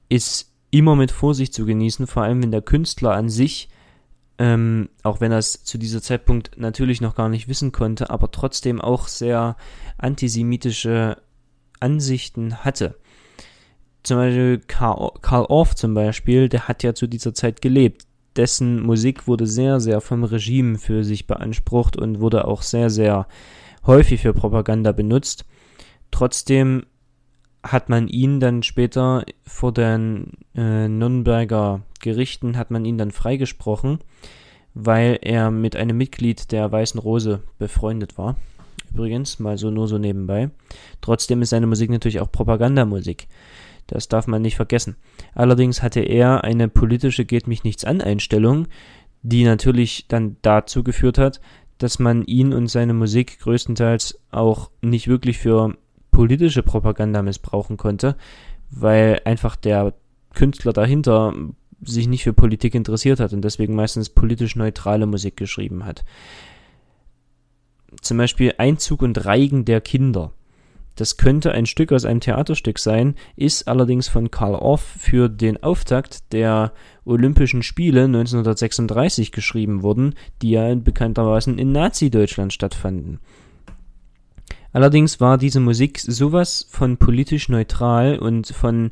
ist 0.07 0.53
immer 0.71 0.95
mit 0.95 1.11
Vorsicht 1.11 1.53
zu 1.53 1.65
genießen, 1.65 2.07
vor 2.07 2.23
allem 2.23 2.41
wenn 2.41 2.51
der 2.51 2.61
Künstler 2.61 3.11
an 3.11 3.27
sich, 3.27 3.67
ähm, 4.39 4.89
auch 5.03 5.21
wenn 5.21 5.31
er 5.31 5.37
es 5.37 5.63
zu 5.63 5.77
dieser 5.77 6.01
Zeitpunkt 6.01 6.51
natürlich 6.57 7.01
noch 7.01 7.15
gar 7.15 7.29
nicht 7.29 7.47
wissen 7.47 7.71
konnte, 7.71 8.09
aber 8.09 8.31
trotzdem 8.31 8.81
auch 8.81 9.07
sehr 9.07 9.55
antisemitische 9.97 11.17
Ansichten 11.79 12.63
hatte. 12.63 12.95
Zum 14.03 14.17
Beispiel 14.17 14.61
Karl, 14.67 15.11
Karl 15.21 15.45
Orff 15.45 15.75
zum 15.75 15.93
Beispiel, 15.93 16.49
der 16.49 16.67
hat 16.67 16.83
ja 16.83 16.93
zu 16.93 17.07
dieser 17.07 17.33
Zeit 17.33 17.61
gelebt. 17.61 18.05
Dessen 18.35 18.81
Musik 18.81 19.27
wurde 19.27 19.45
sehr, 19.45 19.79
sehr 19.79 20.01
vom 20.01 20.23
Regime 20.23 20.77
für 20.77 21.03
sich 21.03 21.27
beansprucht 21.27 21.95
und 21.95 22.19
wurde 22.19 22.45
auch 22.45 22.63
sehr, 22.63 22.89
sehr 22.89 23.27
häufig 23.85 24.21
für 24.21 24.33
Propaganda 24.33 24.91
benutzt. 24.91 25.45
Trotzdem 26.09 26.85
hat 27.63 27.89
man 27.89 28.07
ihn 28.07 28.39
dann 28.39 28.61
später 28.61 29.23
vor 29.45 29.71
den 29.71 30.31
äh, 30.55 30.87
Nürnberger 30.87 31.81
Gerichten 32.03 32.57
hat 32.57 32.69
man 32.69 32.85
ihn 32.85 32.97
dann 32.97 33.11
freigesprochen, 33.11 33.99
weil 34.73 35.17
er 35.21 35.49
mit 35.49 35.75
einem 35.75 35.97
Mitglied 35.97 36.51
der 36.51 36.71
Weißen 36.71 36.99
Rose 36.99 37.41
befreundet 37.57 38.17
war. 38.17 38.35
Übrigens, 38.93 39.39
mal 39.39 39.57
so 39.57 39.71
nur 39.71 39.87
so 39.87 39.97
nebenbei. 39.97 40.51
Trotzdem 41.01 41.41
ist 41.41 41.49
seine 41.49 41.65
Musik 41.65 41.89
natürlich 41.89 42.19
auch 42.19 42.31
Propagandamusik. 42.31 43.27
Das 43.87 44.07
darf 44.07 44.27
man 44.27 44.41
nicht 44.41 44.55
vergessen. 44.55 44.97
Allerdings 45.33 45.81
hatte 45.81 46.01
er 46.01 46.43
eine 46.43 46.67
politische 46.67 47.25
Geht 47.25 47.47
mich 47.47 47.63
nichts 47.63 47.85
an 47.85 48.01
Einstellung, 48.01 48.67
die 49.23 49.45
natürlich 49.45 50.07
dann 50.07 50.37
dazu 50.41 50.83
geführt 50.83 51.17
hat, 51.17 51.41
dass 51.77 51.99
man 51.99 52.23
ihn 52.25 52.53
und 52.53 52.67
seine 52.67 52.93
Musik 52.93 53.39
größtenteils 53.39 54.19
auch 54.31 54.69
nicht 54.81 55.07
wirklich 55.07 55.39
für 55.39 55.75
politische 56.13 56.63
Propaganda 56.63 57.21
missbrauchen 57.21 57.75
konnte, 57.75 58.15
weil 58.69 59.19
einfach 59.25 59.57
der 59.57 59.93
Künstler 60.33 60.71
dahinter 60.71 61.33
sich 61.81 62.07
nicht 62.07 62.23
für 62.23 62.33
Politik 62.33 62.75
interessiert 62.75 63.19
hat 63.19 63.33
und 63.33 63.41
deswegen 63.41 63.75
meistens 63.75 64.09
politisch 64.09 64.55
neutrale 64.55 65.05
Musik 65.05 65.35
geschrieben 65.35 65.85
hat. 65.85 66.05
Zum 68.01 68.17
Beispiel 68.17 68.53
Einzug 68.57 69.01
und 69.01 69.25
Reigen 69.25 69.65
der 69.65 69.81
Kinder. 69.81 70.31
Das 70.95 71.17
könnte 71.17 71.51
ein 71.51 71.65
Stück 71.65 71.91
aus 71.91 72.05
einem 72.05 72.19
Theaterstück 72.19 72.77
sein, 72.77 73.15
ist 73.35 73.67
allerdings 73.67 74.07
von 74.07 74.29
Karl 74.29 74.53
Orff 74.53 74.81
für 74.81 75.27
den 75.27 75.61
Auftakt 75.63 76.31
der 76.31 76.71
Olympischen 77.03 77.63
Spiele 77.63 78.03
1936 78.03 79.31
geschrieben 79.31 79.81
worden, 79.81 80.13
die 80.43 80.51
ja 80.51 80.75
bekanntermaßen 80.75 81.57
in 81.57 81.71
Nazi-Deutschland 81.71 82.53
stattfanden. 82.53 83.19
Allerdings 84.73 85.21
war 85.21 85.37
diese 85.37 85.59
Musik 85.59 85.99
sowas 85.99 86.67
von 86.69 86.97
politisch 86.97 87.47
neutral 87.47 88.17
und 88.17 88.47
von 88.47 88.91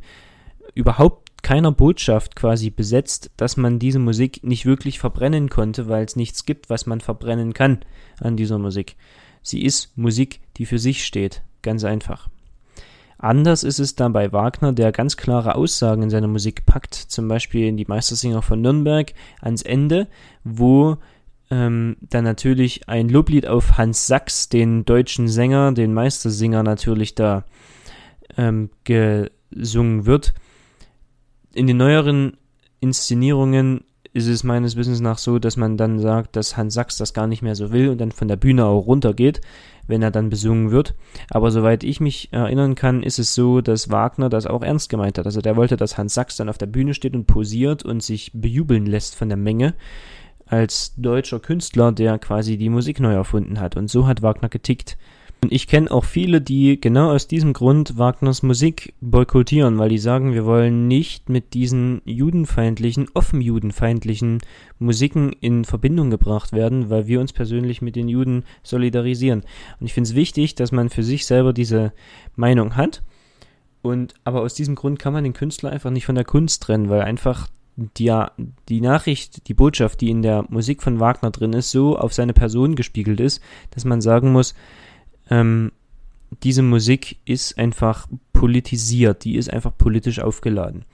überhaupt 0.76 1.44
keiner 1.44 1.72
Botschaft 1.72 2.36
quasi 2.36 2.70
besetzt, 2.70 3.32
dass 3.36 3.58
man 3.58 3.80
diese 3.80 3.98
Musik 3.98 4.44
nicht 4.44 4.66
wirklich 4.66 5.00
verbrennen 5.00 5.50
konnte, 5.50 5.90
weil 5.90 6.06
es 6.06 6.16
nichts 6.16 6.46
gibt, 6.46 6.70
was 6.70 6.86
man 6.86 7.02
verbrennen 7.02 7.54
kann 7.54 7.80
an 8.20 8.38
dieser 8.38 8.60
Musik. 8.60 8.96
Sie 9.42 9.64
ist 9.64 9.98
Musik, 9.98 10.40
die 10.58 10.68
für 10.68 10.78
sich 10.78 11.04
steht, 11.04 11.42
ganz 11.64 11.84
einfach. 11.84 12.30
Anders 13.18 13.64
ist 13.64 13.80
es 13.80 13.96
dann 13.96 14.14
bei 14.14 14.32
Wagner, 14.32 14.74
der 14.74 14.92
ganz 14.92 15.18
klare 15.18 15.56
Aussagen 15.56 16.04
in 16.04 16.10
seiner 16.10 16.28
Musik 16.28 16.66
packt, 16.66 16.96
zum 16.96 17.28
Beispiel 17.28 17.68
in 17.68 17.78
die 17.78 17.86
Meistersinger 17.86 18.42
von 18.42 18.62
Nürnberg 18.62 19.14
ans 19.42 19.62
Ende, 19.62 20.08
wo 20.44 20.98
ähm, 21.52 21.98
dann 22.00 22.24
natürlich 22.24 22.88
ein 22.88 23.10
Loblied 23.10 23.46
auf 23.46 23.78
Hans 23.78 24.08
Sachs, 24.08 24.48
den 24.50 24.86
deutschen 24.86 25.28
Sänger, 25.28 25.74
den 25.74 25.94
Meistersinger 25.94 26.64
natürlich 26.64 27.14
da 27.14 27.44
ähm, 28.38 28.70
gesungen 28.86 30.06
wird. 30.06 30.34
In 31.54 31.68
den 31.68 31.78
neueren 31.78 32.38
Inszenierungen 32.80 33.84
ist 34.14 34.28
es 34.28 34.44
meines 34.44 34.78
Wissens 34.78 35.02
nach 35.02 35.18
so, 35.18 35.40
dass 35.40 35.58
man 35.58 35.78
dann 35.78 36.00
sagt, 36.00 36.38
dass 36.38 36.56
Hans 36.56 36.74
Sachs 36.74 36.98
das 36.98 37.14
gar 37.14 37.28
nicht 37.28 37.42
mehr 37.42 37.56
so 37.56 37.72
will 37.72 37.90
und 37.90 38.00
dann 38.00 38.14
von 38.14 38.30
der 38.30 38.38
Bühne 38.38 38.66
auch 38.66 38.88
runtergeht, 38.88 39.42
wenn 39.88 40.02
er 40.02 40.12
dann 40.12 40.30
besungen 40.30 40.72
wird. 40.72 40.96
Aber 41.30 41.52
soweit 41.52 41.84
ich 41.84 42.00
mich 42.00 42.32
erinnern 42.32 42.76
kann, 42.76 43.04
ist 43.04 43.20
es 43.20 43.36
so, 43.36 43.60
dass 43.60 43.90
Wagner 43.90 44.30
das 44.30 44.48
auch 44.48 44.64
ernst 44.64 44.90
gemeint 44.90 45.18
hat. 45.18 45.26
Also 45.26 45.42
der 45.42 45.58
wollte, 45.58 45.76
dass 45.76 45.98
Hans 45.98 46.14
Sachs 46.14 46.38
dann 46.38 46.50
auf 46.50 46.58
der 46.58 46.66
Bühne 46.66 46.94
steht 46.94 47.14
und 47.14 47.26
posiert 47.26 47.84
und 47.84 48.02
sich 48.02 48.32
bejubeln 48.34 48.86
lässt 48.86 49.16
von 49.16 49.28
der 49.28 49.38
Menge 49.38 49.76
als 50.52 50.94
deutscher 50.98 51.40
Künstler, 51.40 51.92
der 51.92 52.20
quasi 52.20 52.58
die 52.58 52.70
Musik 52.70 53.00
neu 53.00 53.14
erfunden 53.14 53.60
hat. 53.60 53.78
Und 53.78 53.90
so 53.90 54.06
hat 54.08 54.22
Wagner 54.22 54.50
getickt. 54.50 54.98
Und 55.44 55.52
ich 55.52 55.66
kenne 55.66 55.90
auch 55.90 56.06
viele, 56.06 56.40
die 56.40 56.80
genau 56.80 57.12
aus 57.12 57.28
diesem 57.28 57.54
Grund 57.54 57.98
Wagners 57.98 58.44
Musik 58.44 58.94
boykottieren, 59.02 59.80
weil 59.80 59.90
die 59.90 59.98
sagen, 59.98 60.34
wir 60.34 60.46
wollen 60.46 60.88
nicht 60.88 61.30
mit 61.30 61.56
diesen 61.56 62.04
judenfeindlichen, 62.06 63.08
offen 63.16 63.42
judenfeindlichen 63.42 64.38
Musiken 64.78 65.34
in 65.42 65.66
Verbindung 65.66 66.12
gebracht 66.12 66.54
werden, 66.54 66.92
weil 66.92 67.08
wir 67.08 67.20
uns 67.20 67.34
persönlich 67.34 67.82
mit 67.82 67.96
den 67.96 68.08
Juden 68.08 68.44
solidarisieren. 68.62 69.42
Und 69.80 69.88
ich 69.88 69.94
finde 69.94 70.10
es 70.10 70.16
wichtig, 70.16 70.54
dass 70.54 70.72
man 70.72 70.90
für 70.90 71.04
sich 71.04 71.26
selber 71.26 71.54
diese 71.54 71.92
Meinung 72.36 72.76
hat. 72.76 73.02
Und 73.82 74.14
aber 74.24 74.42
aus 74.42 74.54
diesem 74.54 74.76
Grund 74.76 75.00
kann 75.00 75.14
man 75.14 75.24
den 75.24 75.34
Künstler 75.34 75.72
einfach 75.72 75.90
nicht 75.90 76.06
von 76.06 76.14
der 76.16 76.26
Kunst 76.26 76.62
trennen, 76.62 76.90
weil 76.90 77.02
einfach 77.02 77.48
die, 77.76 78.14
die 78.70 78.82
Nachricht, 78.82 79.48
die 79.48 79.54
Botschaft, 79.54 80.02
die 80.02 80.10
in 80.10 80.22
der 80.22 80.46
Musik 80.50 80.84
von 80.84 81.00
Wagner 81.00 81.32
drin 81.32 81.54
ist, 81.54 81.72
so 81.72 81.98
auf 81.98 82.14
seine 82.14 82.34
Person 82.34 82.76
gespiegelt 82.76 83.20
ist, 83.20 83.42
dass 83.72 83.86
man 83.86 84.02
sagen 84.02 84.32
muss, 84.32 84.54
ähm, 85.30 85.72
diese 86.44 86.62
Musik 86.62 87.18
ist 87.26 87.58
einfach 87.58 88.08
politisiert, 88.34 89.26
die 89.26 89.36
ist 89.36 89.52
einfach 89.52 89.78
politisch 89.78 90.20
aufgeladen. 90.20 90.86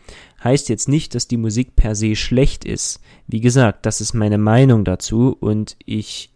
Heißt 0.43 0.67
jetzt 0.69 0.89
nicht, 0.89 1.15
dass 1.15 1.27
die 1.27 1.37
Musik 1.37 1.75
per 1.75 1.95
se 1.95 2.15
schlecht 2.15 2.65
ist. 2.65 3.01
Wie 3.27 3.39
gesagt, 3.39 3.85
das 3.85 4.01
ist 4.01 4.13
meine 4.13 4.37
Meinung 4.37 4.83
dazu 4.83 5.37
und 5.39 5.77
ich, 5.85 6.31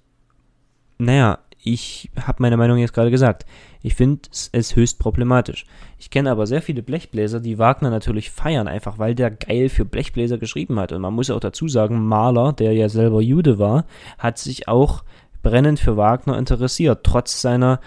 naja, 0.98 1.40
ich 1.64 2.10
habe 2.20 2.42
meine 2.42 2.58
Meinung 2.58 2.78
jetzt 2.78 2.94
gerade 2.94 3.12
gesagt. 3.12 3.46
Ich 3.82 3.96
finde 3.96 4.22
es 4.32 4.76
höchst 4.76 5.00
problematisch. 5.00 5.66
Ich 6.00 6.10
kenne 6.10 6.32
aber 6.32 6.48
sehr 6.48 6.62
viele 6.62 6.82
Blechbläser, 6.82 7.40
die 7.40 7.60
Wagner 7.60 7.90
natürlich 7.90 8.32
feiern, 8.32 8.68
einfach 8.68 8.98
weil 8.98 9.16
der 9.16 9.32
geil 9.32 9.70
für 9.70 9.86
Blechbläser 9.86 10.38
geschrieben 10.38 10.80
hat. 10.80 10.92
Und 10.92 11.02
man 11.02 11.14
muss 11.14 11.30
auch 11.30 11.40
dazu 11.40 11.68
sagen, 11.68 12.06
Mahler, 12.06 12.54
der 12.54 12.74
ja 12.74 12.90
selber 12.90 13.22
Jude 13.22 13.60
war, 13.60 13.86
hat 14.18 14.40
sich 14.40 14.68
auch 14.68 15.04
brennend 15.44 15.80
für 15.80 15.98
Wagner 15.98 16.38
interessiert, 16.38 17.04
trotz 17.04 17.42
seiner 17.42 17.80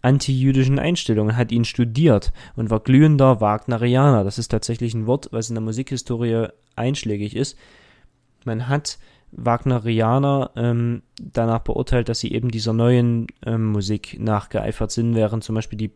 antijüdischen 0.00 0.78
Einstellungen, 0.78 1.36
hat 1.36 1.52
ihn 1.52 1.64
studiert 1.64 2.32
und 2.56 2.70
war 2.70 2.80
glühender 2.80 3.40
Wagnerianer. 3.40 4.24
Das 4.24 4.38
ist 4.38 4.48
tatsächlich 4.48 4.94
ein 4.94 5.06
Wort, 5.06 5.28
was 5.32 5.48
in 5.48 5.54
der 5.54 5.62
Musikhistorie 5.62 6.46
einschlägig 6.76 7.34
ist. 7.34 7.58
Man 8.44 8.68
hat 8.68 8.98
Wagnerianer 9.32 10.50
ähm, 10.56 11.02
danach 11.20 11.60
beurteilt, 11.60 12.08
dass 12.08 12.20
sie 12.20 12.32
eben 12.32 12.50
dieser 12.50 12.72
neuen 12.72 13.26
ähm, 13.44 13.66
Musik 13.66 14.18
nachgeeifert 14.18 14.90
sind, 14.90 15.14
während 15.14 15.44
zum 15.44 15.54
Beispiel 15.54 15.78
die, 15.78 15.90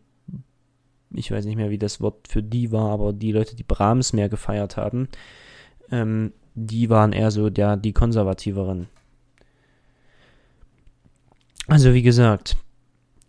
ich 1.11 1.31
weiß 1.31 1.45
nicht 1.45 1.55
mehr, 1.55 1.69
wie 1.69 1.77
das 1.77 1.99
Wort 1.99 2.27
für 2.27 2.43
die 2.43 2.71
war, 2.71 2.91
aber 2.91 3.13
die 3.13 3.31
Leute, 3.31 3.55
die 3.55 3.63
Brahms 3.63 4.13
mehr 4.13 4.29
gefeiert 4.29 4.77
haben, 4.77 5.07
ähm, 5.91 6.33
die 6.55 6.89
waren 6.89 7.13
eher 7.13 7.31
so 7.31 7.49
der, 7.49 7.77
die 7.77 7.93
konservativeren. 7.93 8.87
Also 11.67 11.93
wie 11.93 12.03
gesagt, 12.03 12.57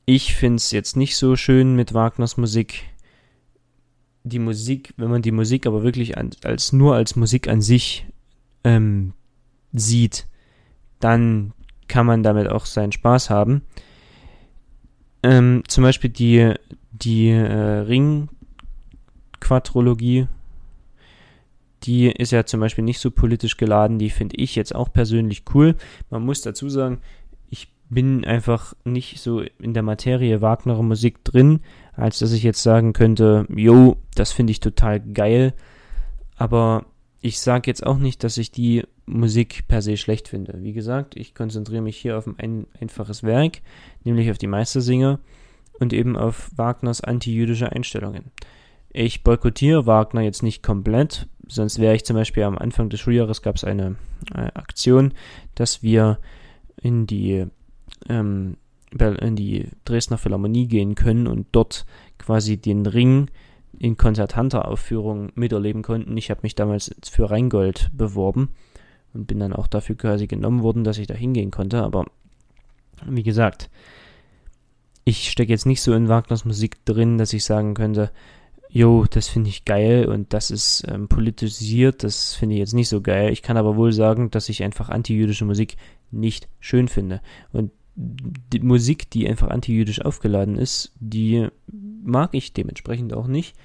ich 0.06 0.34
finde 0.34 0.56
es 0.56 0.70
jetzt 0.70 0.96
nicht 0.96 1.16
so 1.16 1.36
schön 1.36 1.76
mit 1.76 1.94
Wagners 1.94 2.36
Musik. 2.36 2.84
Die 4.22 4.38
Musik, 4.38 4.92
wenn 4.96 5.10
man 5.10 5.22
die 5.22 5.32
Musik 5.32 5.66
aber 5.66 5.82
wirklich 5.82 6.18
an, 6.18 6.30
als 6.42 6.72
nur 6.72 6.94
als 6.94 7.16
Musik 7.16 7.48
an 7.48 7.62
sich 7.62 8.06
ähm, 8.64 9.12
sieht, 9.74 10.26
dann 11.00 11.52
kann 11.88 12.06
man 12.06 12.22
damit 12.22 12.48
auch 12.48 12.64
seinen 12.64 12.92
Spaß 12.92 13.28
haben. 13.28 13.60
Ähm, 15.22 15.64
zum 15.68 15.84
Beispiel 15.84 16.08
die, 16.10 16.54
die 16.92 17.28
äh, 17.30 17.80
Ring-Quadrologie, 17.80 20.28
die 21.82 22.10
ist 22.10 22.30
ja 22.30 22.46
zum 22.46 22.60
Beispiel 22.60 22.84
nicht 22.84 23.00
so 23.00 23.10
politisch 23.10 23.58
geladen, 23.58 23.98
die 23.98 24.10
finde 24.10 24.36
ich 24.36 24.54
jetzt 24.56 24.74
auch 24.74 24.90
persönlich 24.92 25.44
cool. 25.54 25.76
Man 26.08 26.24
muss 26.24 26.40
dazu 26.40 26.70
sagen, 26.70 27.02
ich 27.50 27.70
bin 27.90 28.24
einfach 28.24 28.72
nicht 28.84 29.20
so 29.20 29.42
in 29.58 29.74
der 29.74 29.82
Materie 29.82 30.40
Wagner 30.40 30.82
Musik 30.82 31.22
drin, 31.24 31.60
als 31.92 32.20
dass 32.20 32.32
ich 32.32 32.42
jetzt 32.42 32.62
sagen 32.62 32.94
könnte, 32.94 33.46
jo, 33.54 33.98
das 34.14 34.32
finde 34.32 34.52
ich 34.52 34.60
total 34.60 35.00
geil. 35.00 35.52
Aber 36.36 36.86
ich 37.24 37.40
sage 37.40 37.70
jetzt 37.70 37.86
auch 37.86 37.96
nicht, 37.96 38.22
dass 38.22 38.36
ich 38.36 38.50
die 38.50 38.82
Musik 39.06 39.66
per 39.66 39.80
se 39.80 39.96
schlecht 39.96 40.28
finde. 40.28 40.58
Wie 40.58 40.74
gesagt, 40.74 41.16
ich 41.16 41.34
konzentriere 41.34 41.80
mich 41.80 41.96
hier 41.96 42.18
auf 42.18 42.28
ein 42.36 42.66
einfaches 42.78 43.22
Werk, 43.22 43.62
nämlich 44.04 44.30
auf 44.30 44.36
die 44.36 44.46
Meistersinger 44.46 45.18
und 45.80 45.94
eben 45.94 46.18
auf 46.18 46.50
Wagners 46.56 47.00
antijüdische 47.00 47.72
Einstellungen. 47.72 48.30
Ich 48.90 49.24
boykottiere 49.24 49.86
Wagner 49.86 50.20
jetzt 50.20 50.42
nicht 50.42 50.62
komplett, 50.62 51.26
sonst 51.48 51.78
wäre 51.78 51.94
ich 51.94 52.04
zum 52.04 52.14
Beispiel 52.14 52.42
am 52.42 52.58
Anfang 52.58 52.90
des 52.90 53.00
Schuljahres 53.00 53.40
gab 53.40 53.56
es 53.56 53.64
eine 53.64 53.96
äh, 54.34 54.50
Aktion, 54.52 55.14
dass 55.54 55.82
wir 55.82 56.18
in 56.76 57.06
die 57.06 57.46
ähm, 58.10 58.58
in 58.90 59.34
die 59.34 59.70
Dresdner 59.86 60.18
Philharmonie 60.18 60.68
gehen 60.68 60.94
können 60.94 61.26
und 61.26 61.46
dort 61.52 61.86
quasi 62.18 62.58
den 62.58 62.84
Ring 62.84 63.30
in 63.78 63.96
konzertanter 63.96 64.68
Aufführung 64.68 65.32
miterleben 65.34 65.82
konnten. 65.82 66.16
Ich 66.16 66.30
habe 66.30 66.40
mich 66.42 66.54
damals 66.54 66.94
für 67.08 67.30
Rheingold 67.30 67.90
beworben 67.92 68.50
und 69.12 69.26
bin 69.26 69.40
dann 69.40 69.52
auch 69.52 69.66
dafür 69.66 69.96
quasi 69.96 70.26
genommen 70.26 70.62
worden, 70.62 70.84
dass 70.84 70.98
ich 70.98 71.06
da 71.06 71.14
hingehen 71.14 71.50
konnte. 71.50 71.82
Aber 71.82 72.04
wie 73.06 73.22
gesagt, 73.22 73.70
ich 75.04 75.30
stecke 75.30 75.52
jetzt 75.52 75.66
nicht 75.66 75.82
so 75.82 75.92
in 75.92 76.08
Wagners 76.08 76.44
Musik 76.44 76.84
drin, 76.84 77.18
dass 77.18 77.32
ich 77.32 77.44
sagen 77.44 77.74
könnte, 77.74 78.10
jo, 78.68 79.04
das 79.08 79.28
finde 79.28 79.50
ich 79.50 79.64
geil 79.64 80.06
und 80.06 80.32
das 80.32 80.50
ist 80.50 80.84
ähm, 80.88 81.06
politisiert, 81.06 82.02
das 82.02 82.34
finde 82.34 82.56
ich 82.56 82.58
jetzt 82.58 82.74
nicht 82.74 82.88
so 82.88 83.00
geil. 83.00 83.30
Ich 83.30 83.42
kann 83.42 83.56
aber 83.56 83.76
wohl 83.76 83.92
sagen, 83.92 84.30
dass 84.30 84.48
ich 84.48 84.64
einfach 84.64 84.88
antijüdische 84.88 85.44
Musik 85.44 85.76
nicht 86.10 86.48
schön 86.58 86.88
finde. 86.88 87.20
Und 87.52 87.70
die 87.96 88.60
Musik, 88.60 89.10
die 89.10 89.28
einfach 89.28 89.48
antijüdisch 89.48 90.00
aufgeladen 90.00 90.56
ist, 90.56 90.92
die 90.98 91.48
mag 91.66 92.30
ich 92.32 92.52
dementsprechend 92.52 93.14
auch 93.14 93.26
nicht. 93.26 93.56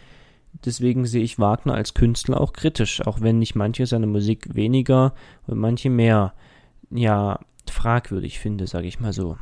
Deswegen 0.65 1.05
sehe 1.05 1.23
ich 1.23 1.39
Wagner 1.39 1.73
als 1.73 1.93
Künstler 1.93 2.41
auch 2.41 2.53
kritisch, 2.53 3.05
auch 3.05 3.21
wenn 3.21 3.41
ich 3.41 3.55
manche 3.55 3.85
seiner 3.85 4.07
Musik 4.07 4.55
weniger 4.55 5.13
und 5.47 5.59
manche 5.59 5.89
mehr, 5.89 6.33
ja, 6.91 7.39
fragwürdig 7.69 8.39
finde, 8.39 8.67
sage 8.67 8.87
ich 8.87 8.99
mal 8.99 9.13
so. 9.13 9.37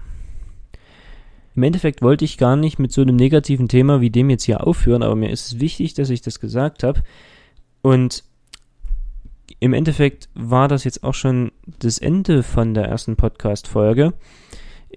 Im 1.56 1.64
Endeffekt 1.64 2.02
wollte 2.02 2.26
ich 2.26 2.38
gar 2.38 2.56
nicht 2.56 2.78
mit 2.78 2.92
so 2.92 3.02
einem 3.02 3.16
negativen 3.16 3.68
Thema 3.68 4.00
wie 4.00 4.12
dem 4.12 4.30
jetzt 4.30 4.44
hier 4.44 4.68
aufhören, 4.68 5.02
aber 5.02 5.16
mir 5.16 5.32
ist 5.32 5.48
es 5.48 5.60
wichtig, 5.60 5.94
dass 5.96 6.10
ich 6.10 6.22
das 6.22 6.40
gesagt 6.40 6.84
habe. 6.84 7.04
Und 7.82 8.24
im 9.60 9.74
Endeffekt 9.74 10.30
war 10.36 10.68
das 10.68 10.84
jetzt 10.84 11.04
auch 11.04 11.14
schon 11.14 11.52
das 11.66 11.98
Ende 11.98 12.44
von 12.44 12.74
der 12.74 12.86
ersten 12.86 13.16
Podcast-Folge. 13.16 14.14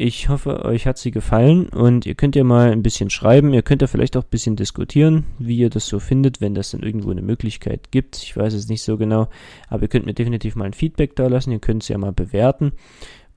Ich 0.03 0.31
hoffe, 0.31 0.65
euch 0.65 0.87
hat 0.87 0.97
sie 0.97 1.11
gefallen 1.11 1.69
und 1.69 2.07
ihr 2.07 2.15
könnt 2.15 2.35
ja 2.35 2.43
mal 2.43 2.73
ein 2.73 2.83
bisschen 2.83 3.11
schreiben. 3.11 3.53
Ihr 3.53 3.61
könnt 3.61 3.83
ja 3.83 3.87
vielleicht 3.87 4.17
auch 4.17 4.23
ein 4.23 4.31
bisschen 4.31 4.57
diskutieren, 4.57 5.27
wie 5.39 5.59
ihr 5.59 5.69
das 5.69 5.89
so 5.89 5.99
findet, 5.99 6.41
wenn 6.41 6.55
das 6.55 6.71
dann 6.71 6.83
irgendwo 6.83 7.11
eine 7.11 7.21
Möglichkeit 7.21 7.91
gibt. 7.91 8.17
Ich 8.17 8.35
weiß 8.35 8.55
es 8.55 8.71
nicht 8.71 8.83
so 8.83 8.97
genau, 8.97 9.29
aber 9.69 9.83
ihr 9.83 9.89
könnt 9.89 10.07
mir 10.07 10.15
definitiv 10.15 10.57
mal 10.57 10.65
ein 10.65 10.73
Feedback 10.73 11.17
da 11.17 11.27
lassen. 11.27 11.53
Ihr 11.53 11.59
könnt 11.59 11.83
es 11.83 11.91
ja 11.91 11.99
mal 11.99 12.13
bewerten. 12.13 12.73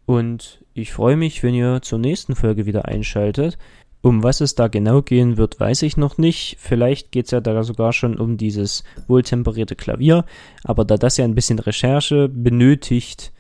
Und 0.06 0.64
ich 0.74 0.94
freue 0.94 1.18
mich, 1.18 1.44
wenn 1.44 1.54
ihr 1.54 1.82
zur 1.82 2.00
nächsten 2.00 2.34
Folge 2.34 2.66
wieder 2.66 2.86
einschaltet. 2.86 3.58
Um 4.00 4.24
was 4.24 4.40
es 4.40 4.56
da 4.56 4.70
genau 4.70 5.02
gehen 5.02 5.36
wird, 5.36 5.60
weiß 5.60 5.82
ich 5.82 5.98
noch 5.98 6.18
nicht. 6.18 6.56
Vielleicht 6.62 7.12
geht 7.12 7.26
es 7.26 7.32
ja 7.32 7.42
da 7.42 7.62
sogar 7.64 7.92
schon 7.92 8.18
um 8.18 8.38
dieses 8.38 8.86
wohltemperierte 9.08 9.76
Klavier. 9.76 10.24
Aber 10.64 10.86
da 10.86 10.96
das 10.96 11.18
ja 11.18 11.26
ein 11.26 11.36
bisschen 11.36 11.60
Recherche 11.60 12.30
benötigt, 12.30 13.33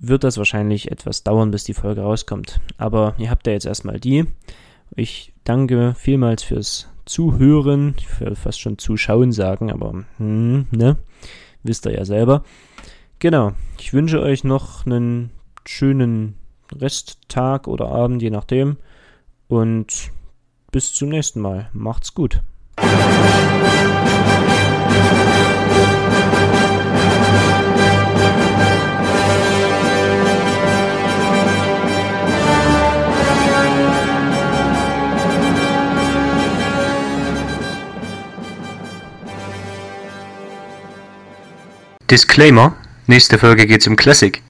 wird 0.00 0.24
das 0.24 0.38
wahrscheinlich 0.38 0.90
etwas 0.90 1.22
dauern, 1.22 1.50
bis 1.50 1.64
die 1.64 1.74
Folge 1.74 2.02
rauskommt. 2.02 2.60
Aber 2.78 3.14
ihr 3.18 3.30
habt 3.30 3.46
ja 3.46 3.52
jetzt 3.52 3.66
erstmal 3.66 4.00
die. 4.00 4.24
Ich 4.94 5.32
danke 5.44 5.94
vielmals 5.96 6.42
fürs 6.42 6.88
Zuhören. 7.04 7.94
Ich 7.98 8.20
will 8.20 8.34
fast 8.34 8.60
schon 8.60 8.78
Zuschauen 8.78 9.32
sagen, 9.32 9.70
aber 9.70 10.04
hm, 10.18 10.66
ne? 10.70 10.96
Wisst 11.62 11.86
ihr 11.86 11.92
ja 11.92 12.04
selber. 12.04 12.44
Genau. 13.18 13.52
Ich 13.78 13.92
wünsche 13.92 14.20
euch 14.20 14.44
noch 14.44 14.86
einen 14.86 15.30
schönen 15.64 16.36
Resttag 16.74 17.68
oder 17.68 17.88
Abend, 17.88 18.22
je 18.22 18.30
nachdem. 18.30 18.76
Und 19.48 20.10
bis 20.70 20.92
zum 20.92 21.08
nächsten 21.08 21.40
Mal. 21.40 21.70
Macht's 21.72 22.14
gut. 22.14 22.42
Disclaimer: 42.10 42.76
Nächste 43.08 43.36
Folge 43.36 43.66
geht's 43.66 43.88
um 43.88 43.96
Classic. 43.96 44.40